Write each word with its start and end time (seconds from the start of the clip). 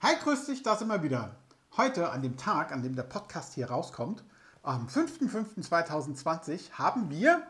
Hi, 0.00 0.14
grüß 0.22 0.46
dich, 0.46 0.62
da 0.62 0.76
sind 0.76 0.86
wir 0.86 1.02
wieder. 1.02 1.34
Heute, 1.76 2.12
an 2.12 2.22
dem 2.22 2.36
Tag, 2.36 2.70
an 2.70 2.84
dem 2.84 2.94
der 2.94 3.02
Podcast 3.02 3.54
hier 3.54 3.68
rauskommt, 3.68 4.22
am 4.62 4.86
5.5.2020, 4.86 6.70
haben 6.74 7.10
wir 7.10 7.42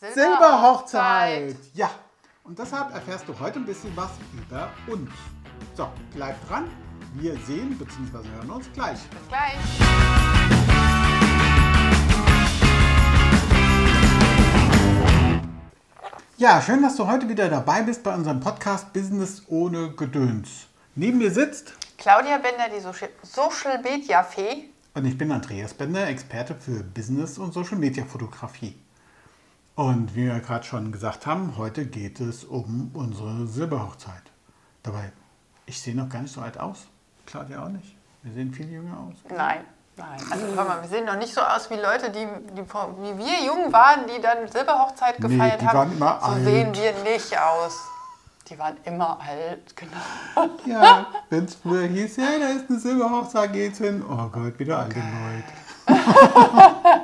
Silberhochzeit. 0.00 1.56
Ja, 1.74 1.90
und 2.44 2.60
deshalb 2.60 2.94
erfährst 2.94 3.26
du 3.26 3.36
heute 3.40 3.58
ein 3.58 3.66
bisschen 3.66 3.90
was 3.96 4.12
über 4.32 4.68
uns. 4.86 5.10
So, 5.74 5.88
bleib 6.14 6.36
dran. 6.46 6.70
Wir 7.14 7.36
sehen 7.40 7.76
bzw. 7.76 8.18
hören 8.36 8.50
uns 8.50 8.70
gleich. 8.72 9.00
Bis 9.08 9.26
gleich. 9.26 9.56
Ja, 16.36 16.62
schön, 16.62 16.82
dass 16.82 16.94
du 16.94 17.08
heute 17.08 17.28
wieder 17.28 17.48
dabei 17.48 17.82
bist 17.82 18.04
bei 18.04 18.14
unserem 18.14 18.38
Podcast 18.38 18.92
Business 18.92 19.42
ohne 19.48 19.90
Gedöns. 19.90 20.69
Neben 20.94 21.18
mir 21.18 21.30
sitzt 21.30 21.72
Claudia 21.98 22.38
Bender, 22.38 22.68
die 22.74 22.80
Social- 22.80 23.82
Media 23.82 24.22
Fee. 24.22 24.70
und 24.94 25.04
ich 25.04 25.16
bin 25.16 25.30
Andreas 25.30 25.74
Bender, 25.74 26.06
Experte 26.08 26.54
für 26.54 26.82
Business 26.82 27.38
und 27.38 27.52
Social 27.52 27.76
Media 27.78 28.04
Fotografie. 28.04 28.78
Und 29.76 30.14
wie 30.14 30.26
wir 30.26 30.40
gerade 30.40 30.64
schon 30.64 30.92
gesagt 30.92 31.26
haben, 31.26 31.54
heute 31.56 31.86
geht 31.86 32.20
es 32.20 32.44
um 32.44 32.90
unsere 32.94 33.46
Silberhochzeit. 33.46 34.22
Dabei, 34.82 35.12
ich 35.66 35.80
sehe 35.80 35.94
noch 35.94 36.08
gar 36.08 36.22
nicht 36.22 36.34
so 36.34 36.40
alt 36.40 36.58
aus. 36.58 36.86
Claudia 37.26 37.64
auch 37.64 37.68
nicht. 37.68 37.94
Wir 38.22 38.32
sehen 38.32 38.52
viel 38.52 38.68
jünger 38.70 38.98
aus. 38.98 39.14
Nein, 39.34 39.64
nein. 39.96 40.20
Also 40.30 40.46
guck 40.54 40.68
mal, 40.68 40.82
wir 40.82 40.88
sehen 40.88 41.04
noch 41.06 41.16
nicht 41.16 41.32
so 41.32 41.40
aus 41.40 41.70
wie 41.70 41.76
Leute, 41.76 42.10
die, 42.10 42.26
die 42.54 42.62
wie 42.62 43.18
wir 43.18 43.44
jung 43.46 43.72
waren, 43.72 44.00
die 44.06 44.20
dann 44.20 44.46
Silberhochzeit 44.48 45.18
Nee, 45.20 45.28
gefeiert 45.28 45.60
die 45.62 45.66
haben. 45.66 45.78
waren 45.78 45.92
immer 45.92 46.20
so 46.20 46.26
alt. 46.26 46.44
sehen 46.44 46.74
wir 46.74 46.92
nicht 47.04 47.38
aus. 47.38 47.78
Die 48.50 48.58
waren 48.58 48.76
immer 48.84 49.18
alt, 49.20 49.76
genau. 49.76 50.50
Ja, 50.66 51.06
wenn 51.28 51.44
es 51.44 51.54
früher 51.54 51.86
hieß, 51.86 52.16
ja, 52.16 52.38
da 52.40 52.48
ist 52.48 52.68
eine 52.68 52.80
Silberhochzeit, 52.80 53.52
geht's 53.52 53.78
hin. 53.78 54.02
Oh 54.04 54.26
Gott, 54.28 54.58
wieder 54.58 54.80
alte 54.80 54.96
Leute. 54.98 55.96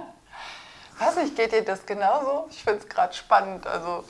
Weiß 0.99 1.17
nicht, 1.23 1.37
geht 1.37 1.53
dir 1.53 1.63
das 1.63 1.87
genauso? 1.87 2.47
Ich 2.51 2.65
finde 2.65 2.81
es 2.81 2.89
gerade 2.89 3.15
spannend. 3.15 3.65
Also, 3.67 4.03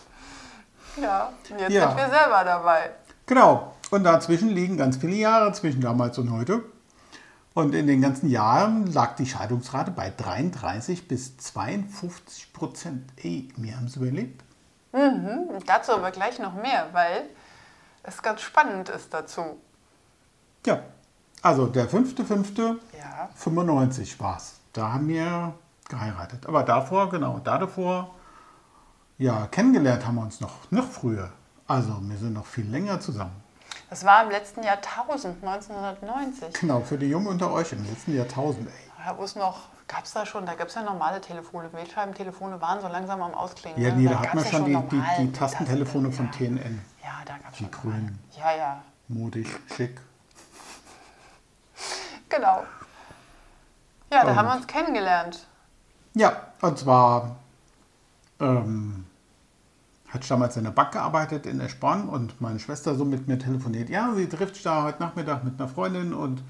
ja, 1.00 1.30
und 1.50 1.60
jetzt 1.60 1.72
Ja. 1.72 1.88
sind 1.88 1.98
wir 1.98 2.08
selber 2.08 2.42
dabei. 2.44 2.90
Genau. 3.26 3.74
Und 3.90 4.04
dazwischen 4.04 4.48
liegen 4.48 4.78
ganz 4.78 4.96
viele 4.96 5.16
Jahre 5.16 5.52
zwischen 5.52 5.82
damals 5.82 6.16
und 6.18 6.32
heute. 6.32 6.64
Und 7.52 7.74
in 7.74 7.86
den 7.86 8.00
ganzen 8.00 8.30
Jahren 8.30 8.86
lag 8.92 9.14
die 9.16 9.26
Scheidungsrate 9.26 9.90
bei 9.90 10.10
33 10.16 11.06
bis 11.06 11.36
52 11.36 12.52
Prozent. 12.54 13.10
Ey, 13.22 13.48
wir 13.56 13.76
haben 13.76 13.86
es 13.86 13.96
überlebt. 13.96 14.42
Und 14.96 15.68
dazu 15.68 15.92
aber 15.92 16.10
gleich 16.10 16.38
noch 16.38 16.54
mehr, 16.54 16.88
weil 16.92 17.28
es 18.02 18.22
ganz 18.22 18.40
spannend 18.40 18.88
ist 18.88 19.12
dazu. 19.12 19.60
Ja. 20.64 20.80
Also 21.42 21.66
der 21.66 21.88
5.5. 21.88 22.78
Ja. 22.98 23.28
95 23.34 24.18
war 24.18 24.38
es. 24.38 24.54
Da 24.72 24.92
haben 24.92 25.08
wir 25.08 25.54
geheiratet. 25.88 26.46
Aber 26.46 26.62
davor, 26.62 27.10
genau, 27.10 27.40
da 27.44 27.58
davor, 27.58 28.14
ja, 29.18 29.46
kennengelernt 29.46 30.06
haben 30.06 30.16
wir 30.16 30.22
uns 30.22 30.40
noch, 30.40 30.70
noch 30.70 30.88
früher. 30.88 31.30
Also 31.66 31.98
wir 32.00 32.16
sind 32.16 32.32
noch 32.32 32.46
viel 32.46 32.68
länger 32.68 33.00
zusammen. 33.00 33.42
Das 33.90 34.04
war 34.04 34.24
im 34.24 34.30
letzten 34.30 34.62
Jahrtausend, 34.62 35.42
1990. 35.44 36.60
Genau, 36.60 36.80
für 36.80 36.98
die 36.98 37.06
Jungen 37.06 37.28
unter 37.28 37.52
euch 37.52 37.72
im 37.72 37.84
letzten 37.84 38.16
Jahrtausend, 38.16 38.68
ey. 38.68 39.16
Wo 39.16 39.22
es 39.22 39.36
noch, 39.36 39.68
gab 39.88 40.04
es 40.04 40.12
da 40.12 40.26
schon, 40.26 40.46
da 40.46 40.54
gab 40.54 40.68
es 40.68 40.74
ja 40.74 40.82
normale 40.82 41.20
Telefone. 41.20 41.72
Wählscheibentelefone 41.72 42.60
waren 42.60 42.80
so 42.80 42.88
langsam 42.88 43.22
am 43.22 43.34
Ausklingen. 43.34 43.80
Ja, 43.80 43.90
ne? 43.90 43.96
nee, 43.96 44.04
Da 44.08 44.10
da 44.14 44.20
hat 44.22 44.34
man 44.34 44.44
ja 44.44 44.50
schon 44.50 44.64
die, 44.64 44.76
die, 44.90 45.02
die 45.26 45.32
Tastentelefone 45.32 46.10
von 46.12 46.30
TNN. 46.30 46.80
Ja, 47.02 47.10
da 47.24 47.38
gab 47.38 47.52
es 47.52 47.58
Die 47.58 47.64
schon 47.64 47.70
grünen. 47.70 48.18
normal. 48.36 48.56
Ja, 48.56 48.56
ja, 48.56 48.82
Modig, 49.08 49.46
schick. 49.76 50.00
genau. 52.28 52.64
Ja, 54.12 54.24
da 54.24 54.30
Und- 54.30 54.36
haben 54.36 54.48
wir 54.48 54.56
uns 54.56 54.66
kennengelernt. 54.66 55.46
Ja, 56.14 56.32
und 56.62 56.78
zwar 56.78 57.36
ähm, 58.40 59.04
hat 60.08 60.22
ich 60.22 60.28
damals 60.28 60.56
in 60.56 60.64
der 60.64 60.70
Bank 60.70 60.92
gearbeitet 60.92 61.46
in 61.46 61.60
Eschborn 61.60 62.08
und 62.08 62.40
meine 62.40 62.58
Schwester 62.58 62.94
so 62.94 63.04
mit 63.04 63.28
mir 63.28 63.38
telefoniert. 63.38 63.88
Ja, 63.90 64.12
sie 64.14 64.28
trifft 64.28 64.54
sich 64.54 64.64
da 64.64 64.84
heute 64.84 65.00
Nachmittag 65.02 65.44
mit 65.44 65.60
einer 65.60 65.68
Freundin 65.68 66.14
und 66.14 66.42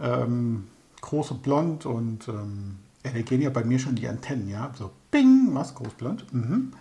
ähm, 0.00 0.68
große 1.06 1.34
Blond 1.34 1.86
und 1.86 2.28
ähm, 2.28 2.78
da 3.02 3.10
gehen 3.10 3.40
ja 3.40 3.50
bei 3.50 3.64
mir 3.64 3.78
schon 3.78 3.94
die 3.94 4.08
Antennen, 4.08 4.48
ja, 4.48 4.72
so 4.76 4.90
bing, 5.10 5.50
was, 5.52 5.74
großblond. 5.74 6.32
Mhm. 6.32 6.72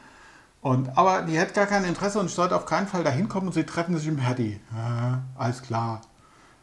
Und, 0.62 0.98
aber 0.98 1.22
die 1.22 1.40
hat 1.40 1.54
gar 1.54 1.68
kein 1.68 1.86
Interesse 1.86 2.20
und 2.20 2.26
ich 2.26 2.34
sollte 2.34 2.56
auf 2.56 2.66
keinen 2.66 2.88
Fall 2.88 3.04
da 3.04 3.12
hinkommen 3.12 3.48
und 3.50 3.54
sie 3.54 3.66
treffen 3.66 3.96
sich 3.96 4.08
im 4.08 4.18
Herdi. 4.18 4.60
Ja, 4.76 5.22
alles 5.36 5.62
klar. 5.62 6.02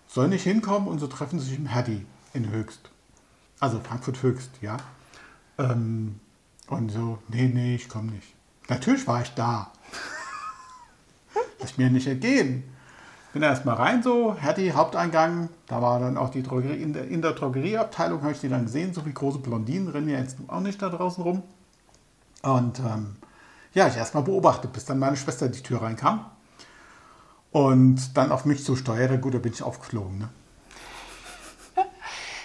Soll 0.09 0.29
nicht 0.29 0.43
hinkommen 0.43 0.89
und 0.89 0.99
so 0.99 1.07
treffen 1.07 1.39
sie 1.39 1.51
sich 1.51 1.59
im 1.59 1.67
Herdi 1.67 2.05
in 2.35 2.51
Höchst. 2.51 2.91
Also 3.61 3.79
Frankfurt 3.79 4.21
Höchst, 4.23 4.51
ja. 4.61 4.77
Ähm, 5.57 6.19
und 6.67 6.91
so, 6.91 7.19
nee, 7.29 7.47
nee, 7.47 7.77
ich 7.77 7.89
komme 7.89 8.11
nicht. 8.11 8.35
Natürlich 8.69 9.07
war 9.07 9.23
ich 9.23 9.31
da. 9.35 9.73
Ist 11.63 11.79
mir 11.79 11.91
nicht 11.91 12.09
entgehen. 12.09 12.65
Bin 13.33 13.43
erst 13.43 13.65
mal 13.65 13.75
rein 13.75 14.03
so, 14.03 14.37
Hertie, 14.39 14.73
Haupteingang. 14.73 15.49
Da 15.67 15.81
war 15.81 15.99
dann 16.01 16.19
auch 16.19 16.29
die 16.29 16.43
Drogerie, 16.43 16.83
in 16.83 16.93
der, 16.93 17.09
in 17.09 17.23
der 17.23 17.33
Drogerieabteilung 17.33 18.21
habe 18.21 18.33
ich 18.33 18.41
die 18.41 18.51
dann 18.51 18.67
gesehen. 18.67 18.93
So 18.93 19.07
wie 19.07 19.15
große 19.15 19.39
Blondinen 19.39 19.89
rennen 19.89 20.11
ja 20.11 20.19
jetzt 20.19 20.37
auch 20.49 20.61
nicht 20.61 20.83
da 20.83 20.91
draußen 20.91 21.23
rum. 21.23 21.43
Und 22.43 22.79
ähm, 22.81 23.17
ja, 23.73 23.89
ich 23.89 23.97
erst 23.97 24.15
mal 24.15 24.21
beobachtet, 24.21 24.75
bis 24.75 24.85
dann 24.85 24.99
meine 24.99 25.17
Schwester 25.17 25.49
die 25.49 25.63
Tür 25.63 25.81
reinkam. 25.81 26.27
Und 27.53 28.17
dann 28.17 28.33
auf 28.33 28.45
mich 28.45 28.65
zusteuerte. 28.65 29.19
Gut, 29.19 29.33
da 29.33 29.39
bin 29.39 29.53
ich 29.53 29.63
aufgeflogen. 29.63 30.19
Ne? 30.19 30.29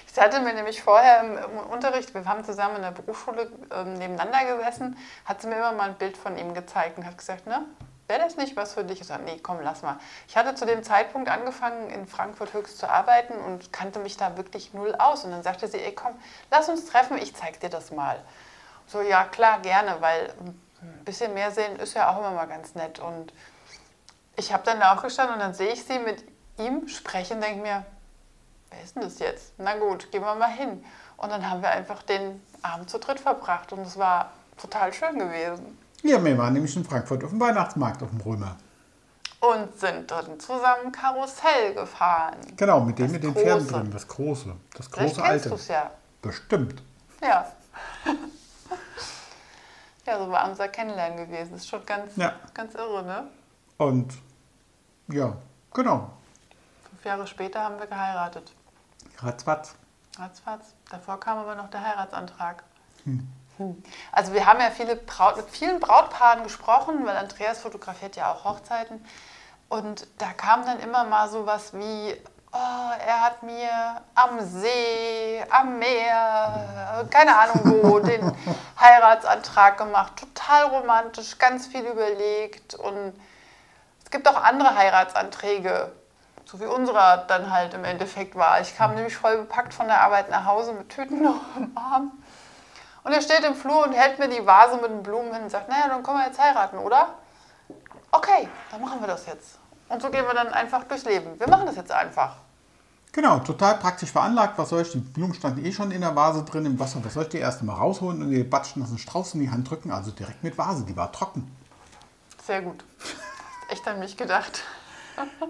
Ich 0.09 0.23
hatte 0.23 0.39
mir 0.41 0.53
nämlich 0.55 0.81
vorher 0.81 1.21
im, 1.21 1.71
Unterricht, 1.71 2.11
wir 2.15 2.25
haben 2.25 2.43
zusammen 2.43 2.77
in 2.77 2.81
der 2.81 2.89
Berufsschule 2.91 3.51
ähm, 3.71 3.93
nebeneinander 3.93 4.55
gesessen, 4.57 4.97
hat 5.25 5.43
sie 5.43 5.47
mir 5.47 5.57
immer 5.57 5.73
mal 5.73 5.89
ein 5.89 5.95
Bild 5.95 6.17
von 6.17 6.35
ihm 6.39 6.55
gezeigt 6.55 6.97
und 6.97 7.05
hat 7.05 7.19
gesagt, 7.19 7.45
ne, 7.45 7.65
wäre 8.07 8.21
das 8.21 8.37
nicht 8.37 8.55
was 8.55 8.73
für 8.73 8.83
dich? 8.83 9.01
Ich 9.01 9.07
sagte, 9.07 9.25
nee, 9.25 9.39
komm, 9.41 9.59
lass 9.61 9.81
mal. 9.81 9.99
Ich 10.27 10.37
hatte 10.37 10.55
zu 10.55 10.65
dem 10.65 10.83
Zeitpunkt 10.83 11.29
angefangen, 11.29 11.89
in 11.89 12.07
Frankfurt 12.07 12.53
höchst 12.53 12.77
zu 12.77 12.89
arbeiten 12.89 13.33
und 13.33 13.73
kannte 13.73 13.99
mich 13.99 14.17
da 14.17 14.37
wirklich 14.37 14.73
null 14.73 14.95
aus. 14.95 15.25
Und 15.25 15.31
dann 15.31 15.43
sagte 15.43 15.67
sie, 15.67 15.79
ey, 15.79 15.93
komm, 15.93 16.13
lass 16.49 16.69
uns 16.69 16.85
treffen, 16.85 17.17
ich 17.17 17.35
zeig 17.35 17.59
dir 17.59 17.69
das 17.69 17.91
mal. 17.91 18.23
So, 18.87 19.01
ja, 19.01 19.25
klar, 19.25 19.59
gerne, 19.59 19.97
weil 19.99 20.33
ein 20.81 21.03
bisschen 21.03 21.33
mehr 21.33 21.51
sehen 21.51 21.77
ist 21.77 21.93
ja 21.93 22.09
auch 22.09 22.19
immer 22.19 22.31
mal 22.31 22.47
ganz 22.47 22.75
nett. 22.75 22.99
Und 22.99 23.33
ich 24.35 24.53
habe 24.53 24.63
dann 24.63 24.79
da 24.79 24.95
auch 24.95 25.03
gestanden 25.03 25.35
und 25.35 25.39
dann 25.41 25.53
sehe 25.53 25.73
ich 25.73 25.83
sie 25.83 25.99
mit 25.99 26.23
ihm 26.57 26.87
sprechen, 26.87 27.41
denke 27.41 27.61
mir, 27.61 27.85
wer 28.69 28.83
ist 28.83 28.95
denn 28.95 29.03
das 29.03 29.19
jetzt? 29.19 29.53
Na 29.57 29.75
gut, 29.75 30.11
gehen 30.11 30.21
wir 30.21 30.35
mal 30.35 30.51
hin. 30.51 30.85
Und 31.17 31.31
dann 31.31 31.49
haben 31.49 31.61
wir 31.61 31.71
einfach 31.71 32.03
den 32.03 32.41
Abend 32.61 32.89
zu 32.89 32.99
dritt 32.99 33.19
verbracht 33.19 33.73
und 33.73 33.81
es 33.81 33.97
war 33.97 34.31
total 34.57 34.93
schön 34.93 35.17
gewesen. 35.19 35.77
Ja, 36.03 36.23
wir 36.23 36.37
waren 36.37 36.53
nämlich 36.53 36.75
in 36.75 36.85
Frankfurt 36.85 37.23
auf 37.23 37.31
dem 37.31 37.39
Weihnachtsmarkt 37.39 38.01
auf 38.03 38.09
dem 38.09 38.21
Römer. 38.21 38.55
Und 39.39 39.77
sind 39.79 40.09
dann 40.09 40.39
zusammen 40.39 40.91
Karussell 40.91 41.73
gefahren. 41.73 42.37
Genau, 42.55 42.79
mit 42.81 42.97
dem 42.97 43.05
Das 43.05 43.13
mit 43.13 43.23
den 43.23 43.33
Große. 43.33 43.45
Pferden 43.45 43.67
drin, 43.67 43.91
das 43.91 44.07
große, 44.07 44.55
das 44.75 44.87
Vielleicht 44.87 45.15
große 45.15 45.21
kennst 45.27 45.45
alte. 45.45 45.55
es 45.55 45.67
ja. 45.67 45.91
Bestimmt. 46.21 46.81
Ja. 47.21 47.51
ja, 50.05 50.17
so 50.19 50.31
war 50.31 50.49
unser 50.49 50.67
Kennenlernen 50.69 51.17
gewesen. 51.17 51.55
ist 51.55 51.67
schon 51.67 51.85
ganz, 51.85 52.15
Ja. 52.15 52.33
ganz 52.53 52.73
irre, 52.75 53.03
ne? 53.03 53.27
Und 53.77 54.13
ja, 55.09 55.35
genau. 55.73 56.11
Fünf 56.89 57.05
Jahre 57.05 57.27
später 57.27 57.61
haben 57.63 57.77
wir 57.79 57.87
geheiratet. 57.87 58.51
Ratzfatz. 59.19 59.75
Ratzfatz. 60.17 60.73
Davor 60.89 61.19
kam 61.19 61.37
aber 61.37 61.55
noch 61.55 61.69
der 61.69 61.81
Heiratsantrag. 61.85 62.63
Hm. 63.03 63.27
Also 64.11 64.33
wir 64.33 64.45
haben 64.45 64.59
ja 64.59 64.69
viele 64.69 64.95
Braut, 64.95 65.37
mit 65.37 65.49
vielen 65.49 65.79
Brautpaaren 65.79 66.43
gesprochen, 66.43 67.05
weil 67.05 67.17
Andreas 67.17 67.59
fotografiert 67.59 68.15
ja 68.15 68.31
auch 68.31 68.43
Hochzeiten. 68.43 69.03
Und 69.69 70.07
da 70.17 70.31
kam 70.33 70.65
dann 70.65 70.79
immer 70.79 71.03
mal 71.03 71.29
sowas 71.29 71.73
wie, 71.73 72.15
oh, 72.53 72.91
er 73.05 73.21
hat 73.21 73.43
mir 73.43 74.01
am 74.15 74.39
See, 74.39 75.43
am 75.49 75.79
Meer, 75.79 77.05
keine 77.09 77.37
Ahnung 77.37 77.83
wo, 77.83 77.99
den 77.99 78.31
Heiratsantrag 78.79 79.77
gemacht. 79.77 80.13
Total 80.17 80.65
romantisch, 80.65 81.37
ganz 81.37 81.67
viel 81.67 81.85
überlegt. 81.85 82.75
Und 82.75 83.13
es 84.03 84.11
gibt 84.11 84.27
auch 84.27 84.41
andere 84.41 84.75
Heiratsanträge, 84.75 85.91
so 86.45 86.59
wie 86.61 86.65
unserer 86.65 87.17
dann 87.27 87.51
halt 87.51 87.73
im 87.73 87.83
Endeffekt 87.83 88.35
war. 88.35 88.61
Ich 88.61 88.77
kam 88.77 88.95
nämlich 88.95 89.17
voll 89.17 89.37
bepackt 89.39 89.73
von 89.73 89.87
der 89.87 90.01
Arbeit 90.01 90.29
nach 90.29 90.45
Hause 90.45 90.71
mit 90.71 90.89
Tüten 90.89 91.21
noch 91.21 91.41
im 91.57 91.77
Arm. 91.77 92.11
Und 93.07 93.13
er 93.13 93.21
steht 93.21 93.41
im 93.45 93.55
Flur 93.55 93.85
und 93.85 93.93
hält 93.93 94.19
mir 94.19 94.27
die 94.27 94.45
Vase 94.45 94.75
mit 94.81 94.91
den 94.91 95.01
Blumen 95.01 95.33
hin 95.33 95.43
und 95.43 95.49
sagt, 95.49 95.69
naja, 95.69 95.87
dann 95.87 96.03
können 96.03 96.17
wir 96.17 96.25
jetzt 96.25 96.37
heiraten, 96.37 96.77
oder? 96.77 97.13
Okay, 98.11 98.49
dann 98.69 98.81
machen 98.81 98.99
wir 98.99 99.07
das 99.07 99.25
jetzt. 99.27 99.59
Und 99.87 100.01
so 100.01 100.09
gehen 100.09 100.25
wir 100.25 100.33
dann 100.33 100.49
einfach 100.49 100.83
durchs 100.83 101.05
Leben. 101.05 101.39
Wir 101.39 101.47
machen 101.47 101.67
das 101.67 101.77
jetzt 101.77 101.89
einfach. 101.89 102.35
Genau, 103.13 103.39
total 103.39 103.77
praktisch 103.77 104.11
veranlagt. 104.11 104.57
Was 104.57 104.67
soll 104.67 104.81
ich? 104.81 104.91
Die 104.91 104.97
Blumen 104.97 105.33
standen 105.33 105.63
eh 105.65 105.71
schon 105.71 105.91
in 105.91 106.01
der 106.01 106.17
Vase 106.17 106.43
drin 106.43 106.65
im 106.65 106.77
Wasser. 106.81 106.99
Was 107.01 107.13
soll 107.13 107.23
ich 107.23 107.29
die 107.29 107.37
erst 107.37 107.63
mal 107.63 107.75
rausholen 107.75 108.21
und 108.21 108.29
ihr 108.33 108.49
batschen 108.49 108.81
das 108.81 108.89
einen 108.89 108.97
Strauß 108.97 109.35
in 109.35 109.39
die 109.39 109.51
Hand 109.51 109.69
drücken? 109.69 109.89
Also 109.89 110.11
direkt 110.11 110.43
mit 110.43 110.57
Vase, 110.57 110.83
die 110.83 110.97
war 110.97 111.09
trocken. 111.13 111.49
Sehr 112.45 112.61
gut. 112.61 112.83
Hast 112.99 113.71
echt 113.71 113.87
an 113.87 113.99
mich 113.99 114.17
gedacht. 114.17 114.63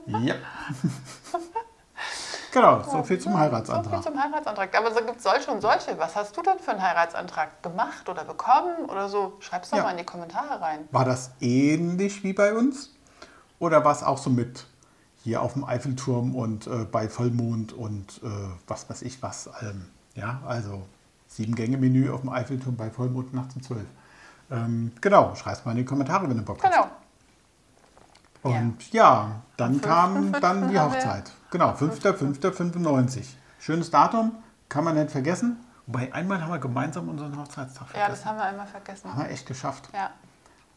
Ja. 0.06 0.36
Genau, 2.52 2.82
so 2.84 3.04
viel 3.04 3.20
zum 3.20 3.34
So 3.34 3.40
Heiratsantrag. 3.40 3.94
viel 4.04 4.04
zum 4.14 4.22
Heiratsantrag. 4.24 4.78
Aber 4.78 4.92
so 4.92 5.02
gibt 5.04 5.18
es 5.18 5.24
solche 5.24 5.52
und 5.52 5.62
solche. 5.62 5.98
Was 5.98 6.16
hast 6.16 6.36
du 6.38 6.42
denn 6.42 6.60
für 6.60 6.72
einen 6.72 6.82
Heiratsantrag 6.82 7.62
gemacht 7.62 8.08
oder 8.10 8.24
bekommen 8.24 8.86
oder 8.90 9.10
so? 9.10 9.34
Schreib's 9.40 9.70
doch 9.70 9.78
Ja. 9.78 9.84
mal 9.84 9.92
in 9.92 9.98
die 9.98 10.04
Kommentare 10.06 10.62
rein. 10.62 10.88
War 10.92 11.06
das 11.06 11.32
ähnlich 11.42 12.24
wie 12.24 12.34
bei 12.34 12.54
uns? 12.54 12.94
Oder 13.60 13.84
war 13.84 13.92
es 13.92 14.04
auch 14.04 14.18
so 14.18 14.30
mit 14.30 14.66
hier 15.24 15.42
auf 15.42 15.54
dem 15.54 15.66
Eiffelturm 15.66 16.36
und 16.36 16.68
äh, 16.68 16.86
bei 16.86 17.10
Vollmond 17.10 17.74
und 17.74 18.22
äh, 18.24 18.28
was 18.68 18.90
weiß 18.90 19.02
ich 19.02 19.22
was 19.22 19.48
allem? 19.48 19.90
Ja, 20.16 20.40
also 20.48 20.84
sieben 21.28 21.54
Gänge 21.56 21.78
Menü 21.78 22.10
auf 22.12 22.22
dem 22.22 22.30
Eiffelturm 22.30 22.76
bei 22.78 22.90
Vollmond 22.90 23.34
nachts 23.34 23.56
um 23.56 23.62
zwölf. 23.64 23.86
Ähm, 24.50 24.94
genau, 25.02 25.36
schreib's 25.36 25.66
mal 25.66 25.72
in 25.72 25.78
die 25.78 25.86
Kommentare, 25.86 26.30
wenn 26.30 26.38
du 26.38 26.44
Bock 26.44 26.64
hast. 26.64 26.72
Genau. 26.72 26.88
Und 28.44 28.94
ja, 28.94 29.42
dann 29.58 29.74
Am 29.74 29.82
kam 29.82 30.16
5.5. 30.34 30.40
dann 30.40 30.70
die 30.70 30.80
Hochzeit. 30.80 31.32
Genau, 31.52 31.70
5.5.95. 31.72 33.26
Schönes 33.60 33.90
Datum, 33.92 34.36
kann 34.70 34.84
man 34.84 34.96
nicht 34.96 35.12
vergessen. 35.12 35.64
Wobei 35.86 36.14
einmal 36.14 36.42
haben 36.42 36.52
wir 36.52 36.60
gemeinsam 36.60 37.08
unseren 37.10 37.38
Hochzeitstag 37.40 37.88
Ja, 37.94 38.10
das 38.10 38.20
vergessen. 38.20 38.26
haben 38.26 38.38
wir 38.38 38.44
einmal 38.44 38.68
vergessen. 38.68 39.12
haben 39.14 39.24
wir 39.24 39.30
echt 39.32 39.46
geschafft. 39.48 39.90
Ja. 39.94 40.12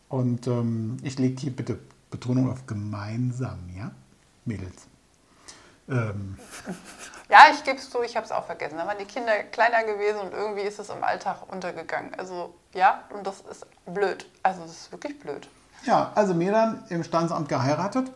Und 0.09 0.47
ähm, 0.47 0.97
ich 1.03 1.19
lege 1.19 1.41
hier 1.41 1.55
bitte 1.55 1.79
Betonung 2.11 2.51
auf 2.51 2.67
gemeinsam, 2.67 3.59
ja? 3.77 3.91
Mädels. 4.45 4.87
Ähm, 5.89 6.37
Ja, 7.29 7.45
ich 7.53 7.63
gebe 7.63 7.79
es 7.79 7.89
zu, 7.91 8.03
ich 8.03 8.17
habe 8.17 8.27
es 8.27 8.33
auch 8.33 8.45
vergessen. 8.47 8.77
Da 8.77 8.87
waren 8.89 8.99
die 8.99 9.05
Kinder 9.05 9.33
kleiner 9.53 9.85
gewesen 9.85 10.19
und 10.21 10.33
irgendwie 10.33 10.63
ist 10.63 10.81
es 10.81 10.89
im 10.89 11.05
Alltag 11.05 11.37
untergegangen. 11.53 12.13
Also 12.17 12.53
ja, 12.75 13.05
und 13.15 13.25
das 13.25 13.41
ist 13.43 13.65
blöd. 13.87 14.29
Also 14.43 14.63
das 14.63 14.73
ist 14.73 14.93
wirklich 14.93 15.17
blöd. 15.21 15.49
ja, 15.85 16.11
also 16.17 16.35
mir 16.35 16.51
dann 16.51 16.85
im 16.89 17.05
Standesamt 17.05 17.49
geheiratet. 17.49 18.11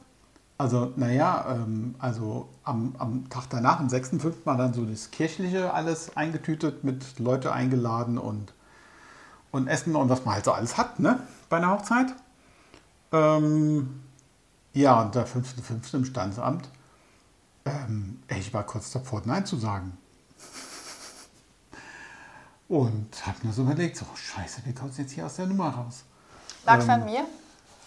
Also, 0.56 0.92
naja, 0.96 1.46
ähm, 1.48 1.96
also 1.98 2.48
am, 2.62 2.94
am 2.98 3.28
Tag 3.28 3.46
danach, 3.50 3.80
am 3.80 3.88
6.5. 3.88 4.32
war 4.44 4.56
dann 4.56 4.72
so 4.72 4.84
das 4.84 5.10
Kirchliche 5.10 5.74
alles 5.74 6.16
eingetütet, 6.16 6.84
mit 6.84 7.18
Leute 7.18 7.52
eingeladen 7.52 8.18
und, 8.18 8.52
und 9.50 9.66
Essen 9.66 9.96
und 9.96 10.08
was 10.08 10.24
man 10.24 10.34
halt 10.34 10.44
so 10.44 10.52
alles 10.52 10.76
hat, 10.76 11.00
ne, 11.00 11.18
bei 11.48 11.56
einer 11.56 11.72
Hochzeit. 11.72 12.14
Ähm, 13.10 14.00
ja, 14.74 15.00
und 15.02 15.14
der 15.14 15.26
5.5. 15.26 15.94
im 15.94 16.04
Standesamt. 16.04 16.68
Ähm, 17.64 18.20
ich 18.28 18.52
war 18.52 18.64
kurz 18.64 18.90
davor, 18.92 19.22
Nein 19.24 19.46
zu 19.46 19.56
sagen. 19.56 19.96
Und 22.68 23.26
habe 23.26 23.46
mir 23.46 23.52
so 23.52 23.62
überlegt, 23.62 23.96
so, 23.96 24.04
scheiße, 24.14 24.62
wie 24.64 24.74
kommst 24.74 24.98
du 24.98 25.02
jetzt 25.02 25.12
hier 25.12 25.26
aus 25.26 25.36
der 25.36 25.46
Nummer 25.46 25.70
raus? 25.70 26.04
Lag 26.66 26.82
Ähm. 26.82 26.90
an 26.90 27.04
mir? 27.04 27.26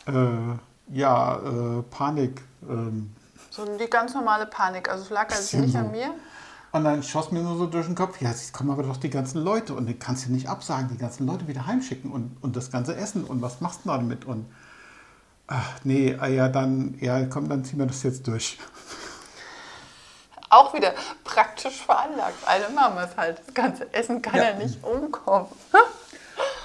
Äh, 0.05 0.57
ja, 0.91 1.37
äh, 1.37 1.81
Panik. 1.89 2.41
Ähm, 2.67 3.13
So 3.49 3.65
die 3.77 3.89
ganz 3.89 4.13
normale 4.13 4.45
Panik. 4.45 4.89
Also 4.89 5.03
es 5.03 5.09
lag 5.09 5.29
also 5.29 5.57
nicht 5.57 5.73
so. 5.73 5.79
an 5.79 5.91
mir. 5.91 6.13
und 6.71 6.83
dann 6.83 7.01
schoss 7.03 7.31
mir 7.31 7.41
nur 7.41 7.57
so 7.57 7.65
durch 7.67 7.85
den 7.87 7.95
Kopf, 7.95 8.21
ja, 8.21 8.29
jetzt 8.29 8.53
kommen 8.53 8.69
aber 8.71 8.83
doch 8.83 8.97
die 8.97 9.09
ganzen 9.09 9.43
Leute 9.43 9.73
und 9.73 9.87
du 9.87 9.93
kannst 9.95 10.25
ja 10.25 10.29
nicht 10.31 10.47
absagen, 10.49 10.89
die 10.89 10.97
ganzen 10.97 11.25
Leute 11.25 11.47
wieder 11.47 11.65
heimschicken 11.65 12.11
und, 12.11 12.37
und 12.41 12.55
das 12.55 12.71
ganze 12.71 12.95
Essen 12.95 13.23
und 13.23 13.41
was 13.41 13.61
machst 13.61 13.81
du 13.85 13.89
damit? 13.89 14.25
Und 14.25 14.45
ach 15.47 15.79
nee, 15.83 16.15
ah 16.19 16.27
ja, 16.27 16.49
dann, 16.49 16.95
ja, 16.99 17.25
komm, 17.25 17.49
dann 17.49 17.63
ziehen 17.65 17.79
wir 17.79 17.85
das 17.87 18.03
jetzt 18.03 18.27
durch. 18.27 18.57
Auch 20.49 20.73
wieder 20.73 20.93
praktisch 21.25 21.81
veranlagt. 21.85 22.37
Eine 22.47 22.69
Mama 22.73 23.03
ist 23.03 23.17
halt. 23.17 23.41
Das 23.45 23.53
ganze 23.53 23.93
Essen 23.93 24.21
kann 24.21 24.35
ja, 24.37 24.51
Ja. 24.51 24.55
nicht 24.55 24.81
umkommen. 24.83 25.47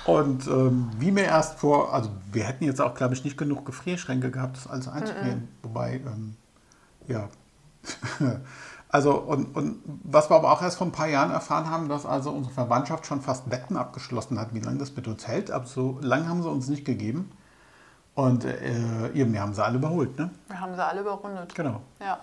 Und 0.04 0.46
ähm, 0.49 0.90
wie 0.99 1.12
mir 1.12 1.25
erst 1.25 1.58
vor, 1.58 1.94
also 1.94 2.10
wir 2.32 2.44
hätten 2.44 2.64
jetzt 2.64 2.81
auch, 2.81 2.94
glaube 2.94 3.14
ich, 3.14 3.25
nicht 3.25 3.38
genug 3.38 3.64
Gefrierschränke 3.64 4.31
gehabt, 4.31 4.56
das 4.56 4.66
alles 4.66 4.88
einzufrieren. 4.88 5.49
Wobei, 5.62 6.00
ähm, 6.04 6.37
ja. 7.06 7.28
also, 8.88 9.14
und, 9.14 9.54
und 9.54 9.81
was 10.02 10.28
wir 10.28 10.37
aber 10.37 10.50
auch 10.50 10.60
erst 10.60 10.78
vor 10.78 10.88
ein 10.88 10.93
paar 10.93 11.06
Jahren 11.06 11.31
erfahren 11.31 11.70
haben, 11.70 11.88
dass 11.88 12.04
also 12.04 12.31
unsere 12.31 12.52
Verwandtschaft 12.52 13.06
schon 13.06 13.20
fast 13.20 13.50
Wetten 13.50 13.76
abgeschlossen 13.76 14.40
hat, 14.40 14.54
wie 14.54 14.60
lange 14.60 14.78
das 14.78 14.96
mit 14.96 15.06
uns 15.06 15.28
hält. 15.28 15.52
Aber 15.52 15.66
so 15.66 15.99
lange 16.00 16.28
haben 16.28 16.43
sie 16.43 16.50
uns 16.50 16.69
nicht 16.69 16.84
gegeben. 16.84 17.31
Und 18.14 18.44
äh, 18.44 19.08
irgendwie 19.14 19.40
haben 19.40 19.55
sie 19.55 19.64
alle 19.64 19.78
überholt, 19.78 20.19
ne? 20.19 20.28
Wir 20.48 20.60
haben 20.60 20.75
sie 20.75 20.84
alle 20.84 21.00
überrundet. 21.00 21.55
Genau. 21.55 21.81
Ja. 21.98 22.20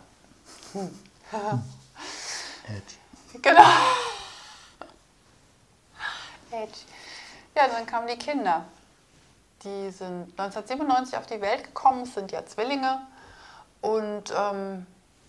Edge. 2.67 3.41
Genau. 3.41 3.61
Edge. 6.51 6.79
Ja, 7.55 7.67
dann 7.67 7.85
kamen 7.85 8.07
die 8.07 8.17
Kinder. 8.17 8.65
Die 9.63 9.91
sind 9.91 10.31
1997 10.39 11.17
auf 11.17 11.25
die 11.25 11.41
Welt 11.41 11.63
gekommen, 11.65 12.05
sind 12.05 12.31
ja 12.31 12.45
Zwillinge. 12.45 13.01
Und 13.81 14.33
ähm, 14.35 14.85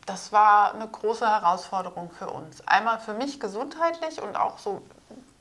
das 0.06 0.32
war 0.32 0.74
eine 0.74 0.86
große 0.86 1.26
Herausforderung 1.28 2.10
für 2.10 2.30
uns. 2.30 2.66
Einmal 2.66 3.00
für 3.00 3.14
mich 3.14 3.40
gesundheitlich 3.40 4.20
und 4.22 4.36
auch 4.36 4.58
so, 4.58 4.82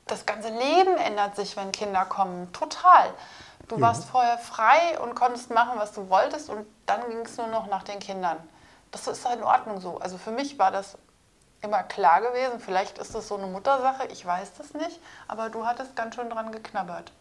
das 0.07 0.25
ganze 0.25 0.49
Leben 0.49 0.97
ändert 0.97 1.35
sich, 1.35 1.55
wenn 1.55 1.71
Kinder 1.71 2.05
kommen. 2.05 2.51
Total. 2.53 3.13
Du 3.67 3.75
Ja. 3.75 3.81
warst 3.81 4.05
vorher 4.05 4.39
frei 4.39 4.99
und 4.99 5.13
konntest 5.13 5.51
machen, 5.51 5.73
was 5.77 5.91
du 5.91 6.09
wolltest 6.09 6.49
und 6.49 6.65
dann 6.87 7.07
ging 7.09 7.19
es 7.19 7.37
nur 7.37 7.47
noch 7.47 7.67
nach 7.67 7.83
den 7.83 7.99
Kindern. 7.99 8.37
Das 8.91 9.05
ist 9.05 9.23
in 9.27 9.43
Ordnung 9.43 9.79
so. 9.79 9.99
Also 9.99 10.17
für 10.17 10.31
mich 10.31 10.57
war 10.57 10.71
das 10.71 10.97
immer 11.61 11.83
klar 11.83 12.21
gewesen. 12.21 12.59
Vielleicht 12.59 12.97
ist 12.97 13.15
das 13.15 13.27
so 13.27 13.37
eine 13.37 13.47
Muttersache, 13.47 14.07
ich 14.11 14.25
weiß 14.25 14.53
das 14.57 14.73
nicht. 14.73 14.99
Aber 15.27 15.49
du 15.49 15.65
hattest 15.65 15.95
ganz 15.95 16.15
schön 16.15 16.29
dran 16.29 16.51
geknabbert. 16.51 17.11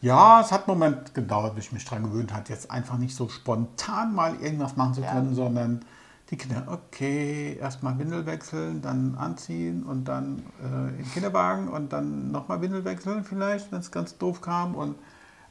Ja, 0.00 0.40
es 0.40 0.52
hat 0.52 0.68
einen 0.68 0.78
Moment 0.78 1.14
gedauert, 1.14 1.54
bis 1.54 1.66
ich 1.66 1.72
mich 1.72 1.84
daran 1.84 2.04
gewöhnt 2.04 2.32
habe, 2.32 2.44
jetzt 2.48 2.70
einfach 2.70 2.98
nicht 2.98 3.16
so 3.16 3.28
spontan 3.28 4.14
mal 4.14 4.34
irgendwas 4.36 4.76
machen 4.76 4.94
zu 4.94 5.00
Ja. 5.00 5.12
können, 5.12 5.34
sondern 5.34 5.84
die 6.30 6.36
Kinder, 6.36 6.64
okay, 6.66 7.56
erstmal 7.60 7.98
Windel 7.98 8.26
wechseln, 8.26 8.82
dann 8.82 9.16
anziehen 9.18 9.82
und 9.82 10.04
dann 10.04 10.44
äh, 10.60 10.96
den 10.96 11.10
Kinderwagen 11.12 11.68
und 11.68 11.92
dann 11.92 12.32
nochmal 12.32 12.60
Windel 12.60 12.84
wechseln 12.84 13.24
vielleicht, 13.24 13.72
wenn 13.72 13.80
es 13.80 13.90
ganz 13.90 14.18
doof 14.18 14.40
kam. 14.40 14.74
Und 14.74 14.96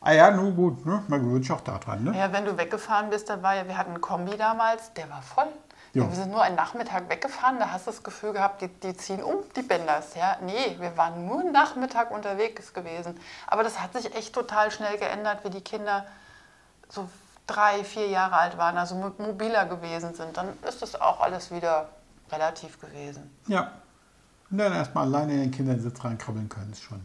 ah 0.02 0.12
ja, 0.12 0.30
nun 0.32 0.56
gut, 0.56 0.86
ne? 0.86 1.04
man 1.08 1.22
gewöhnt 1.24 1.46
sich 1.46 1.52
auch 1.52 1.62
daran. 1.62 2.04
Ne? 2.04 2.18
Ja, 2.18 2.32
wenn 2.34 2.46
du 2.46 2.58
weggefahren 2.58 3.10
bist, 3.10 3.30
da 3.30 3.42
war 3.42 3.56
ja, 3.56 3.68
wir 3.68 3.78
hatten 3.78 3.92
einen 3.92 4.02
Kombi 4.02 4.36
damals, 4.38 4.94
der 4.94 5.10
war 5.10 5.22
voll. 5.22 5.48
Ja. 5.94 6.10
Wir 6.10 6.16
sind 6.16 6.32
nur 6.32 6.42
einen 6.42 6.56
Nachmittag 6.56 7.08
weggefahren, 7.08 7.60
da 7.60 7.72
hast 7.72 7.86
du 7.86 7.92
das 7.92 8.02
Gefühl 8.02 8.34
gehabt, 8.34 8.62
die, 8.62 8.68
die 8.68 8.98
ziehen 8.98 9.22
um, 9.22 9.36
die 9.56 9.62
Benders. 9.62 10.16
Ja? 10.16 10.38
Nee, 10.42 10.76
wir 10.80 10.98
waren 10.98 11.26
nur 11.28 11.42
einen 11.42 11.52
Nachmittag 11.52 12.10
unterwegs 12.10 12.74
gewesen. 12.74 13.20
Aber 13.46 13.64
das 13.64 13.80
hat 13.80 13.94
sich 13.94 14.16
echt 14.16 14.34
total 14.34 14.72
schnell 14.72 14.98
geändert, 14.98 15.44
wie 15.44 15.52
die 15.52 15.62
Kinder 15.62 16.06
so 16.90 17.08
drei, 17.46 17.84
vier 17.84 18.08
Jahre 18.08 18.38
alt 18.38 18.58
waren, 18.58 18.76
also 18.78 18.96
mo- 18.96 19.12
mobiler 19.20 19.66
gewesen 19.66 20.16
sind. 20.16 20.36
Dann 20.36 20.48
ist 20.68 20.82
das 20.82 21.00
auch 21.00 21.20
alles 21.22 21.52
wieder 21.52 21.90
relativ 22.32 22.80
gewesen. 22.80 23.30
Ja. 23.48 23.72
Und 24.50 24.58
dann 24.58 24.74
erstmal 24.74 25.06
alleine 25.06 25.34
in 25.34 25.40
den 25.42 25.52
Kindersitz 25.52 26.04
reinkrabbeln 26.04 26.50
können, 26.50 26.72
ist 26.72 26.82
schon. 26.82 27.02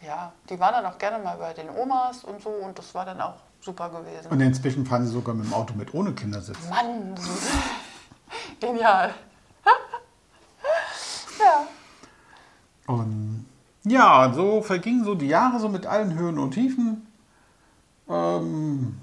Ja, 0.00 0.32
die 0.48 0.58
waren 0.58 0.72
dann 0.72 0.86
auch 0.86 0.98
gerne 0.98 1.22
mal 1.22 1.36
bei 1.36 1.52
den 1.52 1.68
Omas 1.70 2.24
und 2.24 2.40
so 2.42 2.50
und 2.50 2.78
das 2.78 2.94
war 2.94 3.04
dann 3.04 3.20
auch 3.20 3.34
super 3.60 3.90
gewesen. 3.90 4.28
Und 4.30 4.40
inzwischen 4.40 4.86
fahren 4.86 5.04
sie 5.06 5.12
sogar 5.12 5.34
mit 5.34 5.46
dem 5.46 5.54
Auto 5.54 5.74
mit 5.74 5.92
ohne 5.92 6.12
Kindersitz. 6.12 6.56
Mann, 6.70 7.14
genial. 8.60 9.14
ja. 11.38 11.66
Und 12.86 13.46
ja, 13.84 14.32
so 14.32 14.62
vergingen 14.62 15.04
so 15.04 15.14
die 15.14 15.28
Jahre 15.28 15.60
so 15.60 15.68
mit 15.68 15.86
allen 15.86 16.14
Höhen 16.14 16.38
und 16.38 16.52
Tiefen. 16.52 17.06
Ähm, 18.08 18.98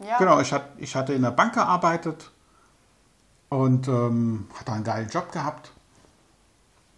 ja. 0.00 0.18
Genau, 0.18 0.40
ich, 0.40 0.52
hat, 0.52 0.70
ich 0.78 0.94
hatte 0.94 1.12
in 1.12 1.22
der 1.22 1.30
Bank 1.30 1.54
gearbeitet 1.54 2.30
und 3.48 3.88
ähm, 3.88 4.48
hatte 4.54 4.72
einen 4.72 4.84
geilen 4.84 5.08
Job 5.08 5.32
gehabt. 5.32 5.72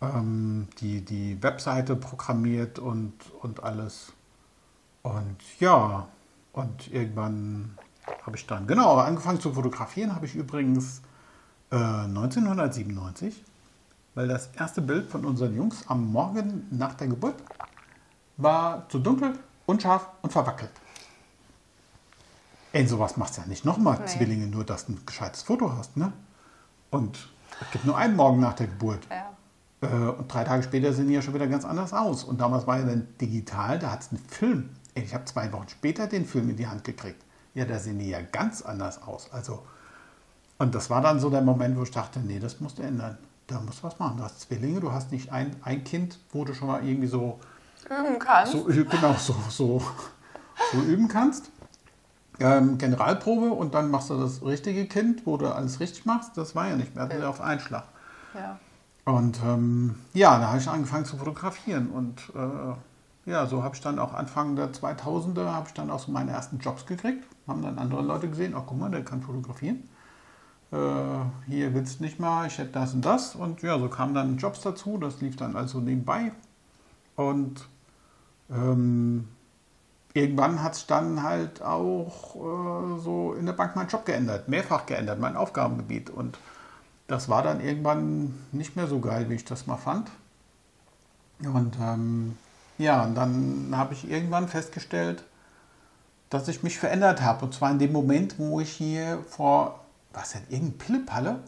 Ähm, 0.03 0.69
die, 0.79 1.03
die 1.05 1.43
Webseite 1.43 1.97
programmiert 1.97 2.79
und, 2.79 3.15
und 3.41 3.63
alles. 3.63 4.13
Und 5.03 5.37
ja, 5.59 6.09
und 6.53 6.93
irgendwann 6.93 7.79
habe 8.27 8.37
ich 8.37 8.47
dann, 8.47 8.67
genau, 8.67 8.97
angefangen 8.97 9.41
zu 9.41 9.53
fotografieren 9.53 10.15
habe 10.15 10.27
ich 10.27 10.35
übrigens 10.35 11.03
äh, 11.71 11.77
1997, 11.77 13.45
weil 14.15 14.29
das 14.29 14.49
erste 14.59 14.83
Bild 14.83 15.11
von 15.11 15.25
unseren 15.25 15.55
Jungs 15.55 15.85
am 15.89 16.11
Morgen 16.13 16.67
nach 16.71 16.95
der 16.95 17.09
Geburt 17.09 17.37
war 18.37 18.89
zu 18.89 18.99
dunkel, 18.99 19.39
unscharf 19.67 20.09
und 20.23 20.33
verwackelt. 20.33 20.71
Ey, 22.73 22.87
sowas 22.87 23.17
machst 23.17 23.37
du 23.37 23.43
ja 23.43 23.47
nicht 23.49 23.65
nochmal, 23.65 23.99
Nee. 23.99 24.07
Zwillinge, 24.07 24.47
nur 24.47 24.65
dass 24.65 24.87
du 24.87 24.93
ein 24.93 25.03
gescheites 25.05 25.43
Foto 25.43 25.73
hast, 25.77 25.97
ne? 25.97 26.13
Und 26.91 27.29
es 27.61 27.71
gibt 27.73 27.85
nur 27.85 27.97
einen 27.97 28.17
Morgen 28.17 28.41
nach 28.41 28.55
der 28.55 28.69
Geburt. 28.69 29.07
Ja. 29.11 29.31
Äh, 29.83 30.11
und 30.11 30.33
drei 30.33 30.45
Tage 30.45 30.63
später 30.63 30.93
sehen 30.93 31.09
die 31.09 31.15
ja 31.15 31.23
schon 31.23 31.35
wieder 31.35 31.49
ganz 31.49 31.65
anders 31.65 31.93
aus. 31.93 32.25
Und 32.25 32.41
damals 32.41 32.67
war 32.67 32.79
ja 32.79 32.85
dann 32.87 33.09
digital, 33.21 33.79
da 33.79 33.91
hat 33.93 34.03
es 34.03 34.11
einen 34.11 34.21
Film. 34.21 34.71
Ey, 34.95 35.05
ich 35.05 35.15
habe 35.15 35.25
zwei 35.25 35.53
Wochen 35.53 35.69
später 35.69 36.07
den 36.07 36.25
Film 36.27 36.51
in 36.51 36.57
die 36.57 36.67
Hand 36.67 36.85
gekriegt. 36.85 37.23
Ja, 37.55 37.65
da 37.65 37.79
sehen 37.79 37.99
die 37.99 38.09
ja 38.11 38.21
ganz 38.21 38.63
anders 38.63 39.03
aus. 39.03 39.29
Also, 39.33 39.63
und 40.59 40.75
das 40.75 40.91
war 40.91 41.01
dann 41.01 41.19
so 41.21 41.31
der 41.31 41.43
Moment, 41.43 41.77
wo 41.77 41.83
ich 41.83 41.91
dachte, 41.91 42.21
nee, 42.21 42.39
das 42.39 42.61
musst 42.61 42.79
du 42.79 42.83
ändern. 42.83 43.19
Da 43.47 43.61
musst 43.61 43.81
du 43.81 43.85
was 43.85 43.99
machen. 43.99 44.19
Du 44.19 44.23
hast 44.25 44.41
Zwillinge, 44.41 44.81
du 44.81 44.93
hast 44.93 45.11
nicht 45.11 45.33
ein, 45.33 45.57
ein 45.63 45.83
Kind, 45.83 46.19
wo 46.33 46.45
du 46.45 46.55
schon 46.55 46.69
mal 46.69 46.87
irgendwie 46.87 47.09
so 47.09 47.41
Üben 47.89 48.19
kannst. 48.19 48.53
so, 48.53 48.65
genau, 48.65 49.15
so, 49.15 49.35
so, 49.49 49.83
so 50.73 50.79
üben 50.83 51.09
kannst. 51.09 51.51
ähm, 52.39 52.79
Generalprobe 52.79 53.51
und 53.51 53.75
dann 53.75 53.91
machst 53.91 54.11
du 54.11 54.21
das 54.21 54.43
richtige 54.45 54.87
Kind, 54.87 55.27
wo 55.27 55.37
du 55.37 55.49
alles 55.53 55.81
richtig 55.81 56.07
machst. 56.07 56.37
Das 56.37 56.55
war 56.55 56.69
ja 56.69 56.77
nicht 56.77 56.95
mehr, 56.95 57.09
Ja. 57.19 57.29
auf 57.29 57.41
einen 57.41 57.59
Schlag. 57.61 57.85
Ja. 58.35 58.59
Und 59.05 59.41
ähm, 59.45 59.97
ja, 60.13 60.39
da 60.39 60.49
habe 60.49 60.59
ich 60.59 60.69
angefangen 60.69 61.05
zu 61.05 61.17
fotografieren 61.17 61.91
und 61.91 62.21
äh, 62.35 62.75
ja, 63.27 63.47
so 63.47 63.63
habe 63.63 63.75
ich 63.75 63.81
dann 63.81 63.99
auch 63.99 64.15
Anfang 64.15 64.57
der 64.57 64.73
2000er 64.73 65.53
habe 65.53 65.69
ich 65.69 65.75
dann 65.75 65.91
auch 65.91 66.01
so 66.01 66.11
meine 66.11 66.33
ersten 66.33 66.59
Jobs 66.59 66.87
gekriegt. 66.87 67.25
Haben 67.47 67.63
dann 67.63 67.79
andere 67.79 68.03
Leute 68.03 68.29
gesehen, 68.29 68.55
ach 68.57 68.63
guck 68.67 68.79
mal, 68.79 68.91
der 68.91 69.05
kann 69.05 69.23
fotografieren. 69.23 69.89
Äh, 70.73 70.77
hier 71.47 71.75
willst 71.75 72.01
du 72.01 72.05
nicht 72.05 72.19
mal, 72.19 72.47
ich 72.47 72.59
hätte 72.59 72.73
das 72.73 72.95
und 72.95 73.05
das. 73.05 73.35
Und 73.35 73.63
ja, 73.63 73.79
so 73.79 73.89
kamen 73.89 74.15
dann 74.15 74.39
Jobs 74.39 74.61
dazu, 74.63 74.99
das 74.99 75.21
lief 75.21 75.37
dann 75.37 75.57
also 75.57 75.81
nebenbei. 75.81 76.33
Und 77.17 77.69
ähm, 78.51 79.29
irgendwann 80.15 80.63
hat 80.63 80.75
sich 80.75 80.87
dann 80.87 81.23
halt 81.23 81.61
auch 81.63 82.37
äh, 82.37 83.01
so 83.01 83.35
in 83.35 83.47
der 83.47 83.53
Bank 83.53 83.77
mein 83.77 83.89
Job 83.89 84.07
geändert, 84.07 84.49
mehrfach 84.49 84.87
geändert, 84.87 85.21
mein 85.21 85.37
Aufgabengebiet. 85.37 86.09
Und 86.09 86.39
das 87.07 87.29
war 87.29 87.43
dann 87.43 87.61
irgendwann 87.61 88.35
nicht 88.53 88.77
mehr 88.77 88.87
so 88.87 89.01
geil, 89.01 89.29
wie 89.29 89.35
ich 89.35 89.45
das 89.45 89.67
mal 89.67 89.77
fand. 89.77 90.11
Und 91.43 91.77
ähm, 91.81 92.37
ja, 92.81 93.03
und 93.05 93.15
dann 93.15 93.73
habe 93.77 93.93
ich 93.93 94.11
irgendwann 94.11 94.49
festgestellt, 94.49 95.23
dass 96.31 96.49
ich 96.49 96.63
mich 96.63 96.79
verändert 96.79 97.21
habe. 97.21 97.45
Und 97.45 97.55
zwar 97.55 97.71
in 97.71 97.79
dem 97.79 97.93
Moment, 97.93 98.39
wo 98.39 98.59
ich 98.61 98.71
hier 98.71 99.23
vor, 99.29 99.85
was 100.15 100.33
denn, 100.33 100.43
irgendein 100.49 100.79
Pillepalle, 100.79 101.41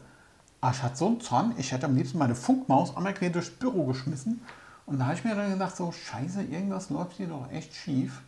ah, 0.61 0.71
ich 0.71 0.83
hatte 0.83 0.95
so 0.95 1.07
einen 1.07 1.21
Zorn, 1.21 1.55
ich 1.57 1.71
hätte 1.71 1.87
am 1.87 1.95
liebsten 1.95 2.19
meine 2.19 2.35
Funkmaus 2.35 2.95
einmal 2.95 3.15
quer 3.15 3.31
durchs 3.31 3.49
Büro 3.49 3.85
geschmissen. 3.85 4.41
Und 4.85 4.99
da 4.99 5.05
habe 5.05 5.15
ich 5.15 5.23
mir 5.23 5.33
dann 5.33 5.51
gedacht, 5.51 5.75
so 5.75 5.91
scheiße, 5.91 6.43
irgendwas 6.43 6.91
läuft 6.91 7.13
hier 7.13 7.27
doch 7.27 7.49
echt 7.51 7.73
schief. 7.73 8.21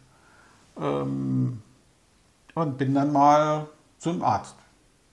Ähm, 0.77 1.61
und 2.55 2.77
bin 2.79 2.95
dann 2.95 3.11
mal 3.11 3.67
zum 3.99 4.23
Arzt. 4.23 4.55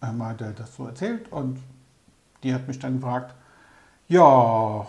Einmal 0.00 0.30
hat 0.30 0.40
er 0.40 0.52
das 0.52 0.74
so 0.74 0.86
erzählt 0.86 1.30
und 1.30 1.58
die 2.42 2.54
hat 2.54 2.66
mich 2.66 2.78
dann 2.78 3.00
gefragt, 3.00 3.34
ja, 4.08 4.86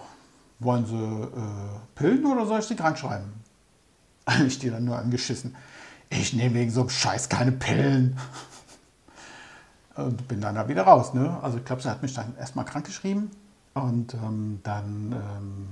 wollen 0.63 0.85
Sie 0.85 0.95
äh, 0.95 1.79
Pillen 1.95 2.25
oder 2.25 2.45
soll 2.45 2.59
ich 2.59 2.65
sie 2.65 2.75
krank 2.75 2.97
schreiben? 2.97 3.33
Ich 4.47 4.59
die 4.59 4.69
dann 4.69 4.85
nur 4.85 4.97
angeschissen. 4.97 5.55
Ich 6.09 6.33
nehme 6.33 6.55
wegen 6.55 6.71
so 6.71 6.81
einem 6.81 6.89
Scheiß 6.89 7.27
keine 7.27 7.51
Pillen. 7.51 8.17
Und 9.95 10.27
bin 10.27 10.41
dann 10.41 10.55
da 10.55 10.67
wieder 10.67 10.83
raus. 10.83 11.13
Ne? 11.13 11.37
Also 11.41 11.57
ich 11.57 11.65
glaube, 11.65 11.81
sie 11.81 11.89
hat 11.89 12.01
mich 12.01 12.13
dann 12.13 12.35
erstmal 12.37 12.65
krank 12.65 12.85
geschrieben 12.85 13.29
und 13.73 14.13
ähm, 14.13 14.59
dann 14.63 15.11
ähm, 15.11 15.67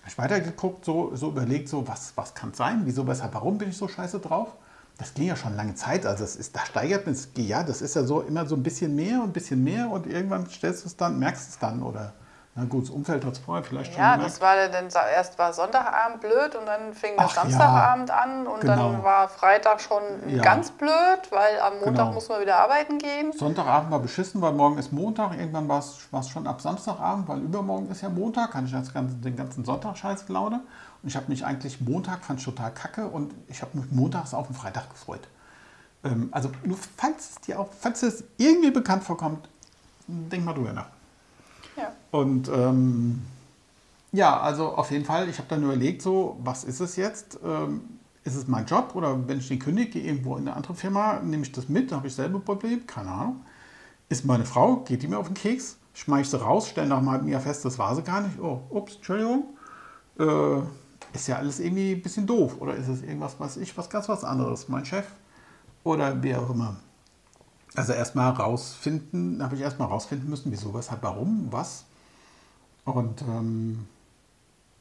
habe 0.00 0.08
ich 0.08 0.18
weitergeguckt, 0.18 0.84
so, 0.84 1.14
so 1.14 1.28
überlegt, 1.28 1.68
so 1.68 1.86
was, 1.86 2.12
was 2.16 2.34
kann 2.34 2.50
es 2.50 2.58
sein, 2.58 2.82
wieso, 2.84 3.06
weshalb, 3.06 3.34
warum 3.34 3.58
bin 3.58 3.70
ich 3.70 3.76
so 3.76 3.88
scheiße 3.88 4.20
drauf? 4.20 4.54
Das 4.98 5.12
ging 5.12 5.26
ja 5.26 5.36
schon 5.36 5.54
lange 5.56 5.74
Zeit, 5.74 6.06
also 6.06 6.24
das 6.24 6.36
ist, 6.36 6.56
da 6.56 6.64
steigert 6.64 7.06
es, 7.06 7.28
ja, 7.36 7.62
das 7.62 7.82
ist 7.82 7.96
ja 7.96 8.04
so 8.04 8.22
immer 8.22 8.46
so 8.46 8.54
ein 8.54 8.62
bisschen 8.62 8.94
mehr 8.94 9.18
und 9.18 9.30
ein 9.30 9.32
bisschen 9.32 9.62
mehr 9.62 9.90
und 9.90 10.06
irgendwann 10.06 10.48
stellst 10.48 10.84
du 10.84 10.88
es 10.88 10.96
dann, 10.96 11.18
merkst 11.18 11.50
es 11.50 11.58
dann 11.58 11.82
oder, 11.82 12.14
na 12.58 12.64
gut, 12.64 12.84
das 12.84 12.90
Umfeld 12.90 13.22
hat 13.22 13.34
es 13.34 13.38
vorher 13.38 13.62
vielleicht 13.62 13.92
schon 13.92 14.02
Ja, 14.02 14.12
gemerkt. 14.14 14.32
das 14.32 14.40
war 14.40 14.56
dann 14.68 14.88
erst 15.14 15.38
war 15.38 15.52
Sonntagabend 15.52 16.22
blöd 16.22 16.54
und 16.58 16.64
dann 16.64 16.94
fing 16.94 17.10
das 17.18 17.32
Ach 17.32 17.34
ja, 17.36 17.40
Samstagabend 17.42 18.10
an 18.10 18.46
und 18.46 18.60
genau. 18.62 18.92
dann 18.92 19.04
war 19.04 19.28
Freitag 19.28 19.78
schon 19.78 20.02
Ja. 20.26 20.42
ganz 20.42 20.70
blöd, 20.70 20.90
weil 21.30 21.60
am 21.60 21.74
Montag 21.74 22.04
Genau. 22.04 22.12
muss 22.12 22.30
man 22.30 22.40
wieder 22.40 22.56
arbeiten 22.56 22.96
gehen. 22.98 23.32
Sonntagabend 23.32 23.90
war 23.90 23.98
beschissen, 24.00 24.40
weil 24.40 24.52
morgen 24.52 24.78
ist 24.78 24.90
Montag. 24.90 25.36
Irgendwann 25.38 25.68
war 25.68 25.80
es 25.80 26.28
schon 26.30 26.46
ab 26.46 26.62
Samstagabend, 26.62 27.28
weil 27.28 27.40
übermorgen 27.40 27.90
ist 27.90 28.00
ja 28.00 28.08
Montag. 28.08 28.52
Kann 28.52 28.64
ich 28.64 28.72
das 28.72 28.92
ganze, 28.94 29.16
den 29.16 29.36
ganzen 29.36 29.62
Sonntag 29.66 29.98
scheiß 29.98 30.24
gelaude. 30.26 30.60
Und 31.02 31.08
ich 31.10 31.14
habe 31.16 31.26
mich 31.28 31.44
eigentlich 31.44 31.82
Montag 31.82 32.24
fand 32.24 32.38
ich 32.38 32.44
total 32.46 32.72
kacke 32.72 33.06
und 33.06 33.34
ich 33.48 33.60
habe 33.60 33.76
mich 33.76 33.90
montags 33.92 34.32
auf 34.32 34.46
den 34.46 34.56
Freitag 34.56 34.88
gefreut. 34.88 35.28
Ähm, 36.04 36.30
also 36.32 36.50
nur 36.64 36.78
falls 36.96 37.30
es 37.32 37.34
dir 37.42 37.60
auch, 37.60 37.68
falls 37.78 38.02
es 38.02 38.24
irgendwie 38.38 38.70
bekannt 38.70 39.04
vorkommt, 39.04 39.46
denk 40.06 40.42
mal 40.44 40.54
drüber 40.54 40.72
nach. 40.72 40.86
Und 42.10 42.48
ähm, 42.48 43.22
ja, 44.12 44.40
also 44.40 44.68
auf 44.74 44.90
jeden 44.90 45.04
Fall, 45.04 45.28
ich 45.28 45.38
habe 45.38 45.48
dann 45.48 45.62
überlegt, 45.62 46.02
so, 46.02 46.38
was 46.42 46.64
ist 46.64 46.80
es 46.80 46.96
jetzt? 46.96 47.38
Ähm, 47.44 47.82
ist 48.24 48.34
es 48.34 48.48
mein 48.48 48.66
Job 48.66 48.92
oder 48.94 49.28
wenn 49.28 49.38
ich 49.38 49.48
den 49.48 49.58
kündige, 49.58 50.00
irgendwo 50.00 50.36
in 50.36 50.48
eine 50.48 50.56
andere 50.56 50.74
Firma, 50.74 51.20
nehme 51.22 51.44
ich 51.44 51.52
das 51.52 51.68
mit, 51.68 51.92
habe 51.92 52.08
ich 52.08 52.14
selber 52.14 52.40
Problem, 52.40 52.86
keine 52.86 53.10
Ahnung. 53.10 53.40
Ist 54.08 54.24
meine 54.24 54.44
Frau, 54.44 54.78
geht 54.78 55.02
die 55.02 55.08
mir 55.08 55.18
auf 55.18 55.28
den 55.28 55.34
Keks, 55.34 55.78
schmeiße 55.94 56.30
sie 56.30 56.40
raus, 56.40 56.68
stelle 56.68 56.88
nach 56.88 56.98
einem 56.98 57.10
halben 57.10 57.40
fest, 57.40 57.64
das 57.64 57.78
war 57.78 57.94
sie 57.94 58.02
gar 58.02 58.22
nicht. 58.22 58.40
Oh, 58.40 58.62
ups, 58.70 58.96
Entschuldigung. 58.96 59.44
Äh, 60.18 60.60
ist 61.12 61.28
ja 61.28 61.36
alles 61.36 61.60
irgendwie 61.60 61.92
ein 61.92 62.02
bisschen 62.02 62.26
doof. 62.26 62.56
Oder 62.60 62.74
ist 62.74 62.88
es 62.88 63.02
irgendwas, 63.02 63.36
was 63.38 63.56
ich, 63.56 63.76
was 63.76 63.90
ganz 63.90 64.08
was 64.08 64.24
anderes? 64.24 64.68
Mein 64.68 64.84
Chef 64.84 65.06
oder 65.84 66.22
wer 66.22 66.40
auch 66.40 66.50
immer. 66.50 66.76
Also 67.76 67.92
erstmal 67.92 68.30
rausfinden, 68.30 69.42
habe 69.42 69.54
ich 69.54 69.60
erstmal 69.60 69.88
rausfinden 69.88 70.28
müssen, 70.28 70.50
wieso, 70.50 70.74
weshalb, 70.74 71.02
warum, 71.02 71.48
was. 71.50 71.84
Und 72.84 73.22
ähm, 73.22 73.86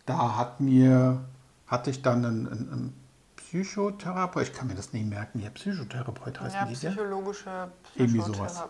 da 0.06 0.38
hat 0.38 0.62
mir, 0.62 1.20
hatte 1.68 1.90
ich 1.90 2.02
dann 2.02 2.26
einen, 2.26 2.48
einen, 2.48 2.94
Psychotherapeut, 3.36 4.44
ich 4.44 4.54
kann 4.54 4.68
mir 4.68 4.76
das 4.76 4.92
nicht 4.92 5.08
merken, 5.08 5.40
ja, 5.40 5.50
Psychotherapeut 5.50 6.42
heißt 6.42 6.56
Ja, 6.56 6.66
die, 6.66 6.74
psychologische 6.74 7.70
Irgendwie 7.96 8.22
sowas. 8.22 8.64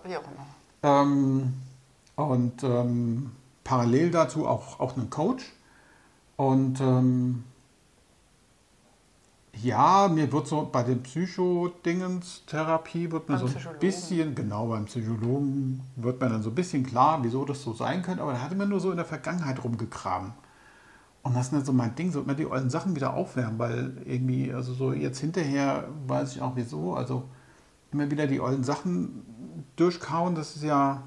Ähm, 0.83 1.53
und 2.15 2.63
ähm, 2.63 3.31
parallel 3.63 4.11
dazu 4.11 4.47
auch, 4.47 4.79
auch 4.79 4.95
einen 4.97 5.09
Coach. 5.09 5.43
Und 6.35 6.81
ähm, 6.81 7.43
ja, 9.61 10.07
mir 10.07 10.31
wird 10.31 10.47
so 10.47 10.69
bei 10.71 10.83
den 10.83 11.03
Psychodingens-Therapie 11.03 13.11
wird 13.11 13.29
mir 13.29 13.37
Beim 13.37 13.47
so 13.47 13.69
ein 13.69 13.79
bisschen, 13.79 14.35
genau 14.35 14.67
beim 14.67 14.85
Psychologen 14.85 15.81
wird 15.95 16.21
mir 16.21 16.29
dann 16.29 16.43
so 16.43 16.49
ein 16.49 16.55
bisschen 16.55 16.85
klar, 16.85 17.19
wieso 17.23 17.45
das 17.45 17.61
so 17.61 17.73
sein 17.73 18.01
könnte, 18.01 18.21
aber 18.21 18.33
da 18.33 18.41
hatte 18.41 18.55
mir 18.55 18.67
nur 18.67 18.79
so 18.79 18.91
in 18.91 18.97
der 18.97 19.05
Vergangenheit 19.05 19.63
rumgegraben. 19.63 20.33
Und 21.23 21.35
das 21.35 21.47
ist 21.47 21.53
nicht 21.53 21.65
so 21.65 21.73
mein 21.73 21.95
Ding, 21.95 22.11
so 22.11 22.21
immer 22.21 22.35
die 22.35 22.45
alten 22.45 22.69
Sachen 22.69 22.95
wieder 22.95 23.15
aufwärmen, 23.15 23.57
weil 23.57 23.97
irgendwie, 24.05 24.53
also 24.53 24.73
so 24.73 24.93
jetzt 24.93 25.19
hinterher 25.19 25.85
weiß 26.07 26.35
ich 26.35 26.41
auch 26.41 26.51
wieso, 26.55 26.93
also 26.93 27.23
immer 27.91 28.09
wieder 28.11 28.27
die 28.27 28.39
alten 28.39 28.63
Sachen 28.63 29.23
durchkauen, 29.75 30.35
das 30.35 30.55
ist 30.55 30.63
ja, 30.63 31.03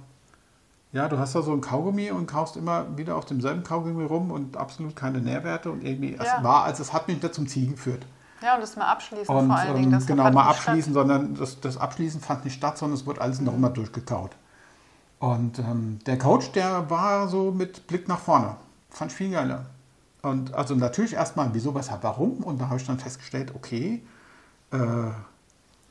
ja, 0.92 1.08
du 1.08 1.18
hast 1.18 1.34
da 1.34 1.42
so 1.42 1.52
ein 1.52 1.60
Kaugummi 1.60 2.10
und 2.10 2.26
kaust 2.26 2.56
immer 2.56 2.96
wieder 2.96 3.16
auf 3.16 3.26
demselben 3.26 3.62
Kaugummi 3.62 4.04
rum 4.04 4.30
und 4.30 4.56
absolut 4.56 4.96
keine 4.96 5.20
Nährwerte 5.20 5.70
und 5.70 5.84
irgendwie, 5.84 6.14
Ja. 6.14 6.38
es 6.38 6.42
war, 6.42 6.64
also 6.64 6.82
es 6.82 6.92
hat 6.92 7.08
mich 7.08 7.22
nicht 7.22 7.34
zum 7.34 7.46
Ziegen 7.46 7.72
geführt. 7.72 8.06
Ja, 8.42 8.54
und 8.54 8.60
das 8.60 8.76
mal 8.76 8.86
abschließen 8.86 9.34
Und 9.34 9.46
vor 9.48 9.56
allen 9.56 9.74
Dingen. 9.74 9.86
ähm, 9.86 9.90
Das 9.92 10.06
genau, 10.06 10.30
mal 10.30 10.48
abschließen, 10.48 10.92
statt. 10.92 10.94
sondern 11.08 11.34
das, 11.34 11.60
das 11.60 11.76
Abschließen 11.76 12.20
fand 12.20 12.44
nicht 12.44 12.54
statt, 12.54 12.78
sondern 12.78 12.96
es 12.98 13.06
wurde 13.06 13.20
alles 13.20 13.40
Mhm. 13.40 13.46
noch 13.46 13.54
immer 13.54 13.70
durchgekaut. 13.70 14.30
Und 15.18 15.58
ähm, 15.58 15.98
der 16.06 16.18
Coach, 16.18 16.52
der 16.52 16.88
war 16.90 17.26
so 17.28 17.50
mit 17.50 17.86
Blick 17.88 18.06
nach 18.06 18.20
vorne. 18.20 18.54
Fand 18.90 19.10
ich 19.10 19.16
viel 19.16 19.30
geiler. 19.32 19.66
Und 20.22 20.54
also 20.54 20.74
natürlich 20.74 21.14
erstmal, 21.14 21.50
wieso, 21.52 21.74
weshalb, 21.74 22.02
warum. 22.04 22.38
Und 22.44 22.60
da 22.60 22.66
habe 22.68 22.76
ich 22.78 22.86
dann 22.86 22.98
festgestellt, 22.98 23.52
okay, 23.54 24.02
äh, 24.72 24.76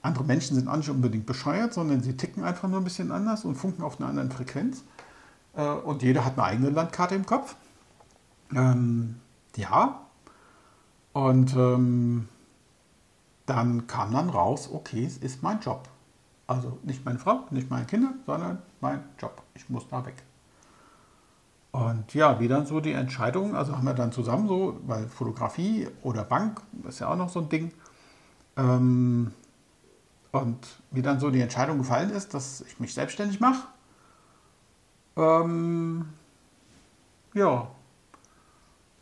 andere 0.01 0.23
Menschen 0.23 0.55
sind 0.55 0.67
auch 0.69 0.77
nicht 0.77 0.89
unbedingt 0.89 1.25
bescheuert, 1.25 1.73
sondern 1.73 2.01
sie 2.01 2.15
ticken 2.15 2.43
einfach 2.45 2.69
nur 2.69 2.79
ein 2.79 2.83
bisschen 2.85 3.11
anders 3.11 3.43
und 3.43 3.55
funken 3.55 3.83
auf 3.83 3.99
einer 3.99 4.09
anderen 4.09 4.31
Frequenz. 4.31 4.83
Äh, 5.55 5.67
und 5.67 6.01
jeder 6.03 6.23
hat 6.23 6.33
eine 6.37 6.43
eigene 6.43 6.69
Landkarte 6.69 7.15
im 7.15 7.25
Kopf. 7.25 7.55
Ähm, 8.55 9.19
ja. 9.57 9.99
Und 11.13 11.53
ähm, 11.55 12.29
dann 13.47 13.87
kam 13.87 14.11
dann 14.11 14.29
raus, 14.29 14.69
okay, 14.71 15.03
es 15.05 15.17
ist 15.17 15.41
mein 15.41 15.59
Job. 15.61 15.89
Also 16.45 16.77
nicht 16.83 17.03
meine 17.05 17.17
Frau, 17.17 17.45
nicht 17.49 17.69
meine 17.69 17.85
Kinder, 17.85 18.13
sondern 18.25 18.61
mein 18.79 19.03
Job. 19.17 19.41
Ich 19.55 19.69
muss 19.69 19.87
da 19.87 20.05
weg. 20.05 20.15
Und 21.71 22.13
ja, 22.13 22.39
wie 22.39 22.47
dann 22.47 22.65
so 22.65 22.79
die 22.79 22.91
Entscheidung, 22.91 23.55
also 23.55 23.75
haben 23.75 23.85
wir 23.85 23.93
dann 23.93 24.11
zusammen 24.11 24.47
so, 24.47 24.79
weil 24.85 25.07
Fotografie 25.07 25.87
oder 26.03 26.23
Bank 26.23 26.61
ist 26.87 26.99
ja 26.99 27.09
auch 27.09 27.15
noch 27.15 27.29
so 27.29 27.39
ein 27.39 27.49
Ding. 27.49 27.71
Ähm, 28.55 29.33
und 30.31 30.67
wie 30.91 31.01
dann 31.01 31.19
so 31.19 31.29
die 31.29 31.41
Entscheidung 31.41 31.77
gefallen 31.77 32.09
ist, 32.09 32.33
dass 32.33 32.61
ich 32.61 32.79
mich 32.79 32.93
selbstständig 32.93 33.39
mache. 33.39 33.67
Ähm, 35.15 36.09
ja, 37.33 37.67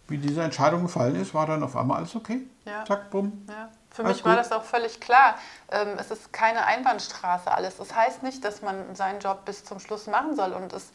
wie 0.08 0.18
diese 0.18 0.44
Entscheidung 0.44 0.84
gefallen 0.84 1.16
ist, 1.16 1.34
war 1.34 1.48
dann 1.48 1.64
auf 1.64 1.75
einmal 1.75 1.98
alles 1.98 2.16
okay. 2.16 2.42
Ja. 2.66 2.86
Zack, 2.86 3.10
bumm. 3.10 3.44
Ja. 3.48 3.70
Für 3.96 4.04
Alles 4.04 4.18
mich 4.18 4.25
war 4.25 4.36
gut. 4.36 4.46
das 4.46 4.52
auch 4.52 4.64
völlig 4.64 5.00
klar. 5.00 5.36
Ähm, 5.72 5.96
es 5.98 6.12
ist 6.12 6.34
keine 6.34 6.66
Einbahnstraße 6.66 7.50
alles. 7.50 7.78
Das 7.78 7.96
heißt 7.96 8.24
nicht, 8.24 8.44
dass 8.44 8.62
man 8.62 8.94
seinen 8.96 9.20
Job 9.22 9.46
bis 9.46 9.64
zum 9.64 9.80
Schluss 9.80 10.08
machen 10.08 10.36
soll. 10.36 10.52
Und 10.52 10.74
es, 10.74 10.92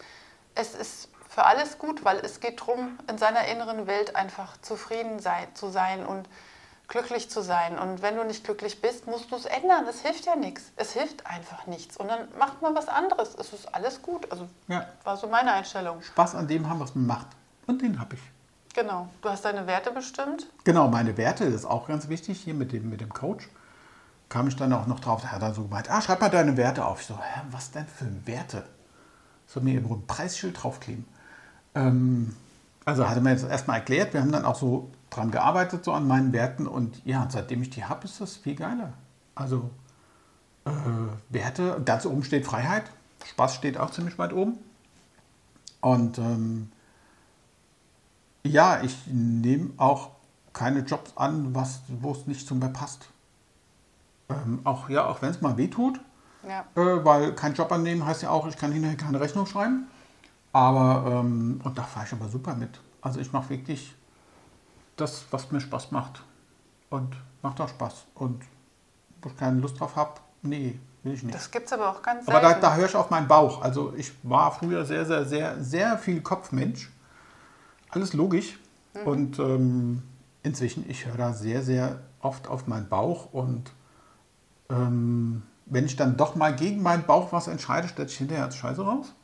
es 0.55 0.75
ist 0.75 1.09
für 1.29 1.45
alles 1.45 1.79
gut, 1.79 2.05
weil 2.05 2.19
es 2.19 2.41
geht 2.41 2.61
darum, 2.61 2.99
in 3.09 3.17
seiner 3.17 3.47
inneren 3.47 3.87
Welt 3.87 4.17
einfach 4.17 4.61
zufrieden 4.61 5.19
sein, 5.21 5.47
zu 5.55 5.69
sein 5.71 6.05
und 6.05 6.29
glücklich 6.89 7.31
zu 7.31 7.41
sein. 7.41 7.79
Und 7.79 8.03
wenn 8.03 8.17
du 8.17 8.25
nicht 8.25 8.45
glücklich 8.45 8.83
bist, 8.83 9.07
musst 9.07 9.31
du 9.31 9.37
es 9.37 9.47
ändern. 9.47 9.87
Es 9.89 10.01
hilft 10.03 10.27
ja 10.27 10.37
nichts. 10.37 10.73
Es 10.77 10.93
hilft 10.93 11.25
einfach 11.27 11.67
nichts. 11.67 11.97
Und 11.97 12.09
dann 12.09 12.29
macht 12.37 12.61
man 12.61 12.75
was 12.75 12.89
anderes. 12.89 13.35
Es 13.35 13.53
ist 13.55 13.75
alles 13.75 14.03
gut. 14.03 14.31
Also 14.31 14.47
Ja. 14.69 14.87
war 15.05 15.17
so 15.17 15.27
meine 15.27 15.53
Einstellung. 15.53 16.03
Spaß 16.03 16.35
an 16.35 16.49
dem 16.49 16.69
haben, 16.69 16.81
was 16.81 16.95
man 16.95 17.07
macht. 17.07 17.29
Und 17.67 17.81
den 17.81 17.99
habe 17.99 18.17
ich. 18.17 18.21
Genau. 18.75 19.09
Du 19.23 19.29
hast 19.29 19.45
deine 19.45 19.67
Werte 19.67 19.91
bestimmt. 19.91 20.47
Genau, 20.65 20.89
meine 20.89 21.17
Werte, 21.17 21.45
ist 21.45 21.65
auch 21.65 21.89
ganz 21.89 22.09
wichtig 22.09 22.41
hier 22.41 22.55
mit 22.55 22.73
dem, 22.73 22.89
mit 22.89 23.01
dem 23.01 23.13
Coach. 23.13 23.49
kam 24.29 24.47
ich 24.47 24.57
dann 24.57 24.73
auch 24.73 24.87
noch 24.87 25.01
drauf, 25.01 25.23
da 25.23 25.33
hat 25.33 25.43
er 25.43 25.53
so 25.53 25.65
gemeint, 25.65 25.91
ah, 25.91 26.01
schreib 26.01 26.21
mal 26.21 26.31
deine 26.31 26.57
Werte 26.57 26.85
auf. 26.85 27.01
Ich 27.01 27.07
so, 27.09 27.15
hä, 27.19 27.41
was 27.51 27.73
denn 27.73 27.87
für 27.87 28.07
Werte? 28.27 28.65
So 29.47 29.61
mir 29.61 29.75
irgendwo 29.75 29.97
ein 29.97 30.07
Preisschild 30.07 30.63
draufkleben. 30.63 31.05
Ähm, 31.75 32.37
also 32.85 33.09
hat 33.09 33.17
er 33.17 33.23
mir 33.23 33.31
jetzt 33.33 33.45
erstmal 33.45 33.79
erklärt, 33.79 34.15
wir 34.15 34.21
haben 34.21 34.33
dann 34.33 34.45
auch 34.45 34.55
so 34.55 34.91
dran 35.11 35.31
gearbeitet, 35.33 35.85
so 35.85 35.93
an 35.93 36.07
meinen 36.07 36.33
Werten 36.33 36.67
und 36.67 37.05
ja, 37.05 37.27
seitdem 37.29 37.63
ich 37.63 37.71
die 37.71 37.85
habe, 37.85 38.05
ist 38.05 38.21
das 38.21 38.37
viel 38.37 38.55
geiler. 38.55 38.93
Also 39.35 39.71
äh, 40.65 40.71
Werte, 41.29 41.83
ganz 41.85 42.07
oben 42.07 42.23
steht 42.23 42.47
Freiheit, 42.47 42.85
Spaß 43.27 43.57
steht 43.57 43.79
auch 43.79 43.91
ziemlich 43.91 44.19
weit 44.19 44.33
oben. 44.33 44.59
Und 45.81 46.19
ähm, 46.19 46.71
ja, 48.45 48.83
ich 48.83 48.97
nehme 49.07 49.71
auch 49.77 50.11
keine 50.53 50.81
Jobs 50.81 51.13
an, 51.17 51.55
was, 51.55 51.81
wo 51.89 52.13
es 52.13 52.27
nicht 52.27 52.47
zu 52.47 52.55
mir 52.55 52.69
passt. 52.69 53.09
Ähm, 54.29 54.61
auch 54.65 54.89
ja, 54.89 55.07
auch 55.07 55.23
wenn 55.23 55.31
es 55.31 55.41
mal 55.41 55.57
wehtut, 55.57 56.01
ja. 56.47 56.65
äh, 56.75 57.05
weil 57.05 57.35
kein 57.35 57.55
Job 57.55 57.71
annehmen 57.73 58.05
heißt 58.05 58.23
ja 58.23 58.31
auch, 58.31 58.47
ich 58.47 58.57
kann 58.57 58.73
hinterher 58.73 58.97
keine 58.97 59.21
Rechnung 59.21 59.47
schreiben. 59.47 59.89
Aber, 60.53 61.21
ähm, 61.21 61.61
und 61.63 61.79
da 61.79 61.83
fahre 61.83 62.07
ich 62.07 62.13
aber 62.13 62.29
super 62.29 62.55
mit. 62.55 62.81
Also 63.01 63.21
ich 63.21 63.33
mache 63.33 63.51
wirklich 63.51 63.95
das, 64.97 65.25
was 65.31 65.51
mir 65.51 65.61
Spaß 65.61 65.93
macht. 65.93 66.23
Und 66.91 67.17
macht 67.43 67.61
auch 67.61 67.69
Spaß. 67.69 68.07
Und 68.15 68.43
wo 69.23 69.29
ich 69.29 69.37
keine 69.37 69.61
Lust 69.61 69.79
drauf 69.79 69.95
habe, 69.97 70.15
nee, 70.43 70.79
will 71.03 71.15
ich 71.15 71.23
nicht. 71.23 71.35
Das 71.35 71.51
gibt 71.51 71.67
es 71.67 71.73
aber 71.73 71.89
auch 71.89 72.03
ganz 72.03 72.27
selten. 72.27 72.45
Aber 72.45 72.55
da, 72.55 72.61
da 72.61 72.75
höre 72.75 72.87
ich 72.87 72.97
auf 72.97 73.11
meinen 73.11 73.29
Bauch. 73.29 73.63
Also 73.63 73.95
ich 73.97 74.13
war 74.25 74.51
früher 74.53 74.85
sehr, 74.85 75.07
sehr, 75.07 75.25
sehr, 75.25 75.63
sehr 75.63 75.99
viel 75.99 76.21
Kopfmensch. 76.21 76.91
Alles 77.91 78.13
logisch. 78.13 78.59
Mhm. 78.95 79.07
Und 79.07 79.39
ähm, 79.39 80.03
inzwischen, 80.43 80.89
ich 80.89 81.07
höre 81.07 81.17
da 81.17 81.33
sehr, 81.33 81.63
sehr 81.63 82.01
oft 82.21 82.49
auf 82.49 82.67
meinen 82.67 82.89
Bauch. 82.89 83.33
Und 83.33 83.73
ähm, 84.69 85.43
wenn 85.67 85.87
ich 85.87 85.97
dann 85.97 86.17
doch 86.17 86.35
mal 86.35 86.55
gegen 86.55 86.83
meinen 86.83 87.05
Bauch 87.05 87.33
was 87.33 87.49
entscheide, 87.49 87.89
stelle 87.89 88.09
ich 88.09 88.17
hinterher 88.17 88.45
als 88.45 88.57
Scheiße 88.57 88.83
raus. 88.83 89.15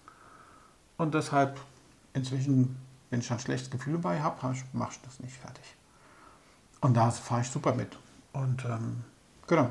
Und 0.97 1.15
deshalb 1.15 1.61
inzwischen, 2.15 2.77
wenn 3.11 3.21
ich 3.21 3.31
ein 3.31 3.39
schlechtes 3.39 3.71
Gefühl 3.71 3.95
dabei 3.95 4.21
habe, 4.21 4.55
mache 4.73 4.93
ich 4.93 5.03
das 5.03 5.21
nicht 5.21 5.37
fertig. 5.37 5.65
Und 6.81 6.95
da 6.95 7.11
fahre 7.11 7.43
ich 7.43 7.51
super 7.51 7.75
mit. 7.75 7.97
Und 8.33 8.65
ähm, 8.65 9.05
genau. 9.47 9.69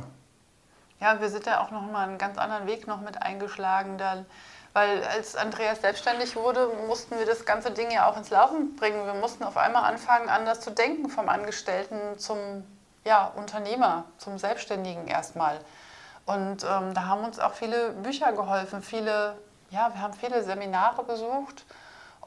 Ja, 1.00 1.20
wir 1.20 1.30
sind 1.30 1.46
ja 1.46 1.62
auch 1.62 1.72
noch 1.72 1.92
mal 1.92 2.08
einen 2.08 2.18
ganz 2.18 2.38
anderen 2.38 2.68
Weg 2.68 2.88
noch 2.88 3.02
mit 3.02 3.22
eingeschlagen, 3.22 3.98
dann, 3.98 4.26
weil 4.76 5.06
als 5.06 5.38
Andreas 5.38 5.80
selbstständig 5.80 6.36
wurde, 6.36 6.68
mussten 6.86 7.18
wir 7.18 7.26
das 7.26 7.46
ganze 7.46 7.72
Ding 7.72 7.92
ja 7.92 8.10
auch 8.10 8.18
ins 8.18 8.30
Laufen 8.30 8.76
bringen. 8.76 9.06
Wir 9.06 9.14
mussten 9.14 9.46
auf 9.46 9.56
einmal 9.56 9.86
anfangen, 9.86 10.28
anders 10.28 10.60
zu 10.60 10.70
denken 10.70 11.10
vom 11.10 11.30
Angestellten 11.30 12.20
zum 12.20 12.38
ja, 13.06 13.32
Unternehmer, 13.38 14.04
zum 14.18 14.38
Selbstständigen 14.38 15.08
erstmal. 15.08 15.60
Und 16.26 16.66
ähm, 16.66 16.94
da 16.94 17.06
haben 17.06 17.24
uns 17.24 17.40
auch 17.40 17.54
viele 17.54 17.92
Bücher 17.92 18.34
geholfen, 18.34 18.82
viele, 18.82 19.38
ja, 19.70 19.94
wir 19.94 20.02
haben 20.02 20.14
viele 20.14 20.44
Seminare 20.44 21.06
besucht 21.06 21.64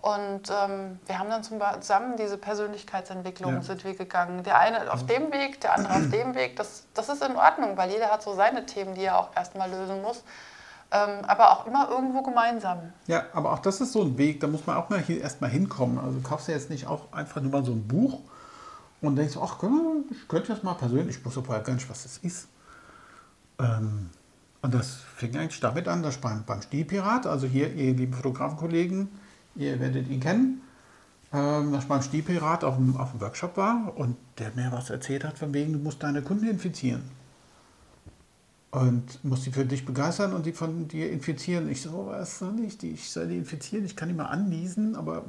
und 0.00 0.48
ähm, 0.48 1.00
wir 1.04 1.18
haben 1.18 1.28
dann 1.28 1.42
zusammen 1.42 2.16
diese 2.16 2.38
Persönlichkeitsentwicklung 2.38 3.56
ja. 3.56 3.60
sind 3.60 3.84
wir 3.84 3.94
gegangen. 3.94 4.42
Der 4.42 4.58
eine 4.58 4.90
auf 4.90 5.04
dem 5.04 5.30
Weg, 5.34 5.60
der 5.60 5.74
andere 5.74 5.92
auf 5.92 6.10
dem 6.10 6.34
Weg. 6.34 6.56
Das, 6.56 6.86
das 6.94 7.10
ist 7.10 7.22
in 7.22 7.36
Ordnung, 7.36 7.76
weil 7.76 7.90
jeder 7.90 8.10
hat 8.10 8.22
so 8.22 8.32
seine 8.32 8.64
Themen, 8.64 8.94
die 8.94 9.04
er 9.04 9.18
auch 9.18 9.36
erstmal 9.36 9.68
lösen 9.70 10.00
muss. 10.00 10.24
Ähm, 10.90 11.24
aber 11.26 11.50
auch 11.50 11.66
immer 11.66 11.90
irgendwo 11.90 12.22
gemeinsam. 12.22 12.92
Ja, 13.06 13.24
aber 13.34 13.52
auch 13.52 13.58
das 13.58 13.80
ist 13.80 13.92
so 13.92 14.02
ein 14.02 14.16
Weg, 14.16 14.40
da 14.40 14.46
muss 14.46 14.66
man 14.66 14.76
auch 14.76 14.88
mal 14.88 15.00
hier 15.00 15.20
erstmal 15.20 15.50
hinkommen. 15.50 15.98
Also 15.98 16.18
du 16.18 16.22
kaufst 16.22 16.48
ja 16.48 16.54
jetzt 16.54 16.70
nicht 16.70 16.86
auch 16.86 17.12
einfach 17.12 17.42
nur 17.42 17.52
mal 17.52 17.64
so 17.64 17.72
ein 17.72 17.86
Buch 17.86 18.20
und 19.02 19.16
denkst, 19.16 19.36
ach, 19.40 19.58
ich 20.10 20.28
könnte 20.28 20.48
das 20.48 20.62
mal 20.62 20.74
persönlich, 20.74 21.18
ich 21.18 21.24
wusste 21.24 21.42
vorher 21.42 21.62
gar 21.62 21.74
nicht, 21.74 21.88
was 21.90 22.04
das 22.04 22.18
ist. 22.18 22.48
Ähm, 23.58 24.08
und 24.62 24.74
das 24.74 24.96
fing 25.16 25.36
eigentlich 25.36 25.60
damit 25.60 25.88
an, 25.88 26.02
dass 26.02 26.16
beim, 26.16 26.44
beim 26.44 26.62
Stilpirat, 26.62 27.26
also 27.26 27.46
hier, 27.46 27.72
ihr 27.74 27.94
lieben 27.94 28.14
Fotografenkollegen, 28.14 29.08
ihr 29.56 29.78
werdet 29.80 30.08
ihn 30.08 30.20
kennen, 30.20 30.62
ähm, 31.32 31.72
dass 31.72 31.84
beim 31.84 32.02
Stilpirat 32.02 32.64
auf 32.64 32.76
dem, 32.76 32.96
auf 32.96 33.10
dem 33.10 33.20
Workshop 33.20 33.56
war 33.58 33.92
und 33.96 34.16
der 34.38 34.52
mir 34.54 34.72
was 34.72 34.88
erzählt 34.88 35.24
hat, 35.24 35.38
von 35.38 35.52
wegen, 35.52 35.74
du 35.74 35.78
musst 35.78 36.02
deine 36.02 36.22
Kunden 36.22 36.48
infizieren. 36.48 37.17
Und 38.78 39.24
musst 39.24 39.44
die 39.44 39.50
für 39.50 39.64
dich 39.64 39.84
begeistern 39.84 40.32
und 40.32 40.46
die 40.46 40.52
von 40.52 40.86
dir 40.86 41.10
infizieren. 41.10 41.68
Ich 41.68 41.82
so, 41.82 42.06
was 42.06 42.38
soll 42.38 42.60
ich? 42.60 42.80
Ich 42.84 43.10
soll 43.10 43.26
die 43.26 43.38
infizieren, 43.38 43.84
ich 43.84 43.96
kann 43.96 44.08
die 44.08 44.14
mal 44.14 44.26
anniesen, 44.26 44.94
aber 44.94 45.24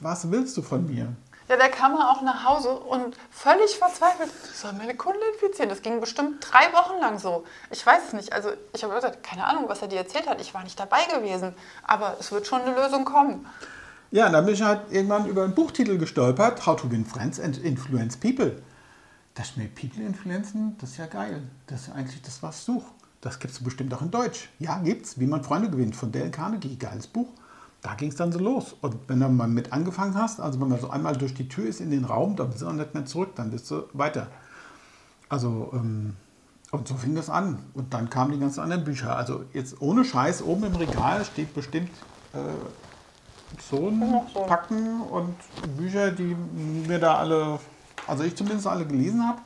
was 0.00 0.30
willst 0.30 0.56
du 0.56 0.62
von 0.62 0.86
mir? 0.86 1.08
Ja, 1.48 1.56
der 1.58 1.68
kam 1.68 1.94
auch 1.96 2.22
nach 2.22 2.44
Hause 2.48 2.70
und 2.70 3.18
völlig 3.30 3.76
verzweifelt, 3.76 4.30
ich 4.50 4.58
soll 4.58 4.72
meine 4.72 4.94
Kunden 4.94 5.18
infizieren. 5.34 5.68
Das 5.68 5.82
ging 5.82 6.00
bestimmt 6.00 6.36
drei 6.40 6.72
Wochen 6.72 6.98
lang 7.00 7.18
so. 7.18 7.44
Ich 7.70 7.84
weiß 7.84 8.00
es 8.06 8.12
nicht. 8.14 8.32
Also 8.32 8.50
ich 8.74 8.82
habe 8.82 8.94
gesagt, 8.94 9.22
keine 9.22 9.44
Ahnung, 9.44 9.64
was 9.66 9.82
er 9.82 9.88
dir 9.88 9.98
erzählt 9.98 10.26
hat. 10.26 10.40
Ich 10.40 10.54
war 10.54 10.62
nicht 10.62 10.80
dabei 10.80 11.04
gewesen. 11.14 11.52
Aber 11.82 12.16
es 12.18 12.32
wird 12.32 12.46
schon 12.46 12.62
eine 12.62 12.74
Lösung 12.74 13.04
kommen. 13.04 13.46
Ja, 14.10 14.30
dann 14.30 14.46
bin 14.46 14.54
ich 14.54 14.62
halt 14.62 14.90
irgendwann 14.90 15.26
über 15.26 15.44
einen 15.44 15.54
Buchtitel 15.54 15.98
gestolpert, 15.98 16.64
How 16.64 16.80
to 16.80 16.90
Win 16.90 17.04
Friends 17.04 17.38
and 17.38 17.58
Influence 17.58 18.16
People. 18.16 18.52
Das 19.34 19.50
ist 19.50 19.56
mir 19.56 19.68
People 19.68 20.04
influenzen, 20.04 20.76
das 20.78 20.90
ist 20.90 20.96
ja 20.98 21.06
geil. 21.06 21.42
Das 21.66 21.82
ist 21.82 21.86
ja 21.88 21.94
eigentlich 21.94 22.20
das, 22.22 22.42
was 22.42 22.58
ich 22.58 22.64
suche. 22.64 22.86
Das 23.20 23.38
gibt 23.38 23.54
es 23.54 23.62
bestimmt 23.62 23.94
auch 23.94 24.02
in 24.02 24.10
Deutsch. 24.10 24.50
Ja, 24.58 24.78
gibt's. 24.80 25.18
Wie 25.18 25.26
man 25.26 25.42
Freunde 25.44 25.70
gewinnt 25.70 25.96
von 25.96 26.10
Dale 26.10 26.30
Carnegie. 26.30 26.76
Geiles 26.76 27.06
Buch 27.06 27.28
da 27.82 27.94
ging 27.94 28.10
es 28.10 28.16
dann 28.16 28.30
so 28.30 28.38
los. 28.38 28.76
Und 28.80 28.96
wenn 29.08 29.20
du 29.20 29.28
mal 29.28 29.48
mit 29.48 29.72
angefangen 29.72 30.14
hast, 30.14 30.40
also 30.40 30.60
wenn 30.60 30.68
man 30.68 30.80
so 30.80 30.88
einmal 30.88 31.16
durch 31.16 31.34
die 31.34 31.48
Tür 31.48 31.66
ist 31.66 31.80
in 31.80 31.90
den 31.90 32.04
Raum, 32.04 32.36
dann 32.36 32.48
bist 32.48 32.62
du 32.62 32.68
auch 32.68 32.72
nicht 32.72 32.94
mehr 32.94 33.04
zurück, 33.04 33.32
dann 33.34 33.50
bist 33.50 33.70
du 33.70 33.82
weiter. 33.92 34.28
Also, 35.28 35.70
ähm, 35.74 36.16
und 36.70 36.86
so 36.86 36.94
fing 36.94 37.16
das 37.16 37.28
an. 37.28 37.58
Und 37.74 37.92
dann 37.92 38.08
kamen 38.08 38.32
die 38.32 38.38
ganzen 38.38 38.60
anderen 38.60 38.84
Bücher. 38.84 39.16
Also 39.16 39.44
jetzt 39.52 39.82
ohne 39.82 40.04
Scheiß, 40.04 40.42
oben 40.42 40.64
im 40.64 40.76
Regal 40.76 41.24
steht 41.24 41.54
bestimmt 41.54 41.90
äh, 42.32 42.38
so 43.68 43.88
ein 43.88 44.00
Packen 44.46 45.00
und 45.02 45.34
Bücher, 45.76 46.12
die 46.12 46.36
mir 46.86 47.00
da 47.00 47.16
alle, 47.16 47.58
also 48.06 48.24
ich 48.24 48.36
zumindest 48.36 48.66
alle 48.66 48.86
gelesen 48.86 49.26
habe. 49.26 49.40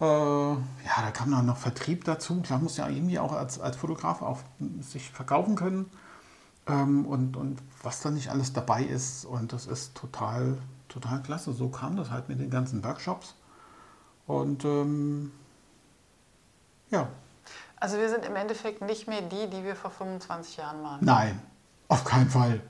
Äh, 0.00 0.04
ja, 0.04 1.02
da 1.02 1.10
kam 1.10 1.30
dann 1.30 1.46
noch 1.46 1.56
Vertrieb 1.56 2.04
dazu. 2.04 2.42
Klar, 2.42 2.58
muss 2.58 2.76
ja 2.76 2.88
irgendwie 2.88 3.18
auch 3.18 3.32
als, 3.32 3.58
als 3.60 3.76
Fotograf 3.76 4.22
auch 4.22 4.40
sich 4.80 5.10
verkaufen 5.10 5.56
können 5.56 5.90
ähm, 6.66 7.06
und, 7.06 7.36
und 7.36 7.60
was 7.82 8.00
da 8.00 8.10
nicht 8.10 8.30
alles 8.30 8.52
dabei 8.52 8.82
ist. 8.82 9.24
Und 9.24 9.52
das 9.52 9.66
ist 9.66 9.94
total, 9.94 10.58
total 10.88 11.22
klasse. 11.22 11.52
So 11.52 11.68
kam 11.68 11.96
das 11.96 12.10
halt 12.10 12.28
mit 12.28 12.40
den 12.40 12.50
ganzen 12.50 12.84
Workshops. 12.84 13.34
Und 14.26 14.64
ähm, 14.64 15.32
ja. 16.90 17.08
Also 17.78 17.98
wir 17.98 18.08
sind 18.08 18.24
im 18.24 18.36
Endeffekt 18.36 18.82
nicht 18.82 19.06
mehr 19.06 19.22
die, 19.22 19.48
die 19.48 19.64
wir 19.64 19.76
vor 19.76 19.90
25 19.90 20.56
Jahren 20.56 20.82
waren. 20.82 21.04
Nein, 21.04 21.40
auf 21.88 22.04
keinen 22.04 22.30
Fall. 22.30 22.60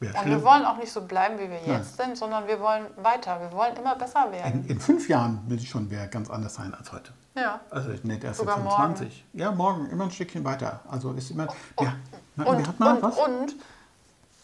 Und 0.00 0.16
schlimm. 0.16 0.30
wir 0.30 0.44
wollen 0.44 0.64
auch 0.64 0.78
nicht 0.78 0.92
so 0.92 1.02
bleiben, 1.02 1.38
wie 1.38 1.50
wir 1.50 1.58
jetzt 1.58 1.98
Nein. 1.98 2.08
sind, 2.08 2.18
sondern 2.18 2.46
wir 2.46 2.58
wollen 2.58 2.86
weiter. 2.96 3.38
Wir 3.40 3.52
wollen 3.52 3.76
immer 3.76 3.96
besser 3.96 4.32
werden. 4.32 4.64
In, 4.64 4.70
in 4.70 4.80
fünf 4.80 5.08
Jahren 5.08 5.42
will 5.46 5.58
ich 5.58 5.68
schon 5.68 5.90
wieder 5.90 6.06
ganz 6.06 6.30
anders 6.30 6.54
sein 6.54 6.72
als 6.74 6.90
heute. 6.90 7.12
Ja. 7.34 7.60
Also 7.70 7.90
nicht 8.02 8.24
erst 8.24 8.38
Sogar 8.38 8.56
25. 8.56 9.26
Morgen. 9.32 9.38
Ja, 9.38 9.52
morgen 9.52 9.90
immer 9.90 10.04
ein 10.04 10.10
Stückchen 10.10 10.42
weiter. 10.44 10.80
Also 10.88 11.12
ist 11.12 11.30
immer. 11.30 11.48
Oh, 11.76 11.84
ja, 11.84 12.44
und, 12.44 12.66
hat 12.66 12.80
man 12.80 12.96
und, 12.96 13.02
was? 13.02 13.18
und 13.18 13.54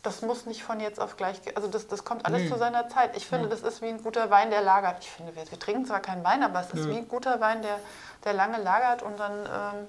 das 0.03 0.23
muss 0.23 0.47
nicht 0.47 0.63
von 0.63 0.79
jetzt 0.79 1.01
auf 1.01 1.17
gleich, 1.17 1.41
also 1.57 1.67
das, 1.67 1.89
das 1.89 2.05
kommt 2.05 2.27
alles 2.27 2.43
nee. 2.43 2.51
zu 2.51 2.59
seiner 2.59 2.89
Zeit. 2.89 3.17
Ich 3.17 3.27
finde, 3.27 3.49
ja. 3.49 3.51
das 3.51 3.63
ist 3.63 3.83
wie 3.83 3.87
ein 3.87 4.03
guter 4.03 4.31
Wein, 4.31 4.51
der 4.51 4.63
lagert. 4.63 4.99
Ich 5.01 5.11
finde, 5.11 5.35
wir, 5.35 5.51
wir 5.51 5.59
trinken 5.59 5.85
zwar 5.85 6.01
keinen 6.01 6.23
Wein, 6.23 6.43
aber 6.43 6.61
es 6.61 6.71
ist 6.71 6.85
ja. 6.85 6.91
wie 6.91 6.99
ein 6.99 7.09
guter 7.09 7.41
Wein, 7.41 7.63
der, 7.63 7.81
der 8.25 8.35
lange 8.35 8.63
lagert 8.63 9.03
und 9.03 9.19
dann, 9.19 9.33
ähm, 9.33 9.89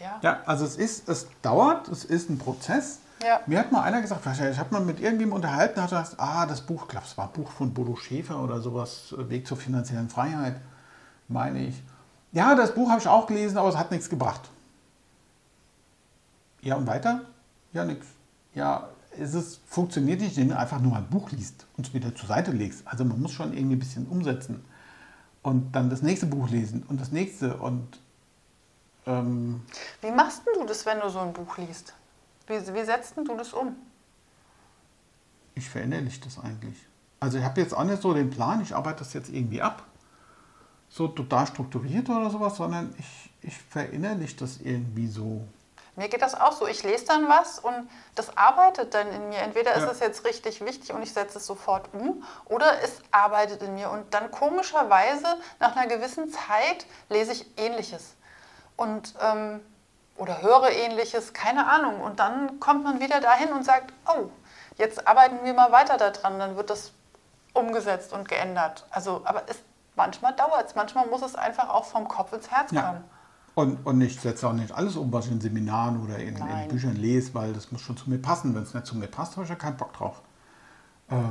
ja. 0.00 0.18
Ja, 0.22 0.40
also 0.46 0.64
es 0.64 0.76
ist, 0.76 1.08
es 1.08 1.28
dauert, 1.42 1.86
es 1.88 2.04
ist 2.04 2.28
ein 2.28 2.38
Prozess. 2.38 2.98
Ja. 3.24 3.40
Mir 3.46 3.58
hat 3.58 3.72
mal 3.72 3.82
einer 3.82 4.02
gesagt, 4.02 4.20
ich 4.26 4.58
habe 4.58 4.74
mal 4.74 4.80
mit 4.80 5.00
irgendjemandem 5.00 5.32
unterhalten, 5.32 5.80
hat 5.80 5.90
gesagt, 5.90 6.14
ah, 6.18 6.44
das 6.46 6.60
Buch, 6.60 6.82
ich 6.82 6.88
glaube, 6.88 7.06
es 7.06 7.16
war 7.16 7.26
ein 7.26 7.32
Buch 7.32 7.50
von 7.50 7.72
Bodo 7.72 7.96
Schäfer 7.96 8.42
oder 8.42 8.60
sowas, 8.60 9.14
Weg 9.16 9.46
zur 9.46 9.56
finanziellen 9.56 10.10
Freiheit, 10.10 10.56
meine 11.28 11.66
ich. 11.66 11.82
Ja, 12.32 12.54
das 12.54 12.74
Buch 12.74 12.90
habe 12.90 13.00
ich 13.00 13.08
auch 13.08 13.26
gelesen, 13.26 13.56
aber 13.56 13.68
es 13.68 13.78
hat 13.78 13.90
nichts 13.90 14.10
gebracht. 14.10 14.50
Ja, 16.60 16.76
und 16.76 16.86
weiter? 16.86 17.22
Ja, 17.72 17.84
nichts. 17.84 18.06
Ja, 18.54 18.88
es 19.18 19.34
ist, 19.34 19.60
funktioniert 19.66 20.20
nicht, 20.20 20.36
wenn 20.36 20.48
du 20.48 20.58
einfach 20.58 20.80
nur 20.80 20.96
ein 20.96 21.08
Buch 21.08 21.30
liest 21.30 21.66
und 21.76 21.86
es 21.86 21.94
wieder 21.94 22.14
zur 22.14 22.28
Seite 22.28 22.50
legst. 22.50 22.86
Also 22.86 23.04
man 23.04 23.20
muss 23.20 23.32
schon 23.32 23.52
irgendwie 23.52 23.76
ein 23.76 23.78
bisschen 23.78 24.06
umsetzen. 24.06 24.64
Und 25.42 25.72
dann 25.72 25.90
das 25.90 26.02
nächste 26.02 26.26
Buch 26.26 26.48
lesen 26.50 26.82
und 26.88 27.00
das 27.00 27.12
nächste. 27.12 27.56
Und 27.56 28.00
ähm 29.06 29.62
Wie 30.00 30.10
machst 30.10 30.42
du 30.46 30.64
das, 30.64 30.84
wenn 30.86 31.00
du 31.00 31.08
so 31.08 31.20
ein 31.20 31.32
Buch 31.32 31.58
liest? 31.58 31.94
Wie, 32.46 32.74
wie 32.74 32.84
setzt 32.84 33.16
du 33.16 33.24
das 33.36 33.52
um? 33.52 33.76
Ich 35.54 35.68
verinnerliche 35.68 36.20
das 36.22 36.38
eigentlich. 36.38 36.76
Also 37.20 37.38
ich 37.38 37.44
habe 37.44 37.60
jetzt 37.60 37.72
auch 37.74 37.84
nicht 37.84 38.02
so 38.02 38.12
den 38.12 38.30
Plan, 38.30 38.60
ich 38.60 38.74
arbeite 38.74 38.98
das 38.98 39.12
jetzt 39.14 39.30
irgendwie 39.30 39.62
ab. 39.62 39.82
So 40.88 41.08
total 41.08 41.46
strukturiert 41.46 42.08
oder 42.10 42.28
sowas, 42.30 42.56
sondern 42.56 42.94
ich, 42.98 43.30
ich 43.42 43.56
verinnerliche 43.56 44.36
das 44.36 44.58
irgendwie 44.60 45.06
so 45.08 45.46
Mir 45.96 46.08
geht 46.08 46.22
das 46.22 46.34
auch 46.34 46.52
so. 46.52 46.66
Ich 46.66 46.82
lese 46.82 47.06
dann 47.06 47.28
was 47.28 47.58
und 47.60 47.88
das 48.16 48.36
arbeitet 48.36 48.94
dann 48.94 49.08
in 49.10 49.28
mir. 49.28 49.38
Entweder 49.38 49.76
Ja. 49.76 49.84
ist 49.84 49.90
es 49.90 50.00
jetzt 50.00 50.24
richtig 50.24 50.60
wichtig 50.64 50.92
und 50.92 51.02
ich 51.02 51.12
setze 51.12 51.38
es 51.38 51.46
sofort 51.46 51.88
um 51.94 52.22
oder 52.46 52.82
es 52.82 53.00
arbeitet 53.12 53.62
in 53.62 53.74
mir. 53.74 53.90
Und 53.90 54.12
dann 54.12 54.30
komischerweise 54.30 55.26
nach 55.60 55.76
einer 55.76 55.86
gewissen 55.88 56.30
Zeit 56.30 56.86
lese 57.08 57.32
ich 57.32 57.46
Ähnliches. 57.56 58.14
Und, 58.76 59.14
ähm, 59.22 59.60
oder 60.16 60.42
höre 60.42 60.70
Ähnliches, 60.70 61.32
keine 61.32 61.66
Ahnung. 61.66 62.00
Und 62.00 62.20
dann 62.20 62.60
kommt 62.60 62.84
man 62.84 63.00
wieder 63.00 63.20
dahin 63.20 63.52
und 63.52 63.64
sagt, 63.64 63.92
oh, 64.06 64.28
jetzt 64.76 65.06
arbeiten 65.06 65.44
wir 65.44 65.54
mal 65.54 65.72
weiter 65.72 65.96
daran. 65.96 66.38
Dann 66.38 66.56
wird 66.56 66.70
das 66.70 66.92
umgesetzt 67.52 68.12
und 68.12 68.28
geändert. 68.28 68.86
Also, 68.90 69.22
aber 69.24 69.42
es, 69.48 69.58
manchmal 69.96 70.34
dauert 70.34 70.66
es. 70.68 70.74
Manchmal 70.74 71.06
muss 71.06 71.22
es 71.22 71.34
einfach 71.34 71.68
auch 71.68 71.84
vom 71.84 72.06
Kopf 72.08 72.32
ins 72.32 72.50
Herz 72.50 72.70
Ja. 72.72 72.82
kommen. 72.82 73.04
Und, 73.56 73.86
und 73.86 74.00
ich 74.00 74.20
setze 74.20 74.48
auch 74.48 74.52
nicht 74.52 74.72
alles 74.72 74.96
um, 74.96 75.12
was 75.12 75.26
ich 75.26 75.32
in 75.32 75.40
Seminaren 75.40 76.02
oder 76.02 76.18
in, 76.18 76.36
in. 76.36 76.68
Büchern 76.68 76.96
lese, 76.96 77.34
weil 77.34 77.52
das 77.52 77.70
muss 77.70 77.82
schon 77.82 77.96
zu 77.96 78.10
mir 78.10 78.18
passen. 78.18 78.52
Wenn 78.54 78.64
es 78.64 78.74
nicht 78.74 78.84
zu 78.86 78.96
mir 78.96 79.06
passt, 79.06 79.36
habe 79.36 79.44
ich 79.44 79.50
ja 79.50 79.54
keinen 79.54 79.76
Bock 79.76 79.92
drauf. 79.92 80.22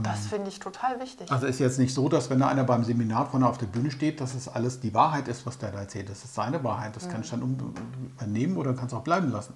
Das 0.04 0.28
finde 0.28 0.50
ich 0.50 0.60
total 0.60 1.00
wichtig. 1.00 1.32
Also 1.32 1.48
ist 1.48 1.60
jetzt 1.60 1.80
nicht 1.80 1.94
so, 1.94 2.08
dass 2.08 2.30
wenn 2.30 2.40
da 2.40 2.48
einer 2.48 2.64
beim 2.64 2.84
Seminar 2.84 3.26
vorne 3.26 3.48
auf 3.48 3.58
der 3.58 3.66
Bühne 3.66 3.90
steht, 3.90 4.22
dass 4.22 4.36
es 4.36 4.48
alles 4.48 4.80
die 4.80 4.94
Wahrheit 4.94 5.28
ist, 5.28 5.46
was 5.48 5.58
der 5.58 5.72
da 5.72 5.80
erzählt. 5.80 6.10
Das 6.10 6.24
ist 6.24 6.36
seine 6.36 6.64
Wahrheit. 6.64 6.96
Das 6.96 7.10
kann 7.10 7.22
ich 7.22 7.30
dann 7.32 7.42
um, 7.42 7.74
übernehmen 8.16 8.58
oder 8.58 8.74
kann 8.76 8.86
es 8.86 8.94
auch 8.94 9.02
bleiben 9.02 9.32
lassen. 9.32 9.56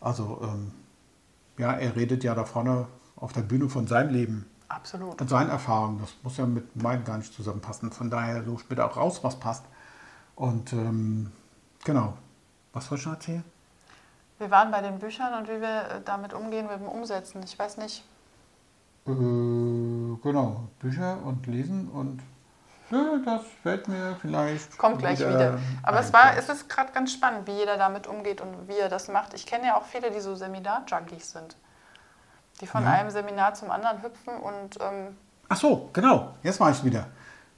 Also 0.00 0.40
ähm, 0.42 0.72
ja, 1.58 1.72
er 1.72 1.96
redet 1.96 2.22
ja 2.22 2.34
da 2.34 2.44
vorne 2.44 2.86
auf 3.16 3.32
der 3.32 3.42
Bühne 3.42 3.68
von 3.68 3.86
seinem 3.88 4.10
Leben 4.10 4.46
Absolut. 4.68 5.20
und 5.20 5.28
seinen 5.28 5.50
Erfahrungen. 5.50 6.00
Das 6.00 6.10
muss 6.22 6.36
ja 6.36 6.46
mit 6.46 6.80
meinen 6.80 7.04
gar 7.04 7.18
nicht 7.18 7.34
zusammenpassen. 7.34 7.90
Von 7.90 8.10
daher 8.10 8.44
suche 8.44 8.62
ich 8.70 8.76
da 8.76 8.86
auch 8.86 8.96
raus, 8.96 9.24
was 9.24 9.38
passt. 9.38 9.64
Und 10.36 10.72
ähm, 10.72 11.32
genau. 11.84 12.14
Was 12.72 12.90
wollte 12.90 13.00
ich 13.00 13.06
noch 13.06 13.14
erzählen? 13.14 13.44
Wir 14.38 14.50
waren 14.50 14.70
bei 14.70 14.80
den 14.80 14.98
Büchern 14.98 15.34
und 15.34 15.48
wie 15.48 15.60
wir 15.60 15.90
äh, 15.90 16.00
damit 16.04 16.32
umgehen 16.32 16.66
mit 16.66 16.80
dem 16.80 16.88
Umsetzen. 16.88 17.42
Ich 17.44 17.58
weiß 17.58 17.76
nicht. 17.76 18.04
Äh, 19.06 19.10
genau, 19.10 20.68
Bücher 20.78 21.18
und 21.24 21.46
Lesen 21.46 21.88
und 21.88 22.22
ja, 22.90 23.18
das 23.24 23.42
fällt 23.62 23.88
mir 23.88 24.16
vielleicht. 24.20 24.76
Kommt 24.76 24.98
gleich 24.98 25.18
wieder. 25.18 25.58
Aber 25.82 26.00
es, 26.00 26.12
war, 26.12 26.36
es 26.36 26.48
ist 26.50 26.68
gerade 26.68 26.92
ganz 26.92 27.12
spannend, 27.12 27.46
wie 27.46 27.52
jeder 27.52 27.78
damit 27.78 28.06
umgeht 28.06 28.42
und 28.42 28.68
wie 28.68 28.78
er 28.78 28.90
das 28.90 29.08
macht. 29.08 29.32
Ich 29.32 29.46
kenne 29.46 29.66
ja 29.68 29.76
auch 29.78 29.86
viele, 29.86 30.10
die 30.10 30.20
so 30.20 30.34
Seminar-Junkies 30.34 31.30
sind. 31.32 31.56
Die 32.60 32.66
von 32.66 32.82
Ja. 32.82 32.90
einem 32.90 33.08
Seminar 33.08 33.54
zum 33.54 33.70
anderen 33.70 34.02
hüpfen 34.02 34.36
und 34.36 34.78
ähm, 34.80 35.16
Ach 35.48 35.56
so, 35.56 35.88
genau, 35.94 36.34
jetzt 36.42 36.60
war 36.60 36.70
ich 36.70 36.84
wieder. 36.84 37.06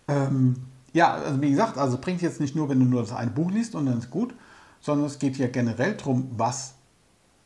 Ähm, 0.06 0.54
ja, 0.92 1.14
also 1.14 1.42
wie 1.42 1.50
gesagt, 1.50 1.78
also 1.78 1.96
es 1.96 2.00
bringt 2.00 2.22
jetzt 2.22 2.40
nicht 2.40 2.54
nur, 2.54 2.68
wenn 2.68 2.78
du 2.78 2.86
nur 2.86 3.00
das 3.02 3.12
eine 3.12 3.30
Buch 3.32 3.50
liest 3.50 3.74
und 3.74 3.86
dann 3.86 3.98
ist 3.98 4.10
gut, 4.10 4.34
sondern 4.80 5.06
es 5.06 5.18
geht 5.18 5.36
ja 5.36 5.48
generell 5.48 5.96
darum, 5.96 6.30
was, 6.36 6.74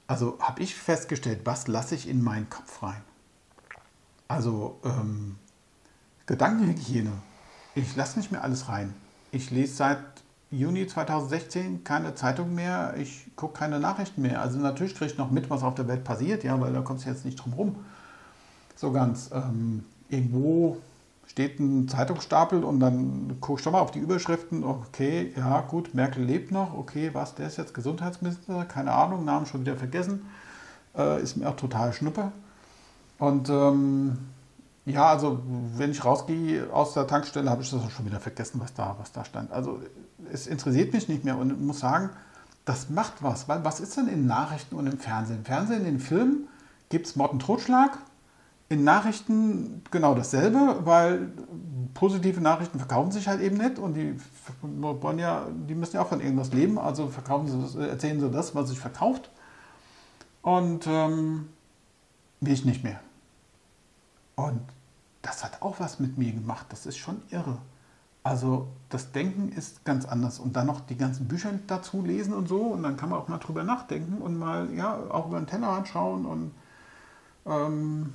also 0.06 0.38
habe 0.40 0.62
ich 0.62 0.74
festgestellt, 0.74 1.40
was 1.44 1.68
lasse 1.68 1.94
ich 1.94 2.06
in 2.06 2.22
meinen 2.22 2.50
Kopf 2.50 2.82
rein. 2.82 3.02
Also 4.28 4.78
ähm, 4.84 5.36
Gedankenhygiene. 6.26 7.12
Ich 7.74 7.96
lasse 7.96 8.18
nicht 8.18 8.30
mehr 8.30 8.44
alles 8.44 8.68
rein. 8.68 8.94
Ich 9.32 9.50
lese 9.50 9.74
seit 9.74 9.98
Juni 10.50 10.86
2016 10.86 11.84
keine 11.84 12.14
Zeitung 12.14 12.54
mehr, 12.54 12.94
ich 12.98 13.26
gucke 13.36 13.58
keine 13.58 13.80
Nachrichten 13.80 14.22
mehr. 14.22 14.40
Also 14.40 14.58
natürlich 14.58 14.94
kriege 14.94 15.10
ich 15.10 15.18
noch 15.18 15.30
mit, 15.30 15.50
was 15.50 15.62
auf 15.62 15.74
der 15.74 15.88
Welt 15.88 16.04
passiert, 16.04 16.44
ja, 16.44 16.58
weil 16.60 16.72
da 16.72 16.80
kommst 16.80 17.04
du 17.04 17.10
jetzt 17.10 17.24
nicht 17.24 17.36
drum 17.36 17.52
rum. 17.54 17.76
So 18.76 18.92
ganz. 18.92 19.30
Ähm, 19.32 19.84
irgendwo 20.08 20.78
steht 21.26 21.60
ein 21.60 21.88
Zeitungsstapel 21.88 22.64
und 22.64 22.80
dann 22.80 23.36
guckst 23.40 23.66
du 23.66 23.70
mal 23.70 23.80
auf 23.80 23.90
die 23.90 23.98
Überschriften. 23.98 24.64
Okay, 24.64 25.32
ja 25.36 25.60
gut, 25.60 25.94
Merkel 25.94 26.24
lebt 26.24 26.50
noch. 26.50 26.74
Okay, 26.74 27.10
was, 27.12 27.34
der 27.34 27.46
ist 27.48 27.58
jetzt 27.58 27.74
Gesundheitsminister? 27.74 28.64
Keine 28.64 28.92
Ahnung, 28.92 29.24
Namen 29.24 29.46
schon 29.46 29.60
wieder 29.60 29.76
vergessen. 29.76 30.26
Äh, 30.96 31.22
ist 31.22 31.36
mir 31.36 31.48
auch 31.48 31.56
total 31.56 31.92
schnuppe. 31.92 32.32
Und 33.18 33.48
ähm, 33.48 34.18
ja, 34.86 35.06
also 35.10 35.40
wenn 35.76 35.90
ich 35.90 36.04
rausgehe 36.04 36.72
aus 36.72 36.94
der 36.94 37.06
Tankstelle, 37.06 37.50
habe 37.50 37.62
ich 37.62 37.70
das 37.70 37.82
auch 37.82 37.90
schon 37.90 38.06
wieder 38.06 38.20
vergessen, 38.20 38.60
was 38.60 38.72
da, 38.74 38.96
was 38.98 39.12
da 39.12 39.24
stand. 39.24 39.52
Also 39.52 39.80
es 40.32 40.46
interessiert 40.46 40.92
mich 40.92 41.08
nicht 41.08 41.24
mehr 41.24 41.36
und 41.36 41.50
ich 41.50 41.58
muss 41.58 41.80
sagen, 41.80 42.10
das 42.64 42.90
macht 42.90 43.22
was. 43.22 43.48
Weil 43.48 43.64
was 43.64 43.80
ist 43.80 43.96
denn 43.96 44.08
in 44.08 44.26
Nachrichten 44.26 44.76
und 44.76 44.86
im 44.86 44.98
Fernsehen? 44.98 45.38
Im 45.38 45.44
Fernsehen, 45.44 45.78
in 45.80 45.84
den 45.84 46.00
Filmen 46.00 46.48
gibt 46.88 47.06
es 47.06 47.16
Mord 47.16 47.32
und 47.32 47.40
Totschlag. 47.40 47.98
In 48.70 48.84
Nachrichten 48.84 49.82
genau 49.90 50.14
dasselbe, 50.14 50.80
weil 50.84 51.32
positive 51.94 52.40
Nachrichten 52.40 52.78
verkaufen 52.78 53.12
sich 53.12 53.26
halt 53.26 53.40
eben 53.40 53.56
nicht 53.56 53.78
und 53.78 53.94
die 53.94 54.14
wollen 54.62 55.18
ja, 55.18 55.46
die 55.68 55.74
müssen 55.74 55.96
ja 55.96 56.02
auch 56.02 56.08
von 56.08 56.20
irgendwas 56.20 56.52
leben, 56.52 56.78
also 56.78 57.08
verkaufen 57.08 57.66
sie 57.66 57.88
erzählen 57.88 58.20
sie 58.20 58.30
das, 58.30 58.54
was 58.54 58.68
sich 58.68 58.78
verkauft. 58.78 59.30
Und 60.42 60.86
ähm, 60.86 61.48
will 62.40 62.52
ich 62.52 62.64
nicht 62.64 62.84
mehr. 62.84 63.00
Und 64.38 64.60
das 65.20 65.42
hat 65.42 65.62
auch 65.62 65.80
was 65.80 65.98
mit 65.98 66.16
mir 66.16 66.30
gemacht. 66.30 66.66
Das 66.68 66.86
ist 66.86 66.96
schon 66.96 67.20
irre. 67.30 67.58
Also 68.22 68.68
das 68.88 69.10
Denken 69.10 69.50
ist 69.50 69.84
ganz 69.84 70.04
anders. 70.04 70.38
Und 70.38 70.54
dann 70.54 70.68
noch 70.68 70.78
die 70.78 70.96
ganzen 70.96 71.26
Bücher 71.26 71.50
dazu 71.66 72.04
lesen 72.04 72.32
und 72.32 72.48
so. 72.48 72.60
Und 72.60 72.84
dann 72.84 72.96
kann 72.96 73.08
man 73.08 73.18
auch 73.18 73.26
mal 73.26 73.38
drüber 73.38 73.64
nachdenken 73.64 74.22
und 74.22 74.38
mal 74.38 74.72
ja 74.72 74.96
auch 75.10 75.26
über 75.26 75.40
den 75.40 75.48
Tellerrand 75.48 75.88
schauen. 75.88 76.24
Und 76.24 76.52
ähm, 77.46 78.12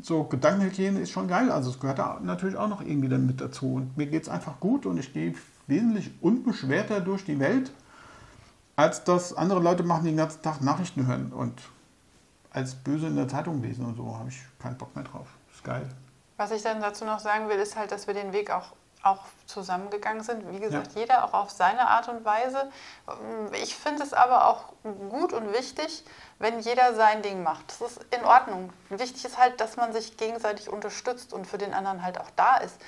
so 0.00 0.24
Gedankenhygiene 0.24 1.00
ist 1.00 1.10
schon 1.10 1.28
geil. 1.28 1.52
Also 1.52 1.68
es 1.68 1.78
gehört 1.78 1.98
da 1.98 2.18
natürlich 2.22 2.56
auch 2.56 2.68
noch 2.68 2.80
irgendwie 2.80 3.10
dann 3.10 3.26
mit 3.26 3.42
dazu. 3.42 3.74
Und 3.74 3.98
mir 3.98 4.06
geht 4.06 4.22
es 4.22 4.30
einfach 4.30 4.58
gut 4.58 4.86
und 4.86 4.96
ich 4.96 5.12
gehe 5.12 5.34
wesentlich 5.66 6.12
unbeschwerter 6.22 7.02
durch 7.02 7.26
die 7.26 7.38
Welt, 7.38 7.72
als 8.74 9.04
das 9.04 9.34
andere 9.34 9.60
Leute 9.60 9.82
machen, 9.82 10.04
die 10.04 10.12
den 10.12 10.16
ganzen 10.16 10.40
Tag 10.40 10.62
Nachrichten 10.62 11.06
hören 11.06 11.30
und 11.30 11.60
als 12.52 12.74
böse 12.74 13.08
in 13.08 13.16
der 13.16 13.28
Zeitung 13.28 13.60
lesen 13.60 13.84
und 13.84 13.96
so. 13.96 14.16
Habe 14.16 14.30
ich 14.30 14.40
keinen 14.60 14.78
Bock 14.78 14.94
mehr 14.94 15.04
drauf. 15.04 15.26
Ist 15.52 15.64
geil. 15.64 15.88
was 16.36 16.52
ich 16.52 16.62
dann 16.62 16.80
dazu 16.80 17.04
noch 17.04 17.18
sagen 17.18 17.48
will, 17.50 17.58
ist 17.58 17.76
halt, 17.76 17.92
dass 17.92 18.06
wir 18.06 18.14
den 18.14 18.32
Weg 18.32 18.50
auch, 18.50 18.68
auch 19.02 19.18
zusammengegangen 19.46 20.22
sind. 20.22 20.50
Wie 20.50 20.58
gesagt, 20.58 20.94
Ja. 20.94 21.00
jeder 21.02 21.24
auch 21.24 21.34
auf 21.34 21.50
seine 21.50 21.86
Art 21.88 22.08
und 22.08 22.24
Weise. 22.24 22.70
Ich 23.52 23.76
finde 23.76 24.02
es 24.02 24.14
aber 24.14 24.46
auch 24.46 24.72
gut 25.10 25.34
und 25.34 25.52
wichtig, 25.52 26.02
wenn 26.38 26.60
jeder 26.60 26.94
sein 26.94 27.20
Ding 27.20 27.42
macht. 27.42 27.64
Das 27.68 27.82
ist 27.92 28.06
in 28.14 28.24
Ordnung. 28.24 28.72
Wichtig 28.88 29.22
ist 29.26 29.36
halt, 29.38 29.60
dass 29.60 29.76
man 29.76 29.92
sich 29.92 30.16
gegenseitig 30.16 30.70
unterstützt 30.70 31.34
und 31.34 31.46
für 31.46 31.58
den 31.58 31.74
anderen 31.74 32.02
halt 32.02 32.18
auch 32.18 32.30
da 32.36 32.56
ist. 32.56 32.80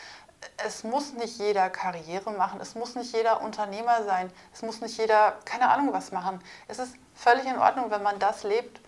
Es 0.65 0.83
muss 0.83 1.13
nicht 1.13 1.39
jeder 1.39 1.71
Karriere 1.71 2.33
machen, 2.33 2.59
es 2.61 2.75
muss 2.75 2.95
nicht 2.97 3.15
jeder 3.15 3.43
Unternehmer 3.43 4.03
sein, 4.05 4.33
es 4.53 4.63
muss 4.63 4.81
nicht 4.81 4.97
jeder, 4.99 5.37
keine 5.45 5.69
Ahnung, 5.71 5.93
was 5.93 6.11
machen. 6.11 6.43
Es 6.69 6.79
ist 6.79 6.95
völlig 7.15 7.45
in 7.47 7.59
Ordnung, 7.59 7.91
wenn 7.91 8.03
man 8.03 8.19
das 8.19 8.43
lebt, 8.43 8.81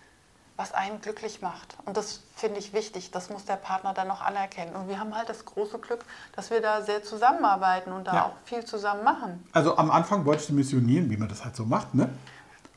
was 0.56 0.72
einen 0.72 1.00
glücklich 1.00 1.42
macht. 1.42 1.76
Und 1.84 1.96
das 1.96 2.22
finde 2.36 2.58
ich 2.60 2.72
wichtig. 2.72 3.10
Das 3.10 3.28
muss 3.28 3.44
der 3.44 3.56
Partner 3.56 3.92
dann 3.92 4.06
noch 4.08 4.22
anerkennen. 4.22 4.74
Und 4.76 4.88
wir 4.88 5.00
haben 5.00 5.14
halt 5.14 5.28
das 5.28 5.44
große 5.44 5.78
Glück, 5.78 6.04
dass 6.36 6.50
wir 6.50 6.60
da 6.60 6.82
sehr 6.82 7.02
zusammenarbeiten 7.02 7.92
und 7.92 8.06
da 8.06 8.14
Ja. 8.14 8.24
auch 8.26 8.34
viel 8.44 8.64
zusammen 8.64 9.02
machen. 9.02 9.42
Also 9.52 9.76
am 9.76 9.90
Anfang 9.90 10.24
wollte 10.24 10.44
ich 10.44 10.50
missionieren, 10.50 11.10
wie 11.10 11.16
man 11.16 11.28
das 11.28 11.44
halt 11.44 11.56
so 11.56 11.64
macht. 11.64 11.94
Ne? 11.94 12.08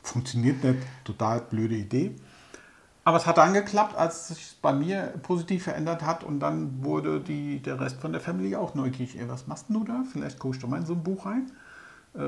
Funktioniert 0.02 0.64
nicht, 0.64 0.80
total 1.04 1.40
blöde 1.40 1.76
Idee. 1.76 2.16
Aber 3.04 3.16
es 3.16 3.26
hat 3.26 3.38
dann 3.38 3.54
geklappt, 3.54 3.96
als 3.96 4.28
es 4.30 4.36
sich 4.36 4.56
bei 4.60 4.72
mir 4.72 5.14
positiv 5.22 5.64
verändert 5.64 6.02
hat 6.02 6.24
und 6.24 6.40
dann 6.40 6.84
wurde 6.84 7.20
die, 7.20 7.60
der 7.62 7.80
Rest 7.80 8.00
von 8.00 8.12
der 8.12 8.20
Family 8.20 8.54
auch 8.56 8.74
neugierig. 8.74 9.18
Ey, 9.18 9.28
was 9.28 9.46
machst 9.46 9.66
du 9.68 9.84
da? 9.84 10.02
Vielleicht 10.12 10.38
guckst 10.38 10.62
du 10.62 10.66
mal 10.66 10.78
in 10.78 10.84
so 10.86 10.92
ein 10.94 11.02
Buch 11.02 11.24
rein. 11.24 11.50
Äh, 12.14 12.20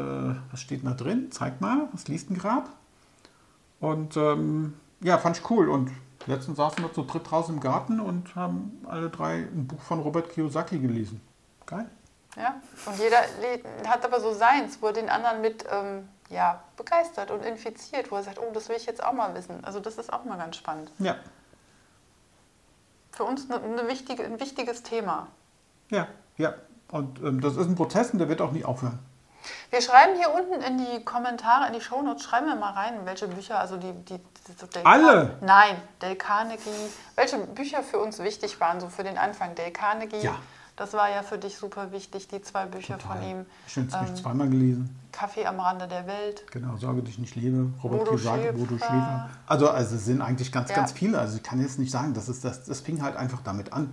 was 0.51 0.61
steht 0.61 0.87
da 0.87 0.93
drin? 0.93 1.31
Zeig 1.33 1.61
mal, 1.61 1.89
was 1.93 2.07
liest 2.09 2.31
denn 2.31 2.39
gerade? 2.39 2.69
Und 3.81 4.17
ähm, 4.17 4.75
ja, 5.01 5.19
fand 5.19 5.39
ich 5.39 5.51
cool. 5.51 5.69
Und 5.69 5.91
letztens 6.27 6.57
saßen 6.57 6.83
wir 6.83 6.93
zu 6.93 7.03
dritt 7.03 7.31
draußen 7.31 7.55
im 7.55 7.61
Garten 7.61 8.01
und 8.01 8.35
haben 8.37 8.85
alle 8.89 9.11
drei 9.11 9.37
ein 9.37 9.67
Buch 9.67 9.81
von 9.81 10.01
Robert 10.01 10.31
Kiyosaki 10.31 10.79
gelesen. 10.79 11.21
Geil. 11.67 11.89
Ja? 12.37 12.61
Und 12.87 12.99
jeder 12.99 13.19
hat 13.89 14.05
aber 14.05 14.21
so 14.21 14.33
seins, 14.33 14.81
wo 14.81 14.89
er 14.89 14.93
den 14.93 15.09
anderen 15.09 15.41
mit 15.41 15.65
ähm, 15.71 16.09
ja, 16.29 16.63
begeistert 16.77 17.31
und 17.31 17.45
infiziert, 17.45 18.11
wo 18.11 18.17
er 18.17 18.23
sagt, 18.23 18.39
oh, 18.39 18.51
das 18.53 18.69
will 18.69 18.77
ich 18.77 18.87
jetzt 18.87 19.03
auch 19.03 19.13
mal 19.13 19.35
wissen. 19.35 19.65
Also 19.65 19.81
das 19.81 19.99
ist 19.99 20.13
auch 20.13 20.25
mal 20.25 20.39
ganz 20.39 20.57
spannend. 20.57 20.93
Ja, 20.99 21.17
Für 23.13 23.25
uns 23.25 23.51
eine, 23.51 23.63
eine 23.63 23.89
wichtige, 23.89 24.25
ein 24.25 24.39
wichtiges 24.41 24.83
Thema. 24.83 25.27
ja, 25.91 26.07
ja. 26.37 26.55
Und 26.93 27.21
ähm, 27.21 27.41
das 27.41 27.57
ist 27.57 27.67
ein 27.69 27.77
Prozess 27.77 28.11
und 28.11 28.19
der 28.19 28.29
wird 28.29 28.41
auch 28.41 28.51
nie 28.51 28.65
aufhören. 28.65 28.99
Wir 29.71 29.81
schreiben 29.81 30.17
hier 30.17 30.31
unten 30.35 30.61
in 30.63 30.79
die 30.79 31.05
Kommentare, 31.05 31.69
in 31.69 31.75
die 31.75 31.81
Shownotes, 31.81 32.25
schreiben 32.25 32.47
wir 32.47 32.57
mal 32.57 32.73
rein, 32.73 32.95
welche 33.05 33.29
Bücher, 33.29 33.59
also 33.61 33.77
die... 33.77 33.93
die, 33.93 34.19
die 34.19 34.53
so 34.59 34.67
Dale 34.67 34.85
Alle? 34.87 35.35
Nein, 35.43 35.77
Dale 36.01 36.17
Carnegie, 36.17 36.61
welche 37.15 37.39
Bücher 37.39 37.83
für 37.83 37.99
uns 37.99 38.19
wichtig 38.19 38.59
waren, 38.61 38.81
so 38.81 38.89
für 38.89 39.05
den 39.05 39.17
Anfang. 39.17 39.55
Dale 39.55 39.71
Carnegie, 39.71 40.19
Ja. 40.23 40.35
das 40.75 40.93
war 40.95 41.09
ja 41.09 41.23
für 41.23 41.39
dich 41.39 41.57
super 41.57 41.93
wichtig, 41.93 42.27
die 42.27 42.43
zwei 42.43 42.67
Bücher 42.67 42.99
von 42.99 43.23
ihm. 43.23 43.47
Schön, 43.69 43.87
es 43.87 44.01
mich 44.01 44.11
Ähm, 44.11 44.17
zweimal 44.17 44.49
gelesen. 44.49 44.97
Kaffee 45.13 45.47
am 45.47 45.61
Rande 45.61 45.87
der 45.87 46.07
Welt. 46.09 46.51
Genau, 46.51 46.77
Sorge 46.77 47.03
dich 47.03 47.19
nicht 47.19 47.37
lebe. 47.37 47.69
Robert 47.83 48.01
Bodo 48.01 48.11
Kiyosaki, 48.13 48.53
Bodo 48.53 48.77
Schäfer. 48.79 48.87
Schäfer. 48.87 49.29
Also, 49.47 49.71
also 49.71 49.95
es 49.97 50.05
sind 50.05 50.21
eigentlich 50.21 50.51
ganz, 50.51 50.71
Ja. 50.71 50.77
ganz 50.77 50.91
viele. 50.93 51.19
Also 51.19 51.37
ich 51.37 51.43
kann 51.45 51.61
jetzt 51.61 51.79
nicht 51.79 51.93
sagen, 51.93 52.13
das, 52.15 52.29
ist 52.29 52.45
das, 52.45 52.65
das 52.65 52.81
fing 52.81 53.03
halt 53.03 53.17
einfach 53.17 53.41
damit 53.45 53.73
an. 53.73 53.93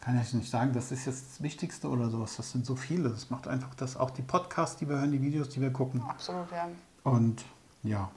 Kann 0.00 0.18
ich 0.20 0.32
nicht 0.32 0.50
sagen, 0.50 0.72
das 0.72 0.90
ist 0.92 1.06
jetzt 1.06 1.24
das 1.32 1.42
Wichtigste 1.42 1.88
oder 1.88 2.08
sowas. 2.08 2.36
Das 2.36 2.50
sind 2.52 2.64
so 2.64 2.76
viele. 2.76 3.10
Das 3.10 3.30
macht 3.30 3.48
einfach 3.48 3.74
das, 3.74 3.96
auch 3.96 4.10
die 4.10 4.22
Podcasts, 4.22 4.76
die 4.76 4.88
wir 4.88 4.96
hören, 4.96 5.10
die 5.12 5.20
Videos, 5.20 5.48
die 5.50 5.60
wir 5.60 5.72
gucken. 5.72 6.02
Absolut, 6.08 6.50
ja. 6.52 6.68
Und 7.04 7.44
ja, 7.82 8.08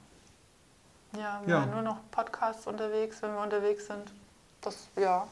Ja, 1.14 1.42
wir 1.46 1.56
Ja. 1.56 1.62
haben 1.62 1.72
nur 1.72 1.82
noch 1.82 1.98
Podcasts 2.12 2.66
unterwegs, 2.68 3.22
wenn 3.22 3.34
wir 3.34 3.42
unterwegs 3.42 3.88
sind. 3.88 4.12
Das, 4.62 4.88
ja. 4.96 5.28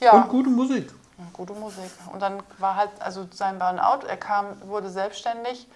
Ja, 0.00 0.12
Und 0.22 0.28
gute 0.28 0.50
Musik. 0.50 0.90
gute 1.32 1.52
Musik. 1.52 1.90
Und 2.12 2.20
dann 2.20 2.42
war 2.58 2.74
halt, 2.76 2.90
also 3.00 3.28
sein 3.30 3.58
Burnout, 3.58 4.06
er 4.06 4.16
kam, 4.16 4.60
wurde 4.62 4.90
selbstständig. 4.90 5.68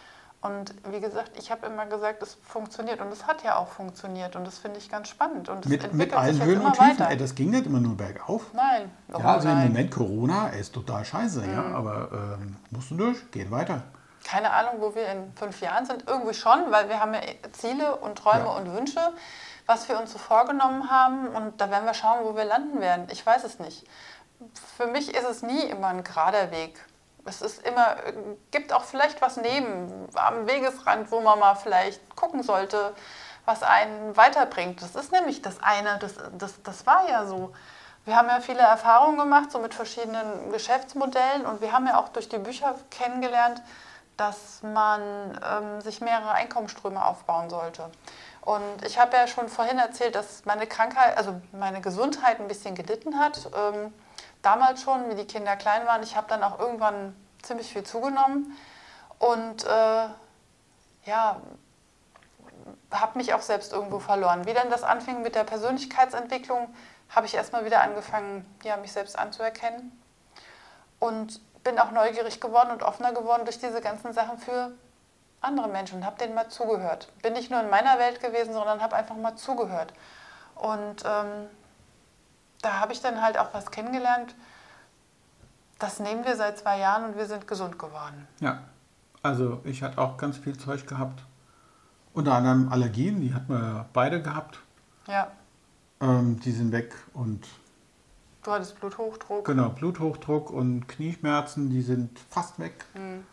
Und 0.42 0.74
wie 0.90 1.00
gesagt, 1.00 1.30
ich 1.38 1.52
habe 1.52 1.66
immer 1.66 1.86
gesagt, 1.86 2.20
es 2.20 2.36
funktioniert. 2.42 3.00
Und 3.00 3.12
es 3.12 3.28
hat 3.28 3.44
ja 3.44 3.56
auch 3.56 3.68
funktioniert. 3.68 4.34
Und 4.34 4.44
das 4.44 4.58
finde 4.58 4.78
ich 4.78 4.90
ganz 4.90 5.08
spannend. 5.08 5.48
Und 5.48 5.66
Mit, 5.66 5.94
mit 5.94 6.12
allen 6.12 6.42
Höhen 6.42 6.60
und 6.60 6.72
Tiefen. 6.76 7.06
Ey, 7.06 7.16
das 7.16 7.36
ging 7.36 7.50
nicht 7.50 7.66
immer 7.66 7.78
nur 7.78 7.96
bergauf. 7.96 8.42
Nein. 8.52 8.90
Oh, 9.12 9.18
Ja, 9.20 9.34
also 9.34 9.48
im 9.48 9.54
nein. 9.54 9.68
Mhm. 9.68 9.72
Moment 9.72 9.90
Corona 9.92 10.48
ist 10.48 10.74
total 10.74 11.04
scheiße, 11.04 11.46
ja, 11.46 11.64
aber 11.76 12.08
ähm, 12.40 12.56
musst 12.70 12.90
du 12.90 12.96
durch, 12.96 13.30
geht 13.30 13.52
weiter. 13.52 13.82
Keine 14.24 14.50
Ahnung, 14.50 14.74
wo 14.80 14.92
wir 14.96 15.06
in 15.12 15.32
fünf 15.36 15.60
Jahren 15.60 15.86
sind. 15.86 16.04
Irgendwie 16.08 16.34
schon, 16.34 16.70
weil 16.70 16.88
wir 16.88 16.98
haben 16.98 17.14
ja 17.14 17.20
Ziele 17.52 17.96
und 17.96 18.18
Träume 18.18 18.44
Ja. 18.46 18.50
und 18.56 18.72
Wünsche, 18.72 19.00
was 19.66 19.88
wir 19.88 19.96
uns 20.00 20.12
so 20.12 20.18
vorgenommen 20.18 20.90
haben. 20.90 21.28
Und 21.28 21.60
da 21.60 21.70
werden 21.70 21.84
wir 21.86 21.94
schauen, 21.94 22.24
wo 22.24 22.34
wir 22.34 22.44
landen 22.44 22.80
werden. 22.80 23.06
Ich 23.12 23.24
weiß 23.24 23.44
es 23.44 23.60
nicht. 23.60 23.86
Für 24.76 24.88
mich 24.88 25.14
ist 25.14 25.24
es 25.24 25.42
nie 25.42 25.62
immer 25.66 25.86
ein 25.88 26.02
gerader 26.02 26.50
Weg. 26.50 26.80
Es 27.24 27.40
ist 27.40 27.66
immer, 27.66 27.96
gibt 28.50 28.72
auch 28.72 28.84
vielleicht 28.84 29.22
was 29.22 29.36
neben, 29.36 30.08
am 30.14 30.46
Wegesrand, 30.46 31.10
wo 31.10 31.20
man 31.20 31.38
mal 31.38 31.54
vielleicht 31.54 32.16
gucken 32.16 32.42
sollte, 32.42 32.94
was 33.44 33.62
einen 33.62 34.16
weiterbringt. 34.16 34.82
Das 34.82 34.94
ist 34.94 35.12
nämlich 35.12 35.42
das 35.42 35.62
eine, 35.62 35.98
das, 35.98 36.14
das, 36.36 36.62
das 36.62 36.86
war 36.86 37.08
ja 37.08 37.26
so. 37.26 37.52
Wir 38.04 38.16
haben 38.16 38.28
ja 38.28 38.40
viele 38.40 38.60
Erfahrungen 38.60 39.18
gemacht, 39.18 39.52
so 39.52 39.60
mit 39.60 39.74
verschiedenen 39.74 40.50
Geschäftsmodellen 40.50 41.46
und 41.46 41.60
wir 41.60 41.72
haben 41.72 41.86
ja 41.86 41.98
auch 41.98 42.08
durch 42.08 42.28
die 42.28 42.38
Bücher 42.38 42.74
kennengelernt, 42.90 43.62
dass 44.16 44.62
man 44.62 45.00
ähm, 45.44 45.80
sich 45.80 46.00
mehrere 46.00 46.32
Einkommensströme 46.32 47.04
aufbauen 47.04 47.48
sollte. 47.48 47.90
Und 48.40 48.84
ich 48.84 48.98
habe 48.98 49.16
ja 49.16 49.28
schon 49.28 49.48
vorhin 49.48 49.78
erzählt, 49.78 50.16
dass 50.16 50.44
meine 50.44 50.66
Krankheit, 50.66 51.16
also 51.16 51.40
meine 51.52 51.80
Gesundheit 51.80 52.40
ein 52.40 52.48
bisschen 52.48 52.74
gelitten 52.74 53.18
hat. 53.20 53.48
Ähm, 53.56 53.94
damals 54.42 54.82
schon, 54.82 55.08
wie 55.08 55.14
die 55.14 55.26
Kinder 55.26 55.56
klein 55.56 55.86
waren. 55.86 56.02
Ich 56.02 56.16
habe 56.16 56.26
dann 56.28 56.42
auch 56.42 56.58
irgendwann 56.58 57.16
ziemlich 57.42 57.72
viel 57.72 57.84
zugenommen 57.84 58.56
und 59.18 59.64
äh, 59.64 60.08
ja, 61.04 61.40
habe 62.90 63.18
mich 63.18 63.34
auch 63.34 63.40
selbst 63.40 63.72
irgendwo 63.72 63.98
verloren. 63.98 64.46
Wie 64.46 64.52
dann 64.52 64.70
das 64.70 64.82
anfing 64.82 65.22
mit 65.22 65.34
der 65.34 65.44
Persönlichkeitsentwicklung, 65.44 66.74
habe 67.10 67.26
ich 67.26 67.34
erstmal 67.34 67.64
wieder 67.64 67.82
angefangen, 67.82 68.46
ja, 68.64 68.76
mich 68.76 68.92
selbst 68.92 69.18
anzuerkennen 69.18 69.92
und 70.98 71.40
bin 71.62 71.78
auch 71.78 71.90
neugierig 71.90 72.40
geworden 72.40 72.70
und 72.70 72.82
offener 72.82 73.12
geworden 73.12 73.44
durch 73.44 73.58
diese 73.58 73.80
ganzen 73.80 74.12
Sachen 74.12 74.38
für 74.38 74.72
andere 75.40 75.68
Menschen 75.68 75.98
und 75.98 76.06
habe 76.06 76.18
denen 76.18 76.34
mal 76.34 76.48
zugehört. 76.48 77.08
Bin 77.22 77.32
nicht 77.32 77.50
nur 77.50 77.60
in 77.60 77.70
meiner 77.70 77.98
Welt 77.98 78.20
gewesen, 78.20 78.52
sondern 78.52 78.80
habe 78.80 78.96
einfach 78.96 79.16
mal 79.16 79.36
zugehört. 79.36 79.92
Und 80.54 81.04
ähm, 81.04 81.48
da 82.62 82.80
habe 82.80 82.92
ich 82.92 83.00
dann 83.00 83.20
halt 83.20 83.38
auch 83.38 83.52
was 83.52 83.70
kennengelernt. 83.70 84.34
Das 85.78 85.98
nehmen 86.00 86.24
wir 86.24 86.36
seit 86.36 86.58
zwei 86.58 86.78
Jahren 86.78 87.04
und 87.04 87.16
wir 87.16 87.26
sind 87.26 87.46
gesund 87.48 87.78
geworden. 87.78 88.26
Ja, 88.40 88.62
also 89.22 89.60
ich 89.64 89.82
hatte 89.82 89.98
auch 89.98 90.16
ganz 90.16 90.38
viel 90.38 90.56
Zeug 90.56 90.86
gehabt. 90.86 91.24
Unter 92.14 92.34
anderem 92.34 92.70
Allergien, 92.70 93.20
die 93.20 93.34
hatten 93.34 93.52
wir 93.52 93.86
beide 93.92 94.22
gehabt. 94.22 94.60
Ja, 95.08 95.30
Ähm, 96.00 96.38
die 96.40 96.52
sind 96.52 96.72
weg 96.72 96.94
und 97.14 97.46
du 98.42 98.50
hattest 98.52 98.78
Bluthochdruck. 98.80 99.44
genau, 99.44 99.68
Bluthochdruck 99.70 100.50
und 100.50 100.86
Knieschmerzen, 100.88 101.70
die 101.70 101.80
sind 101.82 102.18
fast 102.30 102.58
weg. 102.58 102.84
Mhm. 102.94 103.24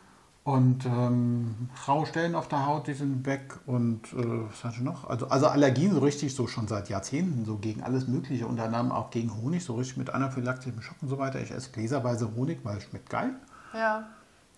Und 0.50 0.84
ähm, 0.86 1.70
raue 1.88 2.08
Stellen 2.08 2.34
auf 2.34 2.48
der 2.48 2.66
Haut, 2.66 2.88
die 2.88 2.94
sind 2.94 3.24
weg. 3.28 3.54
Und 3.68 4.12
äh, 4.14 4.50
was 4.50 4.64
hatte 4.64 4.78
ich 4.78 4.82
noch? 4.82 5.08
Also, 5.08 5.28
also 5.28 5.46
Allergien 5.46 5.94
so 5.94 6.00
richtig, 6.00 6.34
so 6.34 6.48
schon 6.48 6.68
seit 6.68 6.90
Jahrzehnten, 6.90 7.46
so 7.46 7.58
gegen 7.58 7.84
alles 7.84 8.08
Mögliche, 8.08 8.48
unter 8.48 8.64
anderem 8.64 8.92
auch 8.92 9.12
gegen 9.12 9.32
Honig, 9.40 9.64
so 9.64 9.76
richtig 9.76 9.98
mit 9.98 10.10
anaphylaktischen 10.10 10.82
Schock 10.82 10.96
und 11.04 11.08
so 11.10 11.20
weiter. 11.20 11.40
Ich 11.40 11.52
esse 11.52 11.70
gläserweise 11.70 12.34
Honig, 12.36 12.62
weil 12.64 12.78
es 12.78 12.84
schmeckt 12.86 13.12
geil. 13.12 13.30
Ja. 13.76 14.08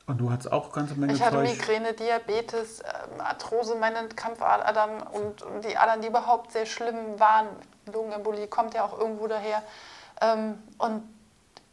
Und 0.07 0.19
du 0.19 0.31
hattest 0.31 0.53
auch 0.53 0.71
ganze 0.71 0.95
Menge 0.95 1.11
Ich 1.11 1.21
hatte 1.21 1.35
Zeug. 1.35 1.49
Migräne, 1.49 1.91
Diabetes, 1.91 2.79
ähm, 2.79 3.19
Arthrose, 3.19 3.75
meine 3.75 4.07
Kampfadern 4.15 5.01
und, 5.11 5.41
und 5.41 5.65
die 5.65 5.75
Adern, 5.75 5.99
die 6.01 6.07
überhaupt 6.07 6.53
sehr 6.53 6.65
schlimm 6.65 7.19
waren. 7.19 7.47
Lungenembolie 7.91 8.47
kommt 8.47 8.75
ja 8.75 8.85
auch 8.85 8.97
irgendwo 8.97 9.27
daher. 9.27 9.61
Ähm, 10.21 10.53
und 10.77 11.03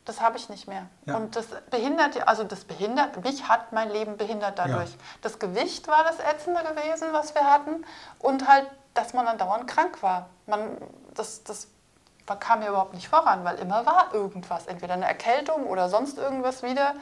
das 0.08 0.20
habe 0.22 0.38
ich 0.38 0.48
nicht 0.48 0.66
mehr. 0.66 0.86
Ja. 1.04 1.16
Und 1.16 1.36
das 1.36 1.46
behindert, 1.70 2.26
also 2.26 2.42
das 2.42 2.64
behindert, 2.64 3.22
mich 3.22 3.46
hat 3.48 3.72
mein 3.72 3.90
Leben 3.90 4.16
behindert 4.16 4.58
dadurch. 4.58 4.90
Ja. 4.90 4.98
Das 5.20 5.38
Gewicht 5.38 5.86
war 5.86 6.02
das 6.02 6.18
Ätzende 6.18 6.60
gewesen, 6.62 7.08
was 7.12 7.34
wir 7.34 7.44
hatten. 7.44 7.84
Und 8.18 8.48
halt, 8.48 8.66
dass 8.94 9.12
man 9.12 9.26
dann 9.26 9.36
dauernd 9.36 9.66
krank 9.68 10.02
war. 10.02 10.30
Man, 10.46 10.78
das, 11.14 11.44
das 11.44 11.68
man 12.26 12.40
kam 12.40 12.62
ja 12.62 12.68
überhaupt 12.70 12.94
nicht 12.94 13.08
voran, 13.08 13.44
weil 13.44 13.58
immer 13.58 13.84
war 13.84 14.14
irgendwas. 14.14 14.66
Entweder 14.66 14.94
eine 14.94 15.06
Erkältung 15.06 15.66
oder 15.66 15.88
sonst 15.90 16.16
irgendwas 16.18 16.62
wieder. 16.62 16.94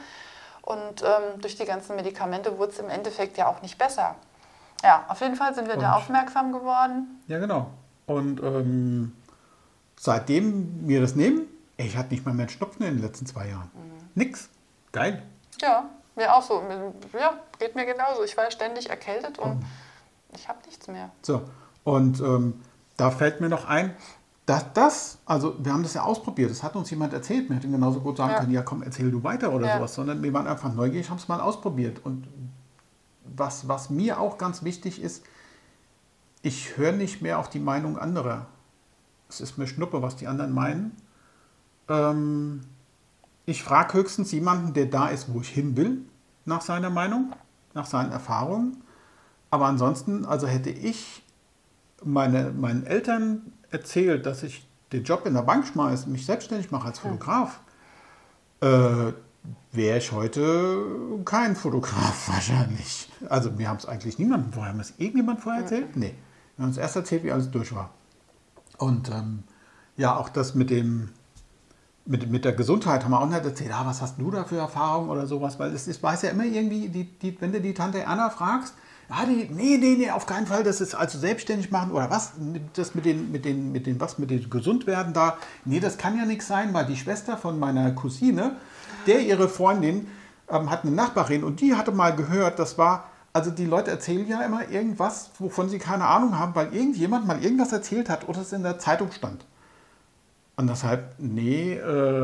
Und 0.61 1.01
ähm, 1.01 1.39
durch 1.41 1.55
die 1.55 1.65
ganzen 1.65 1.95
Medikamente 1.95 2.57
wurde 2.57 2.73
es 2.73 2.79
im 2.79 2.89
Endeffekt 2.89 3.37
ja 3.37 3.47
auch 3.47 3.61
nicht 3.61 3.77
besser. 3.77 4.15
Ja, 4.83 5.05
auf 5.07 5.21
jeden 5.21 5.35
Fall 5.35 5.55
sind 5.55 5.69
wir 5.69 5.77
da 5.77 5.91
Und- 5.95 6.01
aufmerksam 6.01 6.51
geworden. 6.51 7.21
Ja, 7.27 7.39
genau. 7.39 7.67
Und 8.05 8.41
ähm, 8.43 9.15
seitdem 9.97 10.87
wir 10.87 10.99
das 11.01 11.15
nehmen, 11.15 11.47
ich 11.77 11.95
hatte 11.95 12.13
nicht 12.13 12.25
mal 12.25 12.33
mehr 12.33 12.43
einen 12.45 12.49
Schnupfen 12.49 12.85
in 12.85 12.95
den 12.95 13.03
letzten 13.03 13.25
zwei 13.25 13.49
Jahren. 13.49 13.69
Mhm. 13.73 14.09
Nix. 14.15 14.49
Geil. 14.91 15.23
Ja, 15.61 15.89
mir 16.15 16.33
auch 16.33 16.41
so. 16.41 16.63
Ja, 17.19 17.39
geht 17.59 17.75
mir 17.75 17.85
genauso. 17.85 18.23
Ich 18.23 18.35
war 18.37 18.49
ständig 18.51 18.89
erkältet 18.89 19.37
und 19.39 19.63
ich 20.33 20.47
habe 20.47 20.59
nichts 20.65 20.87
mehr. 20.87 21.11
So, 21.21 21.41
und 21.83 22.19
ähm, 22.19 22.59
da 22.97 23.11
fällt 23.11 23.41
mir 23.41 23.49
noch 23.49 23.65
ein, 23.65 23.95
dass 24.45 24.65
das, 24.73 25.17
also 25.25 25.55
wir 25.63 25.73
haben 25.73 25.83
das 25.83 25.93
ja 25.93 26.03
ausprobiert, 26.03 26.49
das 26.49 26.63
hat 26.63 26.75
uns 26.75 26.89
jemand 26.89 27.13
erzählt, 27.13 27.49
wir 27.49 27.57
hätten 27.57 27.71
genauso 27.71 27.99
gut 27.99 28.17
sagen 28.17 28.31
Ja. 28.31 28.39
können, 28.39 28.51
ja 28.53 28.61
komm, 28.61 28.81
erzähl 28.81 29.11
du 29.11 29.23
weiter 29.23 29.51
oder 29.51 29.67
Ja. 29.67 29.77
sowas, 29.77 29.93
sondern 29.93 30.23
wir 30.23 30.31
waren 30.33 30.47
einfach 30.47 30.73
neugierig, 30.73 31.09
haben 31.09 31.17
es 31.17 31.27
mal 31.27 31.41
ausprobiert. 31.41 31.99
Und 32.05 32.27
was, 33.25 33.67
was 33.67 33.89
mir 33.89 34.19
auch 34.19 34.37
ganz 34.37 34.63
wichtig 34.63 35.01
ist, 35.01 35.23
ich 36.41 36.77
höre 36.77 36.93
nicht 36.93 37.21
mehr 37.21 37.39
auf 37.39 37.49
die 37.49 37.59
Meinung 37.59 37.97
anderer. 37.97 38.45
Es 39.27 39.41
ist 39.41 39.57
mir 39.57 39.67
Schnuppe, 39.67 40.01
was 40.01 40.15
die 40.15 40.27
anderen 40.27 40.53
meinen. 40.53 40.95
Ähm, 41.89 42.61
ich 43.45 43.63
frage 43.63 43.93
höchstens 43.93 44.31
jemanden, 44.31 44.73
der 44.73 44.87
da 44.87 45.07
ist, 45.07 45.33
wo 45.33 45.41
ich 45.41 45.49
hin 45.49 45.77
will, 45.77 46.01
nach 46.45 46.61
seiner 46.61 46.89
Meinung, 46.89 47.33
nach 47.73 47.85
seinen 47.85 48.11
Erfahrungen. 48.11 48.83
Aber 49.49 49.67
ansonsten, 49.67 50.25
also 50.25 50.47
hätte 50.47 50.69
ich 50.69 51.23
meine, 52.03 52.51
meinen 52.51 52.85
Eltern 52.85 53.53
erzählt, 53.71 54.25
dass 54.25 54.43
ich 54.43 54.67
den 54.91 55.03
Job 55.03 55.25
in 55.25 55.33
der 55.33 55.41
Bank 55.41 55.65
schmeiße, 55.67 56.09
mich 56.09 56.25
selbstständig 56.25 56.71
mache 56.71 56.87
als 56.87 56.99
Fotograf, 56.99 57.59
äh, 58.61 59.13
wäre 59.71 59.97
ich 59.97 60.11
heute 60.11 60.83
kein 61.25 61.55
Fotograf 61.55 62.27
wahrscheinlich. 62.33 63.09
Also 63.29 63.51
mir 63.51 63.69
haben 63.69 63.77
es 63.77 63.85
eigentlich 63.85 64.19
niemandem 64.19 64.53
vorher, 64.53 64.73
haben 64.73 64.79
es 64.79 64.93
irgendjemand 64.97 65.41
vorher 65.41 65.61
erzählt? 65.61 65.95
Nee. 65.95 66.15
Wir 66.55 66.63
haben 66.63 66.69
uns 66.69 66.77
erst 66.77 66.95
erzählt, 66.95 67.23
wie 67.23 67.31
alles 67.31 67.51
durch 67.51 67.73
war. 67.73 67.91
Und 68.77 69.09
ähm, 69.09 69.43
ja, 69.95 70.15
auch 70.15 70.29
das 70.29 70.55
mit 70.55 70.69
dem 70.69 71.09
mit, 72.07 72.31
mit 72.31 72.45
der 72.45 72.53
Gesundheit 72.53 73.03
haben 73.03 73.11
wir 73.11 73.21
auch 73.21 73.27
nicht 73.27 73.43
erzählt, 73.43 73.71
ah, 73.73 73.85
was 73.85 74.01
hast 74.01 74.19
du 74.19 74.31
da 74.31 74.45
für 74.45 74.57
Erfahrungen 74.57 75.09
oder 75.09 75.27
sowas, 75.27 75.59
weil 75.59 75.73
es 75.73 75.87
ist, 75.87 76.01
weiß 76.01 76.21
ja 76.21 76.29
immer 76.29 76.45
irgendwie, 76.45 76.87
die, 76.87 77.03
die, 77.03 77.39
wenn 77.41 77.51
du 77.51 77.59
die 77.59 77.73
Tante 77.73 77.99
Erna 77.99 78.29
fragst, 78.29 78.73
ja, 79.09 79.25
die, 79.25 79.49
nee, 79.53 79.77
nee, 79.77 79.95
nee, 79.97 80.09
auf 80.09 80.25
keinen 80.25 80.47
Fall, 80.47 80.63
das 80.63 80.81
ist 80.81 80.95
also 80.95 81.19
selbstständig 81.19 81.69
machen 81.69 81.91
oder 81.91 82.09
was, 82.09 82.33
das 82.73 82.95
mit 82.95 83.05
den, 83.05 83.31
mit 83.31 83.45
den, 83.45 83.71
mit 83.71 83.85
den, 83.85 83.99
was 83.99 84.17
mit 84.17 84.31
den 84.31 84.49
Gesundwerden 84.49 85.13
da, 85.13 85.37
nee, 85.65 85.79
das 85.79 85.97
kann 85.97 86.17
ja 86.17 86.25
nichts 86.25 86.47
sein, 86.47 86.73
weil 86.73 86.85
die 86.85 86.95
Schwester 86.95 87.37
von 87.37 87.59
meiner 87.59 87.91
Cousine, 87.91 88.55
der 89.05 89.19
ihre 89.19 89.49
Freundin 89.49 90.07
ähm, 90.49 90.69
hat 90.69 90.83
eine 90.83 90.93
Nachbarin 90.93 91.43
und 91.43 91.59
die 91.59 91.75
hatte 91.75 91.91
mal 91.91 92.15
gehört, 92.15 92.57
das 92.57 92.77
war, 92.77 93.09
also 93.33 93.51
die 93.51 93.65
Leute 93.65 93.91
erzählen 93.91 94.27
ja 94.27 94.41
immer 94.41 94.69
irgendwas, 94.69 95.31
wovon 95.39 95.67
sie 95.67 95.77
keine 95.77 96.05
Ahnung 96.05 96.39
haben, 96.39 96.55
weil 96.55 96.73
irgendjemand 96.73 97.27
mal 97.27 97.43
irgendwas 97.43 97.73
erzählt 97.73 98.09
hat 98.09 98.27
oder 98.29 98.41
es 98.41 98.53
in 98.53 98.63
der 98.63 98.79
Zeitung 98.79 99.11
stand. 99.11 99.45
Und 100.57 100.67
deshalb, 100.67 101.13
nee, 101.19 101.73
äh, 101.75 102.21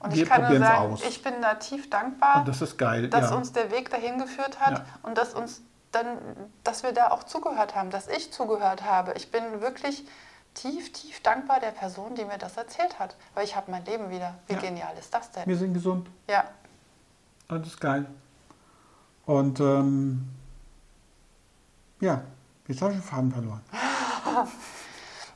Und 0.00 0.14
wir 0.14 0.22
ich 0.24 0.28
kann 0.28 0.40
nur 0.42 0.48
probieren 0.50 0.62
es 0.62 0.68
sagen, 0.68 0.92
aus. 0.92 1.04
ich 1.04 1.22
bin 1.22 1.34
da 1.40 1.54
tief 1.54 1.88
dankbar, 1.88 2.40
Und 2.40 2.48
das 2.48 2.60
ist 2.60 2.76
geil. 2.76 3.08
dass 3.08 3.30
ja. 3.30 3.36
uns 3.36 3.52
der 3.52 3.70
Weg 3.70 3.90
dahin 3.90 4.18
geführt 4.18 4.60
hat 4.60 4.78
Ja. 4.78 4.84
und 5.02 5.16
dass 5.16 5.34
uns 5.34 5.62
dann, 5.92 6.18
dass 6.64 6.82
wir 6.82 6.92
da 6.92 7.10
auch 7.12 7.22
zugehört 7.24 7.74
haben, 7.76 7.90
dass 7.90 8.08
ich 8.08 8.32
zugehört 8.32 8.84
habe. 8.84 9.12
Ich 9.16 9.30
bin 9.30 9.60
wirklich 9.60 10.04
tief, 10.54 10.92
tief 10.92 11.22
dankbar 11.22 11.60
der 11.60 11.70
Person, 11.70 12.14
die 12.16 12.24
mir 12.24 12.38
das 12.38 12.56
erzählt 12.56 12.98
hat, 12.98 13.16
weil 13.34 13.44
ich 13.44 13.54
habe 13.56 13.70
mein 13.70 13.84
Leben 13.84 14.10
wieder. 14.10 14.34
Wie 14.48 14.54
Ja. 14.54 14.60
genial 14.60 14.94
ist 14.98 15.14
das 15.14 15.30
denn? 15.30 15.46
wir 15.46 15.56
sind 15.56 15.72
gesund. 15.72 16.08
Ja, 16.28 16.44
Und 17.48 17.60
das 17.64 17.68
ist 17.74 17.80
geil. 17.80 18.06
Und 19.26 19.60
ähm, 19.60 20.28
ja, 22.00 22.20
jetzt 22.66 22.82
habe 22.82 22.92
ich 22.92 22.98
den 22.98 23.04
Faden 23.06 23.30
verloren. 23.32 23.60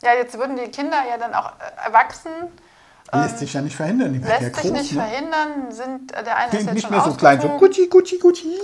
Ja, 0.02 0.14
jetzt 0.14 0.38
würden 0.38 0.56
die 0.56 0.70
Kinder 0.70 0.98
ja 1.08 1.18
dann 1.18 1.34
auch 1.34 1.52
äh, 1.58 1.86
erwachsen 1.86 2.30
Lässt 3.12 3.38
sich 3.38 3.52
ja 3.52 3.60
nicht 3.60 3.76
verhindern. 3.76 4.12
Die 4.12 4.18
Lässt 4.20 4.40
ja 4.40 4.48
sich 4.48 4.70
groß, 4.70 4.70
nicht 4.72 4.92
ne? 4.92 5.02
verhindern, 5.02 5.72
sind 5.72 6.12
äh, 6.12 6.22
der 6.22 6.36
eine 6.36 6.46
ist 6.46 6.64
jetzt 6.64 6.74
Nicht 6.74 6.82
schon 6.82 6.92
mehr 6.92 7.04
so 7.04 7.14
klein, 7.14 7.40
so. 7.40 7.48
Gucci, 7.48 7.88
Gucci, 7.88 8.18
Gucci. 8.18 8.56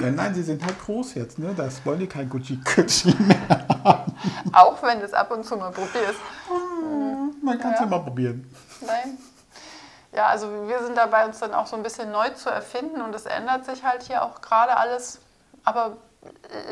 Ja, 0.00 0.10
nein, 0.10 0.34
sie 0.34 0.42
sind 0.42 0.64
halt 0.64 0.78
groß 0.84 1.14
jetzt, 1.14 1.38
ne? 1.38 1.54
Das 1.56 1.84
wollen 1.86 2.00
die 2.00 2.08
kein 2.08 2.28
Gucci, 2.28 2.58
Gucci 2.64 3.14
mehr. 3.20 3.66
Auch 4.52 4.82
wenn 4.82 4.98
du 4.98 5.06
es 5.06 5.14
ab 5.14 5.30
und 5.30 5.44
zu 5.44 5.56
mal 5.56 5.70
probierst. 5.70 6.18
Man 7.42 7.58
kann 7.58 7.72
es 7.72 7.78
ja. 7.78 7.84
Ja. 7.84 7.90
mal 7.90 8.00
probieren. 8.00 8.52
Nein. 8.80 9.18
Ja, 10.12 10.26
also 10.26 10.48
wir 10.66 10.82
sind 10.82 10.96
dabei, 10.96 11.24
uns 11.24 11.38
dann 11.38 11.54
auch 11.54 11.68
so 11.68 11.76
ein 11.76 11.84
bisschen 11.84 12.10
neu 12.10 12.30
zu 12.30 12.50
erfinden 12.50 13.00
und 13.00 13.14
es 13.14 13.26
ändert 13.26 13.64
sich 13.64 13.84
halt 13.84 14.02
hier 14.02 14.24
auch 14.24 14.40
gerade 14.40 14.76
alles, 14.76 15.20
aber 15.62 15.96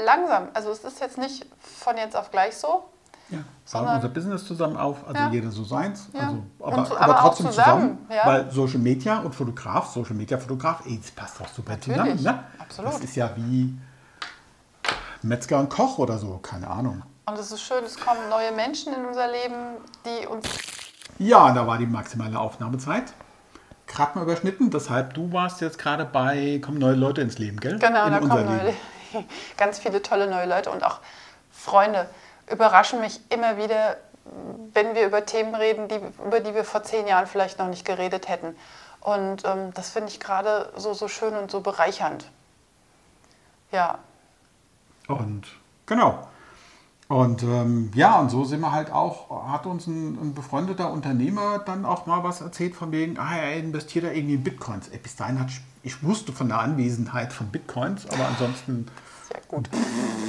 langsam. 0.04 0.48
Also 0.54 0.70
es 0.70 0.80
ist 0.80 1.00
jetzt 1.00 1.18
nicht 1.18 1.46
von 1.60 1.96
jetzt 1.96 2.16
auf 2.16 2.32
gleich 2.32 2.56
so. 2.56 2.84
Ja, 3.30 3.36
bauen 3.38 3.44
Sondern- 3.64 3.96
unser 3.96 4.08
Business 4.08 4.46
zusammen 4.46 4.76
auf, 4.76 5.06
also 5.06 5.20
Ja. 5.20 5.28
jeder 5.30 5.50
so 5.50 5.62
seins, 5.64 6.08
Ja. 6.14 6.20
also, 6.20 6.42
Und 6.58 6.72
aber, 6.72 6.86
so- 6.86 6.96
aber, 6.96 7.04
aber 7.04 7.16
auch 7.16 7.20
trotzdem 7.28 7.46
zusammen, 7.46 7.98
zusammen, 7.98 8.06
ja. 8.10 8.26
weil 8.26 8.50
Social 8.50 8.78
Media 8.78 9.18
und 9.18 9.34
Fotograf, 9.34 9.88
Social 9.92 10.14
Media 10.14 10.38
Fotograf, 10.38 10.82
ey, 10.86 10.98
das 10.98 11.10
passt 11.10 11.40
doch 11.40 11.48
super 11.48 11.72
Natürlich, 11.72 11.98
zusammen. 12.16 12.22
Ne? 12.22 12.44
absolut. 12.58 12.92
Das 12.94 13.00
ist 13.00 13.16
ja 13.16 13.30
wie 13.36 13.76
Metzger 15.22 15.58
und 15.58 15.68
Koch 15.68 15.98
oder 15.98 16.18
so, 16.18 16.38
keine 16.38 16.68
Ahnung. 16.68 17.02
Und 17.26 17.38
es 17.38 17.52
ist 17.52 17.60
schön, 17.62 17.84
es 17.84 17.98
kommen 17.98 18.20
neue 18.30 18.52
Menschen 18.52 18.94
in 18.94 19.04
unser 19.04 19.26
Leben, 19.30 19.54
die 20.06 20.26
uns. 20.26 20.46
Ja, 21.18 21.52
da 21.52 21.66
war 21.66 21.76
die 21.78 21.86
maximale 21.86 22.38
Aufnahmezeit. 22.38 23.12
Gerade 23.86 24.16
mal 24.18 24.22
überschnitten, 24.24 24.70
deshalb 24.70 25.14
du 25.14 25.32
warst 25.32 25.60
jetzt 25.60 25.78
gerade 25.78 26.04
bei, 26.04 26.60
kommen 26.64 26.78
neue 26.78 26.94
Leute 26.94 27.20
ins 27.22 27.38
Leben, 27.38 27.58
gell? 27.58 27.78
Genau, 27.78 28.06
In 28.06 28.12
da 28.12 28.18
unser 28.18 28.28
kommen 28.36 28.46
neue, 28.46 28.74
ganz 29.56 29.78
viele 29.78 30.00
tolle 30.02 30.30
neue 30.30 30.46
Leute 30.46 30.70
und 30.70 30.84
auch 30.84 31.00
Freunde 31.50 32.08
überraschen 32.50 33.00
mich 33.00 33.20
immer 33.30 33.56
wieder, 33.56 33.96
wenn 34.72 34.94
wir 34.94 35.06
über 35.06 35.24
Themen 35.24 35.54
reden, 35.54 35.88
die, 35.88 36.00
über 36.24 36.40
die 36.40 36.54
wir 36.54 36.64
vor 36.64 36.82
zehn 36.82 37.06
Jahren 37.06 37.26
vielleicht 37.26 37.58
noch 37.58 37.68
nicht 37.68 37.84
geredet 37.84 38.28
hätten. 38.28 38.56
Und 39.00 39.44
ähm, 39.44 39.72
das 39.74 39.90
finde 39.90 40.08
ich 40.08 40.20
gerade 40.20 40.72
so, 40.76 40.92
so 40.92 41.08
schön 41.08 41.34
und 41.34 41.50
so 41.50 41.60
bereichernd. 41.60 42.30
Ja, 43.72 43.98
Und 45.08 45.46
genau. 45.86 46.28
Und 47.08 47.42
ähm, 47.42 47.90
ja, 47.94 48.20
und 48.20 48.28
so 48.28 48.44
sind 48.44 48.60
wir 48.60 48.70
halt 48.70 48.92
auch, 48.92 49.50
hat 49.50 49.64
uns 49.64 49.86
ein, 49.86 50.18
ein 50.20 50.34
befreundeter 50.34 50.92
Unternehmer 50.92 51.58
dann 51.58 51.86
auch 51.86 52.04
mal 52.04 52.22
was 52.22 52.42
erzählt 52.42 52.76
von 52.76 52.92
wegen, 52.92 53.18
ah, 53.18 53.34
er 53.34 53.56
investiert 53.56 54.04
da 54.04 54.10
irgendwie 54.10 54.34
in 54.34 54.44
Bitcoins. 54.44 54.88
Ey, 54.88 54.98
bis 54.98 55.16
dahin 55.16 55.40
hat 55.40 55.48
ich, 55.82 56.02
wusste 56.02 56.32
von 56.32 56.48
der 56.48 56.58
Anwesenheit 56.58 57.32
von 57.32 57.48
Bitcoins, 57.48 58.06
aber 58.10 58.28
ansonsten 58.28 58.86
sehr 59.26 59.40
gut. 59.48 59.70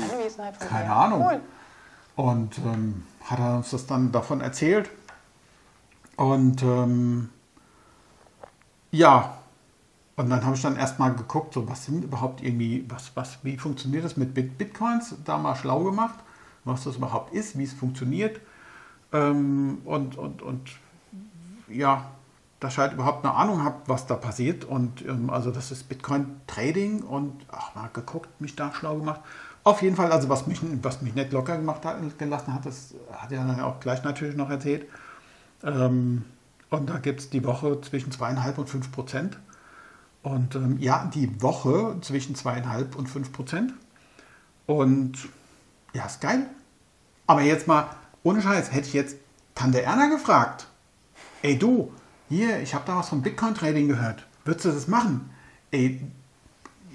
Anwesenheit 0.10 0.56
von 0.56 0.68
Keine. 0.70 0.94
Ahnung. 0.94 1.26
Cool. 1.30 1.42
Und 2.20 2.58
ähm, 2.58 3.04
hat 3.24 3.40
er 3.40 3.56
uns 3.56 3.70
das 3.70 3.88
dann 3.88 4.12
davon 4.12 4.42
erzählt. 4.42 4.90
Und 6.18 6.62
ähm, 6.64 7.30
ja, 8.92 9.38
und 10.18 10.30
dann 10.30 10.44
habe 10.44 10.54
ich 10.54 10.62
dann 10.62 10.76
erstmal 10.76 11.16
geguckt, 11.16 11.54
so 11.54 11.70
was 11.70 11.86
sind 11.86 12.04
überhaupt 12.04 12.44
irgendwie, 12.44 12.84
was, 12.90 13.16
was, 13.16 13.40
wie 13.44 13.56
funktioniert 13.56 14.04
das 14.04 14.18
mit 14.18 14.34
Bit 14.34 14.58
Bitcoins? 14.58 15.16
Da 15.24 15.38
mal 15.38 15.56
schlau 15.56 15.86
gemacht, 15.86 16.20
was 16.66 16.84
das 16.84 16.98
überhaupt 16.98 17.34
ist, 17.34 17.58
wie 17.58 17.64
es 17.64 17.72
funktioniert. 17.72 18.42
Ähm, 19.14 19.78
und, 19.86 20.18
und, 20.18 20.42
und 20.42 20.72
ja, 21.70 22.12
dass 22.60 22.74
ich 22.74 22.80
halt 22.80 22.92
überhaupt 22.92 23.24
eine 23.24 23.34
Ahnung 23.34 23.64
habe, 23.64 23.78
was 23.86 24.08
da 24.08 24.16
passiert. 24.16 24.66
Und 24.66 25.06
ähm, 25.06 25.30
also 25.30 25.52
das 25.52 25.72
ist 25.72 25.88
Bitcoin 25.88 26.42
Trading 26.48 27.02
und 27.02 27.46
ach, 27.50 27.76
mal 27.76 27.90
geguckt, 27.94 28.42
mich 28.42 28.58
da 28.58 28.74
schlau 28.74 28.98
gemacht. 28.98 29.22
Auf 29.70 29.84
jeden 29.84 29.96
Fall, 29.96 30.12
also 30.12 30.30
was 30.30 30.48
mich, 30.48 30.62
was 30.82 31.04
mich 31.04 31.14
nicht 31.14 31.32
locker 31.32 31.56
gemacht 31.56 31.86
hat, 31.86 31.98
gelassen 32.18 32.56
hat, 32.56 32.66
das 32.66 32.96
hat 33.12 33.32
er 33.32 33.46
dann 33.46 33.60
auch 33.60 33.80
gleich 33.80 34.04
natürlich 34.04 34.36
noch 34.36 34.50
erzählt. 34.50 34.88
Ähm, 35.62 36.26
und 36.72 36.90
da 36.90 36.98
gibt 36.98 37.20
es 37.20 37.30
die 37.30 37.46
Woche 37.46 37.80
zwischen 37.82 38.12
zweieinhalb 38.12 38.58
und 38.58 38.68
fünf 38.68 38.92
Prozent. 38.92 39.38
Und 40.24 40.56
ähm, 40.56 40.80
ja, 40.80 41.08
die 41.14 41.40
Woche 41.44 41.98
zwischen 42.02 42.34
zweieinhalb 42.34 42.96
und 42.96 43.10
fünf 43.10 43.32
Prozent. 43.32 43.74
Und 44.66 45.30
ja, 45.94 46.08
ist 46.08 46.20
geil. 46.20 46.48
Aber 47.28 47.42
jetzt 47.42 47.68
mal, 47.68 47.92
ohne 48.24 48.42
Scheiß, 48.42 48.74
hätte 48.74 48.88
ich 48.88 48.94
jetzt 48.94 49.18
Tante 49.54 49.84
Erna 49.84 50.08
gefragt. 50.08 50.66
Ey 51.44 51.60
du, 51.60 51.92
hier, 52.28 52.60
ich 52.60 52.74
habe 52.74 52.86
da 52.88 52.96
was 52.96 53.10
vom 53.10 53.22
Bitcoin-Trading 53.22 53.88
gehört. 53.88 54.26
Würdest 54.46 54.66
du 54.66 54.72
das 54.72 54.88
machen? 54.88 55.30
Ey, 55.70 56.02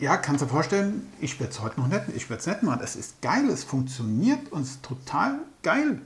ja, 0.01 0.17
kannst 0.17 0.43
du 0.43 0.47
dir 0.47 0.53
vorstellen, 0.53 1.13
ich 1.21 1.39
werde 1.41 1.53
es 1.53 1.61
heute 1.61 1.81
noch 1.81 1.87
nicht, 1.89 2.03
ich 2.15 2.29
werde 2.31 2.41
es 2.41 2.47
nicht 2.47 2.63
machen. 2.63 2.81
Es 2.83 2.97
ist 2.97 3.21
geil, 3.23 3.49
es 3.49 3.65
funktioniert 3.65 4.51
und 4.53 4.63
es 4.63 4.71
ist 4.73 4.83
total 4.85 5.39
geil. 5.63 6.01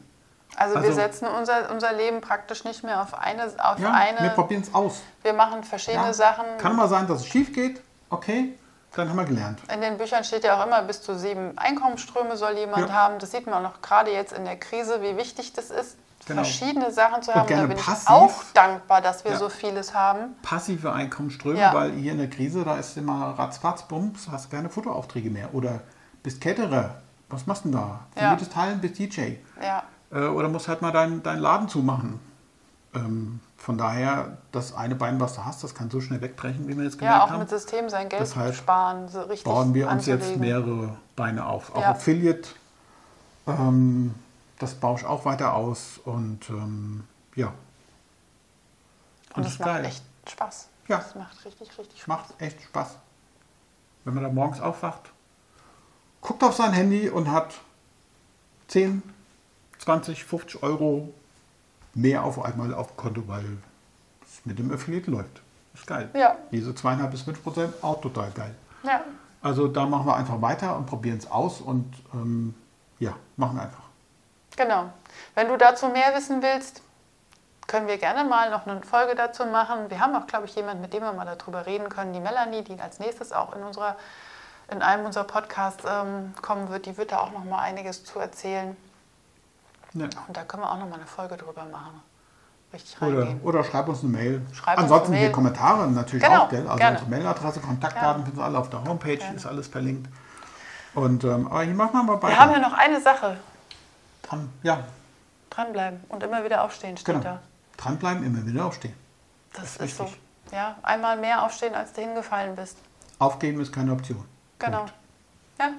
Also, 0.57 0.75
wir 0.77 0.83
Also- 0.83 0.95
setzen 0.95 1.29
unser, 1.29 1.71
unser 1.71 1.93
Leben 1.93 2.21
praktisch 2.21 2.65
nicht 2.65 2.83
mehr 2.83 3.01
auf 3.03 3.15
eine, 3.15 3.45
auf 3.59 3.79
Ja, 3.79 3.93
eine 3.93 4.19
wir 4.23 4.31
probieren 4.31 4.63
es 4.63 4.75
aus. 4.75 5.01
wir 5.23 5.33
machen 5.33 5.63
verschiedene 5.63 6.07
Ja. 6.07 6.13
Sachen. 6.13 6.45
Kann 6.59 6.75
mal 6.75 6.89
sein, 6.89 7.07
dass 7.07 7.21
es 7.21 7.27
schief 7.27 7.53
geht. 7.53 7.81
Okay, 8.11 8.59
dann 8.95 9.09
haben 9.11 9.17
wir 9.17 9.25
gelernt. 9.25 9.61
In 9.73 9.81
den 9.83 9.99
Büchern 9.99 10.25
steht 10.25 10.45
ja 10.45 10.59
auch 10.61 10.67
immer, 10.67 10.83
bis 10.83 11.03
zu 11.03 11.17
sieben 11.19 11.57
Einkommensströme 11.59 12.37
soll 12.37 12.57
jemand 12.57 12.89
Ja. 12.89 12.95
haben. 12.95 13.19
Das 13.19 13.31
sieht 13.31 13.47
man 13.47 13.55
auch 13.57 13.63
noch 13.75 13.83
gerade 13.83 14.11
jetzt 14.11 14.33
in 14.33 14.45
der 14.47 14.57
Krise, 14.59 15.03
wie 15.03 15.17
wichtig 15.17 15.53
das 15.53 15.71
ist, 15.71 15.97
Genau. 16.29 16.43
verschiedene 16.43 16.93
Sachen 16.93 17.23
zu 17.23 17.31
Und 17.33 17.37
haben. 17.39 17.49
Da 17.49 17.67
bin 17.67 17.77
passiv. 17.77 18.03
ich 18.05 18.09
auch 18.09 18.33
dankbar, 18.55 19.01
dass 19.01 19.25
wir 19.25 19.33
Ja. 19.33 19.39
so 19.39 19.49
vieles 19.49 19.93
haben. 19.95 20.37
Passive 20.43 20.93
Einkommensströme, 20.93 21.59
Ja. 21.59 21.75
weil 21.75 21.93
hier 21.93 22.13
in 22.13 22.19
der 22.19 22.31
Krise, 22.31 22.65
da 22.65 22.77
ist 22.77 22.97
immer 22.97 23.35
ratzfatz, 23.39 23.83
bums, 23.83 24.29
hast 24.31 24.47
du 24.47 24.57
keine 24.57 24.69
Fotoaufträge 24.69 25.31
mehr. 25.31 25.53
Oder 25.55 25.81
bist 26.23 26.41
Caterer. 26.41 26.97
Was 27.31 27.47
machst 27.47 27.65
du 27.65 27.71
denn 27.71 27.79
da? 27.81 28.01
Ja. 28.21 28.33
jedes 28.35 28.49
Teil 28.49 28.77
bist 28.77 28.99
DJ. 28.99 29.33
Ja, 29.63 29.83
Äh, 30.11 30.27
oder 30.29 30.49
musst 30.49 30.69
halt 30.69 30.81
mal 30.81 30.93
deinen 30.93 31.23
dein 31.23 31.39
Laden 31.41 31.69
zumachen. 31.69 32.19
Ähm, 32.95 33.41
von 33.59 33.77
daher, 33.77 34.39
das 34.53 34.75
eine 34.75 34.95
Bein, 34.95 35.21
was 35.21 35.35
du 35.35 35.45
hast, 35.45 35.63
das 35.63 35.75
kann 35.75 35.91
so 35.91 36.01
schnell 36.01 36.23
wegbrechen, 36.23 36.67
wie 36.69 36.77
wir 36.77 36.85
jetzt 36.85 36.99
gemerkt 36.99 37.19
ja 37.19 37.25
auch 37.25 37.31
haben. 37.31 37.41
mit 37.41 37.51
System 37.51 37.91
sein 37.91 38.09
Geld 38.09 38.23
Deshalb 38.23 38.55
sparen, 38.55 39.09
so 39.09 39.21
richtig 39.21 39.45
bauen 39.45 39.75
wir 39.75 39.91
uns 39.91 40.07
jetzt 40.07 40.29
anzulegen. 40.29 40.41
mehrere 40.41 40.97
Beine 41.17 41.45
auf. 41.45 41.75
Auch 41.75 41.83
Ja. 41.83 41.91
Affiliate, 41.91 42.49
ähm, 43.47 44.15
das 44.59 44.75
baue 44.75 44.99
ich 44.99 45.05
auch 45.07 45.25
weiter 45.25 45.55
aus 45.55 45.99
und 46.05 46.49
ähm, 46.51 47.05
ja. 47.35 47.53
Und 49.35 49.45
das 49.45 49.47
es 49.47 49.53
ist 49.55 49.59
macht 49.61 49.69
geil. 49.69 49.85
echt 49.85 50.03
Spaß. 50.29 50.69
Ja. 50.89 50.99
Das 50.99 51.15
macht 51.15 51.45
richtig, 51.45 51.79
richtig 51.79 52.03
Spaß. 52.03 52.09
Macht 52.09 52.43
echt 52.43 52.63
Spaß. 52.63 52.97
Wenn 54.05 54.15
man 54.15 54.23
da 54.25 54.31
morgens 54.31 54.61
aufwacht, 54.61 55.11
guckt 56.21 56.43
auf 56.43 56.55
sein 56.57 56.73
Handy 56.73 57.09
und 57.11 57.31
hat 57.31 57.55
10, 58.69 59.03
20, 59.79 60.25
50 60.25 60.63
Euro 60.63 61.13
mehr 61.95 62.25
auf 62.25 62.43
einmal 62.43 62.73
auf 62.75 62.89
dem 62.89 62.97
Konto, 62.97 63.29
weil 63.29 63.59
es 64.23 64.45
mit 64.45 64.59
dem 64.59 64.73
Affiliate 64.73 65.11
läuft. 65.11 65.43
Ist 65.75 65.87
geil. 65.87 66.11
Ja. 66.15 66.37
Diese 66.51 66.75
zweieinhalb 66.75 67.11
bis 67.11 67.23
5 67.23 67.43
Prozent, 67.43 67.75
auch 67.83 68.01
total 68.01 68.31
geil. 68.33 68.55
Ja, 68.83 69.03
Also 69.43 69.69
da 69.69 69.87
machen 69.87 70.07
wir 70.07 70.17
einfach 70.17 70.41
weiter 70.41 70.77
und 70.77 70.87
probieren 70.87 71.19
es 71.19 71.31
aus 71.31 71.61
und 71.61 71.93
ähm, 72.15 72.55
ja, 72.99 73.15
machen 73.37 73.59
einfach. 73.59 73.88
Genau. 74.59 74.91
Wenn 75.35 75.49
du 75.49 75.57
dazu 75.57 75.87
mehr 75.89 76.15
wissen 76.15 76.43
willst, 76.43 76.83
können 77.67 77.87
wir 77.87 77.99
gerne 77.99 78.25
mal 78.25 78.51
noch 78.51 78.67
eine 78.67 78.83
Folge 78.83 79.15
dazu 79.15 79.47
machen. 79.47 79.89
Wir 79.89 80.01
haben 80.01 80.15
auch, 80.17 80.27
glaube 80.27 80.47
ich, 80.47 80.55
jemanden, 80.55 80.83
mit 80.83 80.93
dem 80.93 81.03
wir 81.03 81.13
mal 81.13 81.25
darüber 81.25 81.65
reden 81.67 81.89
können, 81.89 82.13
die 82.13 82.21
Melanie, 82.21 82.63
die 82.63 82.79
als 82.81 82.99
nächstes 82.99 83.33
auch 83.33 83.55
in 83.55 83.63
unserer 83.63 83.97
in 84.71 84.83
einem 84.83 85.07
unserer 85.07 85.25
Podcasts 85.25 85.83
ähm, 85.89 86.35
kommen 86.43 86.69
wird, 86.69 86.85
die 86.85 86.99
wird 86.99 87.13
da 87.13 87.21
auch 87.21 87.33
noch 87.33 87.45
mal 87.45 87.61
einiges 87.61 88.05
zu 88.05 88.19
erzählen. 88.19 88.77
Ja. 89.95 90.05
Und 90.27 90.37
da 90.37 90.43
können 90.45 90.63
wir 90.63 90.71
auch 90.71 90.77
noch 90.79 90.89
mal 90.89 90.97
eine 90.97 91.07
Folge 91.07 91.39
drüber 91.39 91.65
machen. 91.65 92.03
Richtig 92.71 93.01
Oder, 93.01 93.21
reingehen. 93.21 93.41
oder 93.43 93.65
schreib 93.65 93.89
uns 93.89 94.01
eine 94.03 94.11
Mail. 94.13 94.43
Schreib 94.53 94.77
uns 94.77 94.83
Ansonsten 94.85 95.09
eine 95.13 95.17
hier 95.17 95.29
Mail. 95.29 95.35
Kommentare 95.35 95.89
natürlich 95.91 96.23
Genau, 96.23 96.43
auch, 96.43 96.49
gell? 96.51 96.67
Also 96.67 96.77
gerne. 96.77 96.99
unsere 96.99 97.11
Mailadresse, 97.11 97.61
Kontaktdaten 97.61 98.03
Gerne. 98.05 98.25
finden 98.25 98.37
Sie 98.39 98.45
alle 98.45 98.59
auf 98.59 98.69
der 98.69 98.85
Homepage, 98.85 99.19
ist 99.35 99.47
alles 99.47 99.69
verlinkt. 99.69 100.07
Und 100.95 101.25
ähm, 101.25 101.47
aber 101.47 101.63
hier 101.63 101.75
machen 101.75 101.93
wir 101.95 102.03
mal 102.03 102.23
weiter. 102.23 102.29
Wir 102.35 102.39
haben 102.39 102.53
ja 102.53 102.59
noch 102.59 102.75
eine 102.75 103.01
Sache. 103.01 103.39
Dran, 104.29 104.49
ja, 104.63 104.85
Dranbleiben 105.51 106.01
und 106.09 106.23
immer 106.23 106.45
wieder 106.45 106.63
aufstehen 106.65 106.97
steht 106.97 107.15
genau. 107.15 107.25
da. 107.25 107.41
Dranbleiben, 107.77 108.25
immer 108.25 108.45
wieder 108.47 108.67
aufstehen. 108.67 108.95
Das 109.55 109.77
ist 109.77 109.81
ist, 109.81 109.97
so. 109.97 110.13
Ja, 110.53 110.77
einmal 110.83 111.17
mehr 111.17 111.43
aufstehen, 111.43 111.75
als 111.75 111.93
du 111.93 112.01
hingefallen 112.03 112.55
bist. 112.57 112.77
Aufgeben 113.19 113.61
ist 113.61 113.73
keine 113.73 113.93
Option. 113.93 114.25
Genau. 114.59 114.79
Punkt. 114.79 114.93
Ja. 115.59 115.71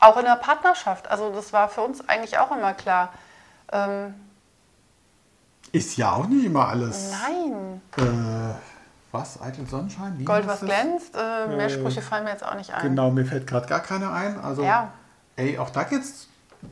Auch 0.00 0.16
in 0.18 0.24
der 0.24 0.36
Partnerschaft. 0.36 1.08
Also 1.08 1.32
das 1.32 1.52
war 1.52 1.68
für 1.68 1.80
uns 1.82 2.06
eigentlich 2.08 2.38
auch 2.38 2.50
immer 2.52 2.74
klar. 2.74 3.12
Ähm, 3.72 4.14
Ist 5.72 5.96
ja 5.96 6.12
auch 6.12 6.26
nicht 6.26 6.44
immer 6.44 6.68
alles. 6.68 7.12
nein, 7.12 7.80
Äh, 7.96 8.54
was? 9.12 9.40
Eitel 9.40 9.66
Sonnenschein? 9.66 10.18
Wie 10.18 10.24
Gold, 10.24 10.46
was 10.46 10.60
das? 10.60 10.68
glänzt. 10.68 11.16
Äh, 11.16 11.46
mehr 11.48 11.66
Äh, 11.66 11.70
Sprüche 11.70 12.02
fallen 12.02 12.24
mir 12.24 12.30
jetzt 12.30 12.44
auch 12.44 12.54
nicht 12.54 12.72
ein. 12.72 12.82
Genau, 12.82 13.10
mir 13.10 13.24
fällt 13.24 13.46
gerade 13.46 13.66
gar 13.66 13.80
keiner 13.80 14.12
ein. 14.12 14.38
Also, 14.40 14.62
Ja. 14.62 14.92
ey, 15.36 15.58
auch 15.58 15.70
da 15.70 15.84
geht's 15.84 16.28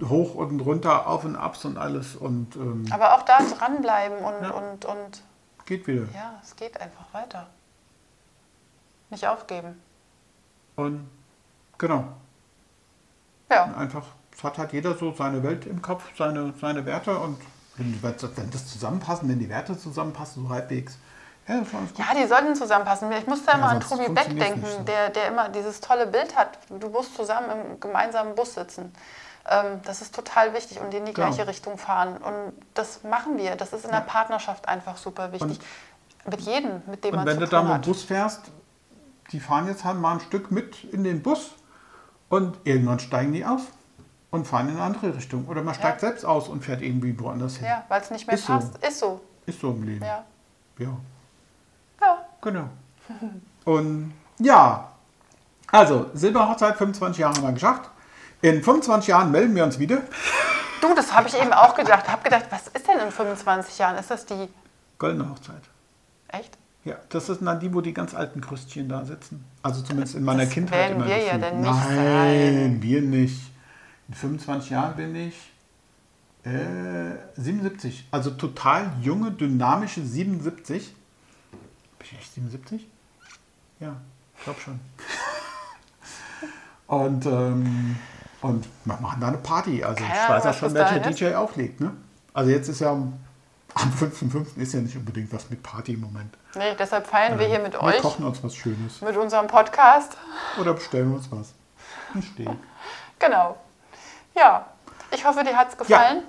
hoch 0.09 0.35
und 0.35 0.61
runter, 0.61 1.07
auf 1.07 1.25
und 1.25 1.37
abs 1.37 1.65
und 1.65 1.79
alles 1.79 2.17
und 2.17 2.57
ähm, 2.57 2.87
Aber 2.91 3.15
auch 3.17 3.23
da 3.23 3.39
dranbleiben 3.39 4.19
und, 4.19 4.43
Ja. 4.43 4.51
und, 4.51 4.85
und 4.85 5.23
geht 5.65 5.87
wieder. 5.87 6.07
ja, 6.15 6.35
es 6.43 6.55
geht 6.57 6.81
einfach 6.81 7.07
weiter. 7.13 7.47
Nicht 9.11 9.27
aufgeben. 9.27 9.81
Und 10.75 11.09
genau, 11.79 12.05
Ja, 13.51 13.65
einfach, 13.77 14.05
es 14.35 14.43
hat 14.43 14.59
halt 14.59 14.73
jeder 14.73 14.95
so 14.97 15.13
seine 15.13 15.43
Welt 15.43 15.67
im 15.67 15.81
Kopf, 15.81 16.05
seine, 16.19 16.53
seine 16.61 16.85
Werte 16.85 17.17
und 17.19 17.39
Wenn, 17.77 18.03
wenn 18.03 18.51
das 18.51 18.67
zusammenpassen, 18.69 19.29
wenn 19.29 19.39
die 19.39 19.49
Werte 19.49 19.79
zusammenpassen, 19.79 20.43
so 20.45 20.49
halbwegs. 20.51 20.99
Ja, 21.47 21.57
ja, 21.57 22.21
die 22.21 22.27
sollten 22.27 22.57
zusammenpassen. 22.57 23.13
Ich 23.13 23.27
muss 23.29 23.45
da 23.45 23.53
ja, 23.53 23.59
immer 23.59 23.69
an 23.69 23.81
Tobi 23.81 24.09
Beck 24.09 24.37
denken, 24.37 24.67
so. 24.67 24.83
der, 24.83 25.11
der 25.11 25.29
immer 25.29 25.49
dieses 25.49 25.81
tolle 25.81 26.07
Bild 26.09 26.35
hat. 26.37 26.59
Du 26.69 26.89
musst 26.89 27.15
zusammen 27.15 27.51
im 27.51 27.79
gemeinsamen 27.81 28.35
Bus 28.35 28.55
sitzen. 28.55 28.93
Ähm, 29.49 29.81
das 29.85 30.03
ist 30.03 30.15
total 30.15 30.55
wichtig 30.55 30.81
und 30.81 30.93
in 30.93 31.05
die 31.05 31.13
gleiche 31.13 31.39
genau. 31.39 31.49
Richtung 31.49 31.79
fahren. 31.79 32.17
Und 32.17 32.53
das 32.75 33.05
machen 33.05 33.39
wir. 33.39 33.57
Das 33.57 33.73
ist 33.73 33.85
in 33.85 33.91
der 33.91 34.01
Partnerschaft 34.01 34.69
einfach 34.69 34.97
super 34.97 35.33
wichtig. 35.33 35.61
Und, 36.25 36.31
mit 36.31 36.41
jedem, 36.41 36.83
mit 36.87 37.05
dem 37.05 37.11
und 37.11 37.17
man 37.17 37.27
wenn 37.27 37.39
du 37.39 37.47
da 37.47 37.63
mit 37.63 37.85
dem 37.85 37.93
Bus 37.93 38.03
fährst, 38.03 38.51
die 39.31 39.41
fahren 39.41 39.69
jetzt 39.69 39.85
halt 39.85 39.99
mal 39.99 40.15
ein 40.15 40.21
Stück 40.21 40.51
mit 40.51 40.83
in 40.85 41.05
den 41.05 41.23
Bus 41.23 41.53
und 42.29 42.59
irgendwann 42.65 42.99
steigen 42.99 43.33
die 43.33 43.45
aus 43.45 43.63
und 44.31 44.47
fahren 44.47 44.69
in 44.69 44.75
eine 44.75 44.83
andere 44.83 45.15
Richtung. 45.15 45.47
Oder 45.47 45.63
man 45.63 45.75
steigt 45.75 46.03
ja. 46.03 46.09
selbst 46.09 46.25
aus 46.25 46.49
und 46.49 46.65
fährt 46.65 46.83
irgendwie 46.83 47.19
woanders 47.19 47.57
hin. 47.57 47.67
Ja, 47.67 47.85
weil 47.89 48.01
es 48.01 48.11
nicht 48.11 48.27
mehr 48.27 48.35
ist 48.35 48.47
passt. 48.47 48.75
So. 48.75 48.89
Ist 48.89 48.99
so. 48.99 49.21
Ist 49.47 49.61
so 49.61 49.71
im 49.71 49.83
Leben. 49.85 50.05
Ja. 50.05 50.25
Ja. 50.79 50.97
Ja. 52.01 52.27
Genau. 52.41 52.69
Und 53.65 54.13
ja, 54.39 54.91
also 55.71 56.11
Silberhochzeit, 56.15 56.77
25 56.77 57.21
Jahre 57.21 57.37
haben 57.37 57.43
wir 57.45 57.53
geschafft. 57.53 57.91
In 58.47 58.63
25 58.63 59.09
Jahren 59.09 59.33
melden 59.33 59.57
wir 59.57 59.65
uns 59.65 59.81
wieder. 59.81 60.03
Du, 60.81 60.95
das 60.95 61.13
habe 61.13 61.27
ich 61.27 61.35
eben 61.35 61.53
auch 61.53 61.75
gedacht. 61.75 62.07
Habe 62.07 62.23
gedacht, 62.23 62.45
was 62.51 62.69
ist 62.69 62.87
denn 62.87 63.01
in 63.01 63.11
25 63.11 63.77
Jahren? 63.77 63.99
Ist 63.99 64.09
das 64.09 64.25
die 64.25 64.49
goldene 64.99 65.29
Hochzeit? 65.29 65.63
Echt? 66.29 66.57
Ja, 66.85 66.95
das 67.09 67.27
sind 67.27 67.45
dann 67.45 67.59
die, 67.59 67.75
wo 67.75 67.81
die 67.81 67.93
ganz 67.93 68.15
alten 68.15 68.41
Krüstchen 68.41 68.89
da 68.89 69.05
sitzen. 69.05 69.45
Also 69.65 69.83
zumindest 69.83 70.15
in 70.15 70.23
meiner 70.23 70.45
das 70.45 70.53
Kindheit 70.53 70.93
immer. 70.93 71.09
wir 71.09 71.19
ja 71.19 71.39
denn 71.39 71.61
nicht 71.61 71.73
Nein, 71.73 71.87
sein. 71.89 72.83
wir 72.83 73.03
nicht. 73.03 73.51
In 74.07 74.15
25 74.15 74.71
Jahren 74.71 74.95
bin 74.95 75.17
ich 75.17 75.35
äh, 76.45 77.17
77. 77.35 78.07
Also 78.13 78.31
total 78.31 78.93
junge, 79.03 79.33
dynamische 79.33 80.03
77. 80.03 80.95
Bin 81.99 82.09
ich 82.13 82.13
echt 82.17 82.35
77? 82.35 82.87
Ja, 83.81 83.97
ich 84.39 84.45
glaube 84.45 84.61
schon. 84.61 84.79
und, 86.87 87.27
ähm, 87.27 87.97
und 88.43 88.67
wir 88.85 88.97
machen 89.01 89.21
da 89.21 89.29
eine 89.29 89.39
Party. 89.39 89.83
Also 89.83 90.05
Keine 90.05 90.15
ich 90.15 90.29
weiß 90.29 90.45
ja 90.45 90.53
schon, 90.53 90.75
welcher 90.75 91.01
DJ 91.01 91.35
auflegt. 91.35 91.81
Ne? 91.81 91.93
Also 92.33 92.51
jetzt 92.51 92.69
ist 92.69 92.81
ja 92.81 92.91
am 92.91 93.19
5.5. 93.75 94.57
ist 94.57 94.75
ja 94.75 94.81
nicht 94.81 94.97
unbedingt 94.97 95.33
was 95.33 95.51
mit 95.51 95.63
Party 95.63 95.95
im 95.95 96.01
Moment. 96.01 96.37
Nee, 96.55 96.75
deshalb 96.79 97.07
feiern 97.07 97.35
äh, 97.35 97.39
wir 97.39 97.47
hier 97.47 97.59
mit 97.59 97.75
wir 97.75 97.83
euch. 97.83 97.95
Wir 97.95 98.03
kochen 98.03 98.25
uns 98.25 98.43
was 98.43 98.55
Schönes. 98.55 99.01
Mit 99.01 99.17
unserem 99.17 99.47
Podcast. 99.47 100.17
Oder 100.61 100.75
bestellen 100.75 101.15
uns 101.15 101.31
was. 101.31 101.53
Steak. 102.33 102.49
Genau. 103.19 103.57
Ja, 104.35 104.67
ich 105.11 105.25
hoffe, 105.25 105.45
dir 105.45 105.57
hat 105.57 105.71
es 105.71 105.77
gefallen. 105.77 106.23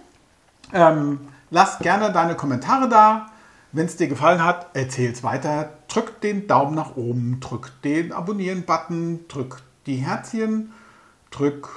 Ja. 0.74 0.92
Ähm, 0.92 1.28
lass 1.50 1.80
gerne 1.80 2.12
deine 2.12 2.36
Kommentare 2.36 2.90
da. 2.90 3.28
Wenn 3.72 3.86
es 3.86 3.98
dir 3.98 4.08
gefallen 4.08 4.44
hat, 4.44 4.68
erzähl 4.74 5.12
es 5.12 5.24
weiter. 5.24 5.70
Drück 5.88 6.22
den 6.22 6.48
Daumen 6.48 6.76
nach 6.76 6.96
oben, 6.96 7.40
drück 7.40 7.72
den 7.84 8.12
Abonnieren-Button, 8.12 9.28
drück 9.28 9.62
die 9.86 9.98
Herzchen, 9.98 10.74
drück. 11.32 11.70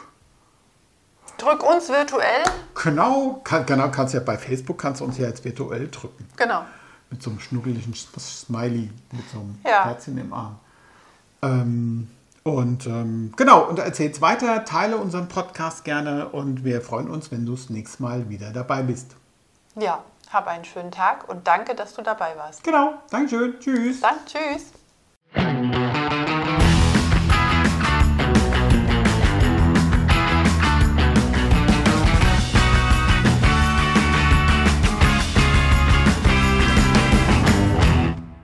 Drück 1.41 1.63
uns 1.63 1.89
virtuell. 1.89 2.45
Genau, 2.75 3.41
kann, 3.45 3.65
genau 3.65 3.91
kannst 3.91 4.13
ja 4.13 4.21
bei 4.21 4.37
Facebook 4.37 4.77
kannst 4.79 5.01
du 5.01 5.07
uns 5.07 5.17
ja 5.17 5.27
jetzt 5.27 5.43
virtuell 5.43 5.89
drücken. 5.89 6.29
Genau. 6.37 6.67
Mit 7.09 7.23
so 7.23 7.31
einem 7.31 7.41
schnuckeligen 7.41 7.95
Smiley, 7.95 8.91
mit 9.13 9.31
so 9.33 9.41
einem 9.41 9.59
ja. 9.65 9.87
Herzchen 9.87 10.19
im 10.19 10.33
Arm. 10.35 10.59
Ähm, 11.41 12.11
und 12.43 12.87
ähm, 12.87 13.33
genau, 13.37 13.63
und 13.63 13.79
erzähl's 13.79 14.21
weiter, 14.21 14.67
teile 14.67 14.99
unseren 14.99 15.29
Podcast 15.29 15.85
gerne 15.85 16.29
und 16.29 16.63
wir 16.63 16.83
freuen 16.83 17.09
uns, 17.09 17.31
wenn 17.31 17.47
du 17.47 17.53
das 17.53 17.71
nächste 17.71 18.03
Mal 18.03 18.29
wieder 18.29 18.53
dabei 18.53 18.83
bist. 18.83 19.17
Ja, 19.77 20.05
hab 20.31 20.47
einen 20.47 20.67
schönen 20.67 20.91
Tag 20.91 21.27
und 21.29 21.47
danke, 21.47 21.75
dass 21.75 21.95
du 21.95 22.03
dabei 22.03 22.37
warst. 22.37 22.63
Genau, 22.65 22.95
Dankeschön. 23.11 23.59
Tschüss. 23.61 24.01
Dann 24.01 24.17
tschüss. 24.27 24.73